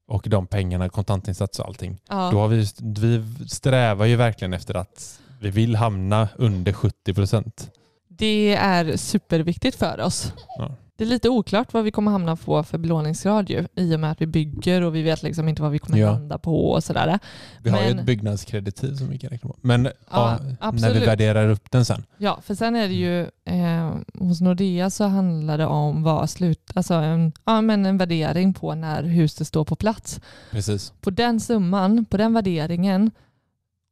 och 0.07 0.25
de 0.29 0.47
pengarna, 0.47 0.89
kontantinsats 0.89 1.59
och 1.59 1.65
allting, 1.67 1.97
Ja. 2.09 2.29
då 2.31 2.39
har 2.39 2.47
vi, 2.47 2.65
vi 2.79 3.47
strävar 3.47 4.05
ju 4.05 4.15
verkligen 4.15 4.53
efter 4.53 4.73
att 4.77 5.19
vi 5.41 5.49
vill 5.49 5.75
hamna 5.75 6.27
under 6.35 6.73
70 6.73 7.13
procent. 7.13 7.71
Det 8.07 8.55
är 8.55 8.97
superviktigt 8.97 9.77
för 9.77 9.99
oss. 10.01 10.33
Ja. 10.57 10.71
Det 10.97 11.03
är 11.03 11.07
lite 11.07 11.29
oklart 11.29 11.73
vad 11.73 11.83
vi 11.83 11.91
kommer 11.91 12.11
hamna 12.11 12.35
på 12.35 12.63
för 12.63 12.77
belåningsgrad 12.77 13.49
ju, 13.49 13.67
i 13.75 13.95
och 13.95 13.99
med 13.99 14.11
att 14.11 14.21
vi 14.21 14.25
bygger 14.27 14.81
och 14.81 14.95
vi 14.95 15.01
vet 15.01 15.23
liksom 15.23 15.47
inte 15.49 15.61
vad 15.61 15.71
vi 15.71 15.79
kommer 15.79 15.97
Ja. 15.97 16.11
landa 16.11 16.37
på 16.37 16.69
och 16.71 16.83
sådär. 16.83 17.19
Vi 17.63 17.69
har 17.69 17.81
ju 17.81 17.87
Men- 17.89 17.99
ett 17.99 18.05
byggnadskreditiv 18.05 18.95
som 18.95 19.09
vi 19.09 19.17
kan 19.19 19.29
räkna 19.29 19.49
på. 19.49 19.55
Men 19.61 19.85
ja, 20.11 20.39
Ja, 20.61 20.71
när 20.71 20.93
vi 20.93 21.05
värderar 21.05 21.49
upp 21.49 21.71
den 21.71 21.85
sen. 21.85 22.03
Ja, 22.17 22.39
för 22.41 22.55
sen 22.55 22.75
är 22.75 22.87
det 22.87 22.93
ju 22.93 23.21
eh, 23.45 23.95
hos 24.19 24.41
Nordea 24.41 24.89
så 24.89 25.03
handlar 25.03 25.57
det 25.57 25.65
om 25.65 26.03
vad 26.03 26.29
slut, 26.29 26.71
alltså 26.75 26.93
en, 26.93 27.31
ja, 27.45 27.61
men 27.61 27.85
en 27.85 27.97
värdering 27.97 28.53
på 28.53 28.75
när 28.75 29.03
huset 29.03 29.47
står 29.47 29.65
på 29.65 29.75
plats. 29.75 30.21
Precis. 30.51 30.93
På 31.01 31.09
den 31.09 31.39
summan, 31.39 32.05
på 32.05 32.17
den 32.17 32.33
värderingen 32.33 33.11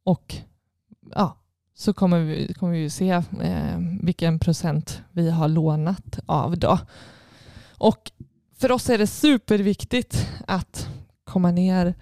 och 0.04 0.34
ja, 1.14 1.36
så 1.78 1.92
kommer 1.92 2.20
vi, 2.20 2.54
kommer 2.54 2.72
vi 2.72 2.90
se 2.90 3.10
eh, 3.40 3.78
vilken 4.02 4.38
procent 4.38 5.02
vi 5.12 5.30
har 5.30 5.48
lånat 5.48 6.18
av 6.26 6.58
då. 6.58 6.78
Och 7.78 8.10
för 8.58 8.72
oss 8.72 8.90
är 8.90 8.98
det 8.98 9.06
superviktigt 9.06 10.28
att 10.46 10.88
komma 11.24 11.50
ner 11.50 11.94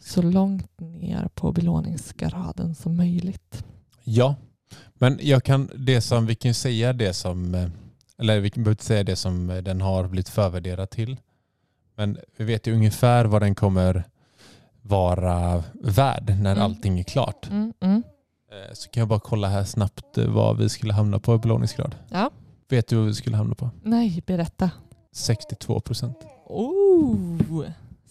så 0.00 0.22
långt 0.22 0.80
ner 0.80 1.28
på 1.34 1.52
belåningsgraden 1.52 2.74
som 2.74 2.96
möjligt. 2.96 3.64
Ja, 4.04 4.34
men 4.94 5.18
jag 5.22 5.44
kan, 5.44 5.70
det 5.76 6.00
som, 6.00 6.26
vi 6.26 6.34
kan 6.34 6.54
säga 6.54 6.92
det 6.92 7.14
som, 7.14 7.54
eh, 7.54 7.68
eller 8.18 8.40
vi 8.40 8.50
kan 8.50 8.66
inte 8.66 8.84
säga 8.84 9.04
det 9.04 9.16
som 9.16 9.50
eh, 9.50 9.62
den 9.62 9.80
har 9.80 10.08
blivit 10.08 10.28
förvärderad 10.28 10.90
till. 10.90 11.16
Men 11.96 12.18
vi 12.36 12.44
vet 12.44 12.66
ju 12.66 12.74
ungefär 12.74 13.24
vad 13.24 13.42
den 13.42 13.54
kommer 13.54 14.04
vara 14.82 15.64
värd 15.82 16.34
när 16.40 16.52
Mm. 16.52 16.64
allting 16.64 16.98
är 17.00 17.04
klart. 17.04 17.50
Mm, 17.50 17.72
mm. 17.80 18.02
Eh, 18.52 18.74
Så 18.74 18.88
kan 18.90 19.00
jag 19.00 19.08
bara 19.08 19.20
kolla 19.20 19.48
här 19.48 19.64
snabbt 19.64 20.18
eh, 20.18 20.26
vad 20.26 20.56
vi 20.58 20.68
skulle 20.68 20.92
hamna 20.92 21.18
på 21.18 21.34
i 21.34 21.38
belåningsgrad. 21.38 21.94
Ja. 22.08 22.30
Vet 22.68 22.88
du 22.88 22.96
vad 22.96 23.06
vi 23.06 23.14
skulle 23.14 23.36
hamna 23.36 23.54
på? 23.54 23.70
Nej, 23.82 24.22
berätta. 24.26 24.70
62 25.12 25.80
procent. 25.80 26.16
Oh, 26.46 27.64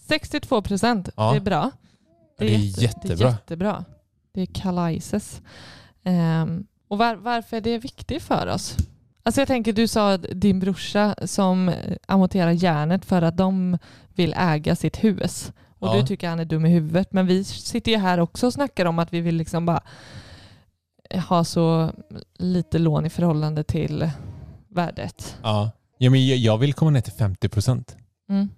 62 0.08 0.62
procent, 0.62 1.08
Ja. 1.16 1.30
det 1.30 1.36
är 1.36 1.40
bra. 1.40 1.70
Det 2.38 2.54
är 2.54 2.58
jättebra. 2.82 3.16
Det 3.16 3.24
är 3.24 3.30
jättebra. 3.30 3.84
Det 4.34 4.42
är 4.42 4.46
kalajses. 4.46 5.40
Ehm, 6.04 6.66
och 6.88 6.98
var, 6.98 7.14
varför 7.16 7.56
är 7.56 7.60
det 7.60 7.78
viktigt 7.78 8.22
för 8.22 8.46
oss? 8.46 8.76
Alltså 9.22 9.40
jag 9.40 9.48
tänker, 9.48 9.72
du 9.72 9.88
sa 9.88 10.16
din 10.16 10.60
brorsa 10.60 11.14
som 11.24 11.68
eh, 11.68 11.74
amorterar 12.08 12.50
järnet 12.50 13.04
för 13.04 13.22
att 13.22 13.36
de 13.36 13.78
vill 14.14 14.34
äga 14.38 14.76
sitt 14.76 15.04
hus. 15.04 15.52
Och 15.78 15.88
Ja. 15.88 15.94
du 16.00 16.06
tycker 16.06 16.28
han 16.28 16.40
är 16.40 16.44
dum 16.44 16.66
i 16.66 16.68
huvudet. 16.70 17.12
Men 17.12 17.26
vi 17.26 17.44
sitter 17.44 17.92
ju 17.92 17.98
här 17.98 18.20
också 18.20 18.46
och 18.46 18.52
snackar 18.52 18.86
om 18.86 18.98
att 18.98 19.12
vi 19.12 19.20
vill 19.20 19.34
liksom 19.36 19.66
bara 19.66 19.80
ha 21.28 21.44
så 21.44 21.90
lite 22.38 22.78
lån 22.78 23.06
i 23.06 23.10
förhållande 23.10 23.64
till 23.64 24.10
värdet. 24.70 25.36
Ja. 25.42 25.70
ja 25.98 26.10
men 26.10 26.42
jag- 26.42 26.58
vill 26.58 26.74
komma 26.74 26.90
ner 26.90 27.00
till 27.00 27.12
50 27.12 27.48
procent. 27.48 27.96
Mm. 28.30 28.48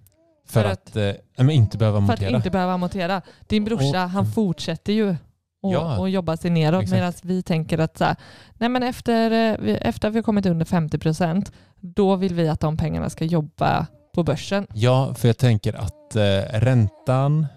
För, 0.47 0.61
För 0.61 0.69
att, 0.69 0.95
eh, 0.95 1.11
men 1.37 1.49
inte 1.49 1.77
behöva 1.77 1.97
För 1.97 2.03
att 2.03 2.09
amortera. 2.19 2.37
inte 2.37 2.49
behöva 2.49 2.73
amortera. 2.73 3.21
Din 3.47 3.65
brorsa, 3.65 4.03
Och- 4.03 4.09
han 4.09 4.25
fortsätter 4.31 4.93
ju 4.93 5.09
och, 5.63 5.73
Ja. 5.73 5.99
och 5.99 6.09
jobba 6.09 6.37
sig 6.37 6.51
neråt 6.51 6.89
medan 6.91 7.13
vi 7.23 7.43
tänker 7.43 7.77
att 7.77 7.97
så 7.97 8.03
här, 8.03 8.15
nej 8.53 8.69
men 8.69 8.83
efter, 8.83 9.31
eh, 9.31 9.77
efter 9.81 10.07
att 10.07 10.13
vi 10.13 10.17
har 10.17 10.23
kommit 10.23 10.45
under 10.45 10.65
50 10.65 10.97
procent, 10.97 11.51
då 11.79 12.15
vill 12.15 12.33
vi 12.33 12.47
att 12.49 12.59
de 12.59 12.77
pengarna 12.77 13.09
ska 13.09 13.25
jobba 13.25 13.87
på 14.15 14.23
börsen. 14.23 14.67
Ja, 14.73 15.13
för 15.13 15.27
jag 15.27 15.37
tänker 15.37 15.73
att 15.73 16.15
eh, 16.15 16.59
räntan, 16.59 17.47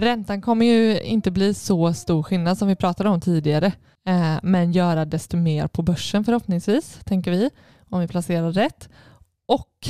Räntan 0.00 0.42
kommer 0.42 0.66
ju 0.66 1.00
inte 1.00 1.30
bli 1.30 1.54
så 1.54 1.92
stor 1.92 2.22
skillnad 2.22 2.58
som 2.58 2.68
vi 2.68 2.76
pratade 2.76 3.08
om 3.08 3.20
tidigare, 3.20 3.66
eh, 4.06 4.36
men 4.42 4.72
göra 4.72 5.04
desto 5.04 5.36
mer 5.36 5.66
på 5.66 5.82
börsen 5.82 6.24
förhoppningsvis, 6.24 7.00
tänker 7.04 7.30
vi, 7.30 7.50
om 7.88 8.00
vi 8.00 8.08
placerar 8.08 8.52
rätt. 8.52 8.88
Och 9.46 9.88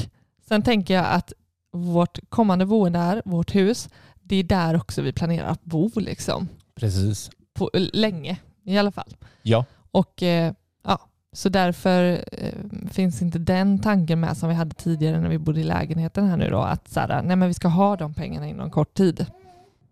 sen 0.48 0.62
tänker 0.62 0.94
jag 0.94 1.06
att 1.06 1.32
vårt 1.72 2.18
kommande 2.28 2.66
boende 2.66 2.98
här, 2.98 3.22
vårt 3.24 3.54
hus, 3.54 3.88
det 4.22 4.36
är 4.36 4.44
där 4.44 4.76
också 4.76 5.02
vi 5.02 5.12
planerar 5.12 5.48
att 5.48 5.64
bo 5.64 5.90
liksom. 5.96 6.48
precis. 6.74 7.30
på, 7.54 7.70
länge 7.74 8.38
i 8.64 8.78
alla 8.78 8.92
fall. 8.92 9.16
Ja, 9.42 9.64
Och 9.90 10.22
eh, 10.22 10.52
ja, 10.84 10.98
så 11.32 11.48
därför 11.48 12.24
eh, 12.32 12.88
finns 12.90 13.22
inte 13.22 13.38
den 13.38 13.78
tanken 13.78 14.20
med 14.20 14.36
som 14.36 14.48
vi 14.48 14.54
hade 14.54 14.74
tidigare 14.74 15.20
när 15.20 15.28
vi 15.28 15.38
bodde 15.38 15.60
i 15.60 15.64
lägenheten 15.64 16.28
här 16.28 16.36
nu 16.36 16.50
då, 16.50 16.58
att 16.58 16.88
så 16.88 17.00
här, 17.00 17.22
nej 17.22 17.36
men 17.36 17.48
vi 17.48 17.54
ska 17.54 17.68
ha 17.68 17.96
de 17.96 18.14
pengarna 18.14 18.48
inom 18.48 18.70
kort 18.70 18.94
tid. 18.94 19.26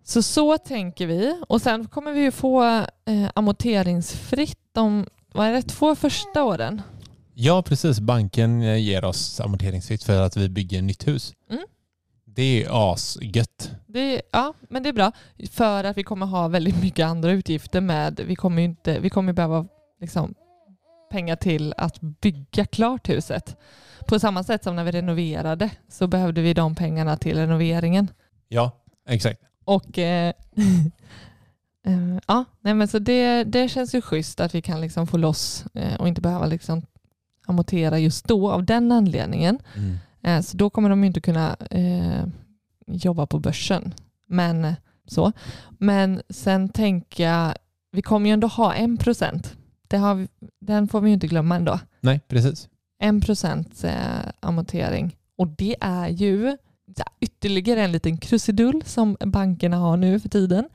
Så 0.09 0.23
så 0.23 0.59
tänker 0.59 1.07
vi 1.07 1.41
och 1.49 1.63
sen 1.63 1.87
kommer 1.87 2.13
vi 2.13 2.21
ju 2.21 2.31
få 2.31 2.65
eh, 2.65 3.31
amorteringsfritt 3.35 4.59
de 4.73 5.07
vad 5.33 5.47
är 5.47 5.53
det, 5.53 5.63
två 5.63 5.95
första 5.95 6.45
åren. 6.45 6.83
ja 7.35 7.63
precis. 7.63 8.01
Banken 8.01 8.63
eh, 8.63 8.77
ger 8.77 9.05
oss 9.05 9.41
amorteringsfritt 9.41 10.05
för 10.05 10.23
att 10.23 10.37
vi 10.37 10.49
bygger 10.49 10.83
nytt 10.83 11.09
hus. 11.09 11.35
Mm. 11.51 11.65
Det 12.25 12.65
är 12.65 12.93
asgött. 12.93 13.71
Det, 13.87 14.23
ja, 14.33 14.55
men 14.61 14.83
det 14.83 14.89
är 14.89 14.93
bra 14.93 15.13
för 15.51 15.85
att 15.85 15.97
vi 15.97 16.05
kommer 16.05 16.27
ha 16.27 16.49
väldigt 16.49 16.83
mycket 16.83 17.07
andra 17.07 17.31
utgifter 17.31 17.81
med. 17.81 18.21
Vi 18.21 18.37
kommer 18.37 18.63
ju 18.63 18.65
inte, 18.65 19.01
vi 19.01 19.11
kommer 19.11 19.33
behöva 19.33 19.67
liksom, 20.01 20.35
pengar 21.11 21.37
till 21.37 21.75
att 21.77 22.01
bygga 22.01 22.65
klart 22.65 23.09
huset. 23.09 23.57
På 24.07 24.19
samma 24.19 24.45
sätt 24.45 24.65
som 24.65 24.77
när 24.77 24.85
vi 24.85 24.91
renoverade 24.91 25.71
så 25.89 26.07
behövde 26.07 26.41
vi 26.41 26.55
de 26.55 26.75
pengarna 26.75 27.17
till 27.17 27.37
renoveringen. 27.37 28.09
Ja, 28.49 28.71
exakt. 29.09 29.48
Och 29.69 29.99
eh, 29.99 30.33
eh, 31.87 32.19
ja, 32.27 32.45
nej 32.61 32.75
men 32.75 32.89
så 32.89 32.99
det, 32.99 33.45
det 33.45 33.69
känns 33.69 33.95
ju 33.95 34.01
schysst 34.01 34.41
att 34.41 34.55
vi 34.55 34.63
kan 34.63 34.81
liksom 34.81 35.07
få 35.07 35.17
loss 35.17 35.65
eh, 35.75 35.95
och 36.01 36.09
inte 36.09 36.21
behöva 36.21 36.47
liksom 36.47 36.83
amortera 37.47 37.99
just 37.99 38.29
då 38.29 38.51
av 38.51 38.65
den 38.65 38.93
anledningen. 38.93 39.59
Mm. 39.77 39.97
Eh, 40.23 40.43
Så 40.43 40.57
då 40.57 40.71
kommer 40.71 40.91
de 40.91 41.01
ju 41.01 41.07
inte 41.07 41.21
kunna 41.21 41.57
eh, 41.71 42.25
jobba 42.87 43.27
på 43.27 43.39
börsen. 43.39 43.95
Men 44.27 44.75
så. 45.07 45.33
Men 45.79 46.23
sen 46.31 46.69
tänker 46.69 47.25
jag, 47.25 47.55
vi 47.93 48.03
kommer 48.03 48.27
ju 48.27 48.33
ändå 48.33 48.47
ha 48.47 48.75
en 48.75 48.97
procent. 48.97 49.57
Det 49.89 49.97
har 49.97 50.15
vi, 50.15 50.29
den 50.61 50.89
får 50.89 51.01
vi 51.01 51.11
ju 51.11 51.15
inte 51.15 51.27
glömma 51.27 51.57
ändå. 51.57 51.81
Nej, 52.01 52.21
precis. 52.29 52.69
En 52.99 53.21
procent 53.21 53.85
eh, 53.85 54.31
amortering. 54.41 55.17
Och 55.37 55.49
det 55.49 55.77
är 55.81 56.09
ju 56.09 56.57
ytterligare 57.21 57.83
en 57.83 57.93
liten 57.93 58.17
krusidull 58.19 58.83
som 58.85 59.17
bankerna 59.27 59.77
har 59.77 59.97
nu 59.97 60.21
för 60.21 60.29
tiden. 60.29 60.69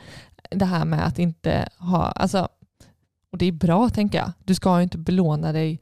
Det 0.49 0.65
här 0.65 0.85
med 0.85 1.05
att 1.07 1.19
inte 1.19 1.69
ha, 1.77 2.05
alltså, 2.05 2.47
och 3.31 3.37
det 3.37 3.45
är 3.45 3.51
bra 3.51 3.89
tänker 3.89 4.17
jag. 4.17 4.31
Du 4.43 4.55
ska 4.55 4.77
ju 4.77 4.83
inte 4.83 4.97
belåna 4.97 5.51
dig 5.51 5.79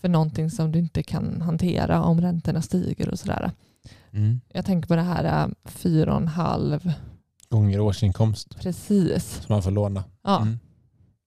för 0.00 0.08
någonting 0.08 0.50
som 0.50 0.72
du 0.72 0.78
inte 0.78 1.02
kan 1.02 1.40
hantera 1.42 2.02
om 2.02 2.20
räntorna 2.20 2.62
stiger 2.62 3.08
och 3.10 3.18
sådär. 3.18 3.50
Mm. 4.10 4.40
Jag 4.52 4.64
tänker 4.66 4.88
på 4.88 4.96
det 4.96 5.02
här 5.02 5.24
äh, 5.44 5.48
fyra 5.64 6.14
och 6.14 6.20
en 6.20 6.28
halv, 6.28 6.92
Gånger 7.48 7.80
årsinkomst 7.80 8.56
precis. 8.60 9.24
som 9.46 9.52
man 9.54 9.62
får 9.62 9.70
låna. 9.70 10.04
Ja, 10.24 10.42
Mm. 10.42 10.58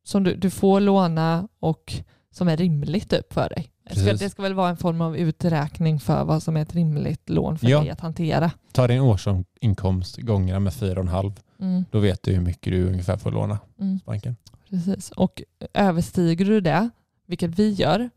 som 0.04 0.24
du, 0.24 0.36
du 0.36 0.50
får 0.50 0.80
låna 0.80 1.48
och 1.60 1.94
som 2.32 2.48
är 2.48 2.58
rimligt 2.58 3.10
typ 3.10 3.34
för 3.34 3.50
dig. 3.50 3.72
Det 3.90 3.96
ska, 3.96 4.14
det 4.14 4.30
ska 4.30 4.42
väl 4.42 4.54
vara 4.54 4.70
en 4.70 4.78
form 4.78 5.02
av 5.02 5.18
uträkning 5.18 6.00
för 6.00 6.24
vad 6.24 6.44
som 6.44 6.58
är 6.58 6.62
ett 6.62 6.76
rimligt 6.76 7.30
lån 7.30 7.58
för 7.58 7.68
Ja. 7.70 7.80
dig 7.82 7.90
att 7.90 8.00
hantera. 8.02 8.52
Ta 8.72 8.88
din 8.88 9.02
årsinkomst 9.02 10.18
gånger 10.18 10.60
med 10.60 10.74
4,5. 10.74 11.34
Mm, 11.60 11.86
Då 11.92 12.00
vet 12.00 12.24
du 12.24 12.32
hur 12.34 12.42
mycket 12.42 12.74
du 12.74 12.88
ungefär 12.88 13.18
får 13.18 13.32
låna 13.32 13.60
mm. 13.80 13.94
hos 13.94 14.06
banken. 14.06 14.36
Precis. 14.70 15.12
Och 15.12 15.42
överstiger 15.74 16.46
du 16.46 16.62
det, 16.62 16.90
vilket 17.26 17.60
vi 17.60 17.70
gör, 17.72 18.10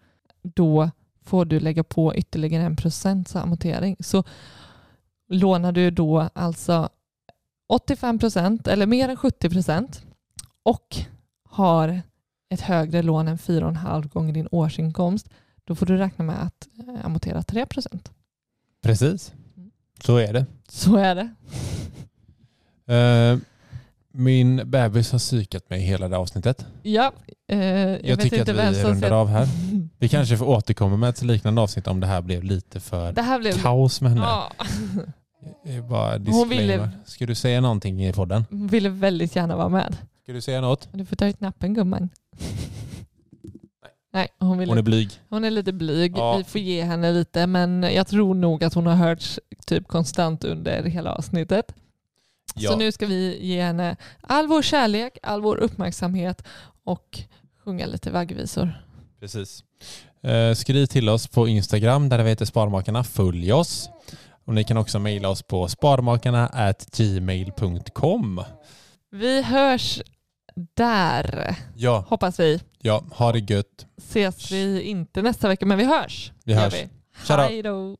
då 0.42 0.90
får 1.24 1.44
du 1.44 1.60
lägga 1.60 1.84
på 1.84 2.14
ytterligare 2.14 2.64
en 2.64 2.76
procents 2.76 3.36
amortering. 3.36 3.96
Så 4.00 4.24
lånar 5.28 5.72
du 5.72 5.90
då 5.90 6.28
alltså 6.32 6.88
85 7.68 8.18
procent 8.18 8.66
eller 8.66 8.86
mer 8.86 9.08
än 9.08 9.16
70 9.16 9.50
procent 9.50 10.02
och 10.62 10.96
har 11.48 12.02
ett 12.50 12.60
högre 12.60 13.02
lån 13.02 13.28
än 13.28 13.38
4,5 13.38 14.08
gånger 14.08 14.32
din 14.32 14.48
årsinkomst, 14.50 15.28
då 15.64 15.74
får 15.74 15.86
du 15.86 15.96
räkna 15.96 16.24
med 16.24 16.42
att 16.42 16.68
eh, 16.88 17.06
amortera 17.06 17.42
3 17.42 17.66
procent. 17.66 18.10
Precis, 18.82 19.32
så 20.04 20.16
är 20.16 20.32
det. 20.32 20.46
Så 20.68 20.96
är 20.96 21.14
det. 21.14 21.34
Eh, 22.86 23.38
min 24.12 24.70
bebis 24.70 25.12
har 25.12 25.18
psykat 25.18 25.70
mig 25.70 25.80
hela 25.80 26.08
det 26.08 26.16
avsnittet. 26.16 26.66
Ja, 26.82 27.12
eh, 27.48 27.58
jag, 27.58 28.02
vet 28.02 28.20
tycker 28.20 28.38
inte 28.38 28.68
att 28.68 28.76
vi 28.76 28.82
rundar 28.82 29.10
av 29.10 29.28
här. 29.28 29.48
Vi 29.98 30.08
kanske 30.08 30.36
får 30.36 30.46
återkomma 30.48 30.96
med 30.96 31.08
ett 31.08 31.22
liknande 31.22 31.60
avsnitt 31.60 31.86
om 31.86 32.00
det 32.00 32.06
här 32.06 32.22
blev 32.22 32.44
lite 32.44 32.80
för 32.80 33.12
Det 33.12 33.22
här 33.22 33.38
blev... 33.38 33.52
kaos 33.62 34.00
med 34.00 34.10
henne. 34.10 34.22
Ja. 34.22 34.52
Bara 35.88 36.18
Hon 36.18 36.48
ville- 36.48 36.90
Ska 37.04 37.26
du 37.26 37.34
säga 37.34 37.60
någonting 37.60 38.04
i 38.06 38.12
podden? 38.12 38.44
Hon 38.50 38.66
ville 38.66 38.88
väldigt 38.88 39.36
gärna 39.36 39.56
vara 39.56 39.68
med. 39.68 39.96
Ska 40.22 40.32
du 40.32 40.40
säga 40.40 40.60
något? 40.60 40.88
Du 40.92 41.04
får 41.04 41.16
ta 41.16 41.26
ut 41.26 41.40
nappen 41.40 41.74
gumman. 41.74 42.08
Nej, 44.14 44.28
hon, 44.38 44.58
vill, 44.58 44.68
Hon 44.68 44.78
är 44.78 44.82
blyg. 44.82 45.10
hon 45.28 45.44
är 45.44 45.50
lite 45.50 45.72
blyg. 45.72 46.16
Ja. 46.16 46.36
Vi 46.36 46.44
får 46.44 46.60
ge 46.60 46.82
henne 46.82 47.12
lite 47.12 47.46
men 47.46 47.82
jag 47.82 48.06
tror 48.06 48.34
nog 48.34 48.64
att 48.64 48.74
hon 48.74 48.86
har 48.86 48.94
hörts 48.94 49.40
typ 49.66 49.88
konstant 49.88 50.44
under 50.44 50.82
hela 50.82 51.12
avsnittet. 51.12 51.74
Ja. 52.54 52.70
Så 52.70 52.78
nu 52.78 52.92
ska 52.92 53.06
vi 53.06 53.38
ge 53.46 53.62
henne 53.62 53.96
all 54.20 54.46
vår 54.46 54.62
kärlek, 54.62 55.18
all 55.22 55.42
vår 55.42 55.56
uppmärksamhet 55.56 56.44
och 56.84 57.20
sjunga 57.64 57.86
lite 57.86 58.10
vaggvisor. 58.10 58.82
Precis. 59.20 59.64
Eh, 60.22 60.54
skriv 60.54 60.86
till 60.86 61.08
oss 61.08 61.28
på 61.28 61.48
Instagram 61.48 62.08
där 62.08 62.22
vi 62.22 62.30
heter 62.30 62.44
Sparmakarna. 62.44 63.04
Följ 63.04 63.52
oss. 63.52 63.90
Och 64.44 64.54
ni 64.54 64.64
kan 64.64 64.76
också 64.76 64.98
mejla 64.98 65.28
oss 65.28 65.42
på 65.42 65.68
sparmakarna 65.68 66.74
gmail.com. 66.96 68.44
Vi 69.10 69.42
hörs 69.42 70.00
där, 70.76 71.56
Ja, 71.76 72.04
hoppas 72.08 72.40
vi. 72.40 72.60
ja, 72.78 73.04
ha 73.10 73.32
det 73.32 73.50
gött. 73.52 73.86
Ses 73.98 74.52
vi 74.52 74.82
inte 74.82 75.22
nästa 75.22 75.48
vecka 75.48 75.66
men 75.66 75.78
vi 75.78 75.84
hörs. 75.84 76.32
Vi 76.44 76.54
hörs. 76.54 76.74
Hej 77.28 77.62
då. 77.62 77.96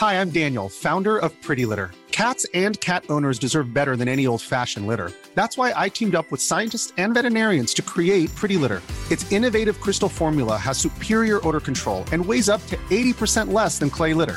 Hi, 0.00 0.14
I'm 0.16 0.30
Daniel, 0.30 0.68
founder 0.70 1.18
of 1.18 1.32
Pretty 1.46 1.66
Litter. 1.66 1.90
Cats 2.10 2.46
and 2.54 2.80
cat 2.80 3.04
owners 3.10 3.38
deserve 3.38 3.72
better 3.74 3.96
than 3.96 4.08
any 4.08 4.26
old 4.26 4.40
fashioned 4.42 4.86
litter. 4.86 5.12
That's 5.34 5.56
why 5.58 5.72
I 5.86 5.90
teamed 5.90 6.14
up 6.14 6.26
with 6.30 6.40
scientists 6.40 6.92
and 6.96 7.14
veterinarians 7.14 7.74
to 7.74 7.82
create 7.82 8.34
Pretty 8.34 8.56
Litter. 8.56 8.80
Its 9.10 9.30
innovative 9.32 9.80
crystal 9.80 10.08
formula 10.08 10.56
has 10.56 10.78
superior 10.78 11.40
odor 11.46 11.60
control 11.60 12.04
and 12.12 12.24
weighs 12.24 12.48
up 12.48 12.60
to 12.68 12.76
80% 12.90 13.52
less 13.52 13.78
than 13.78 13.90
clay 13.90 14.14
litter. 14.14 14.36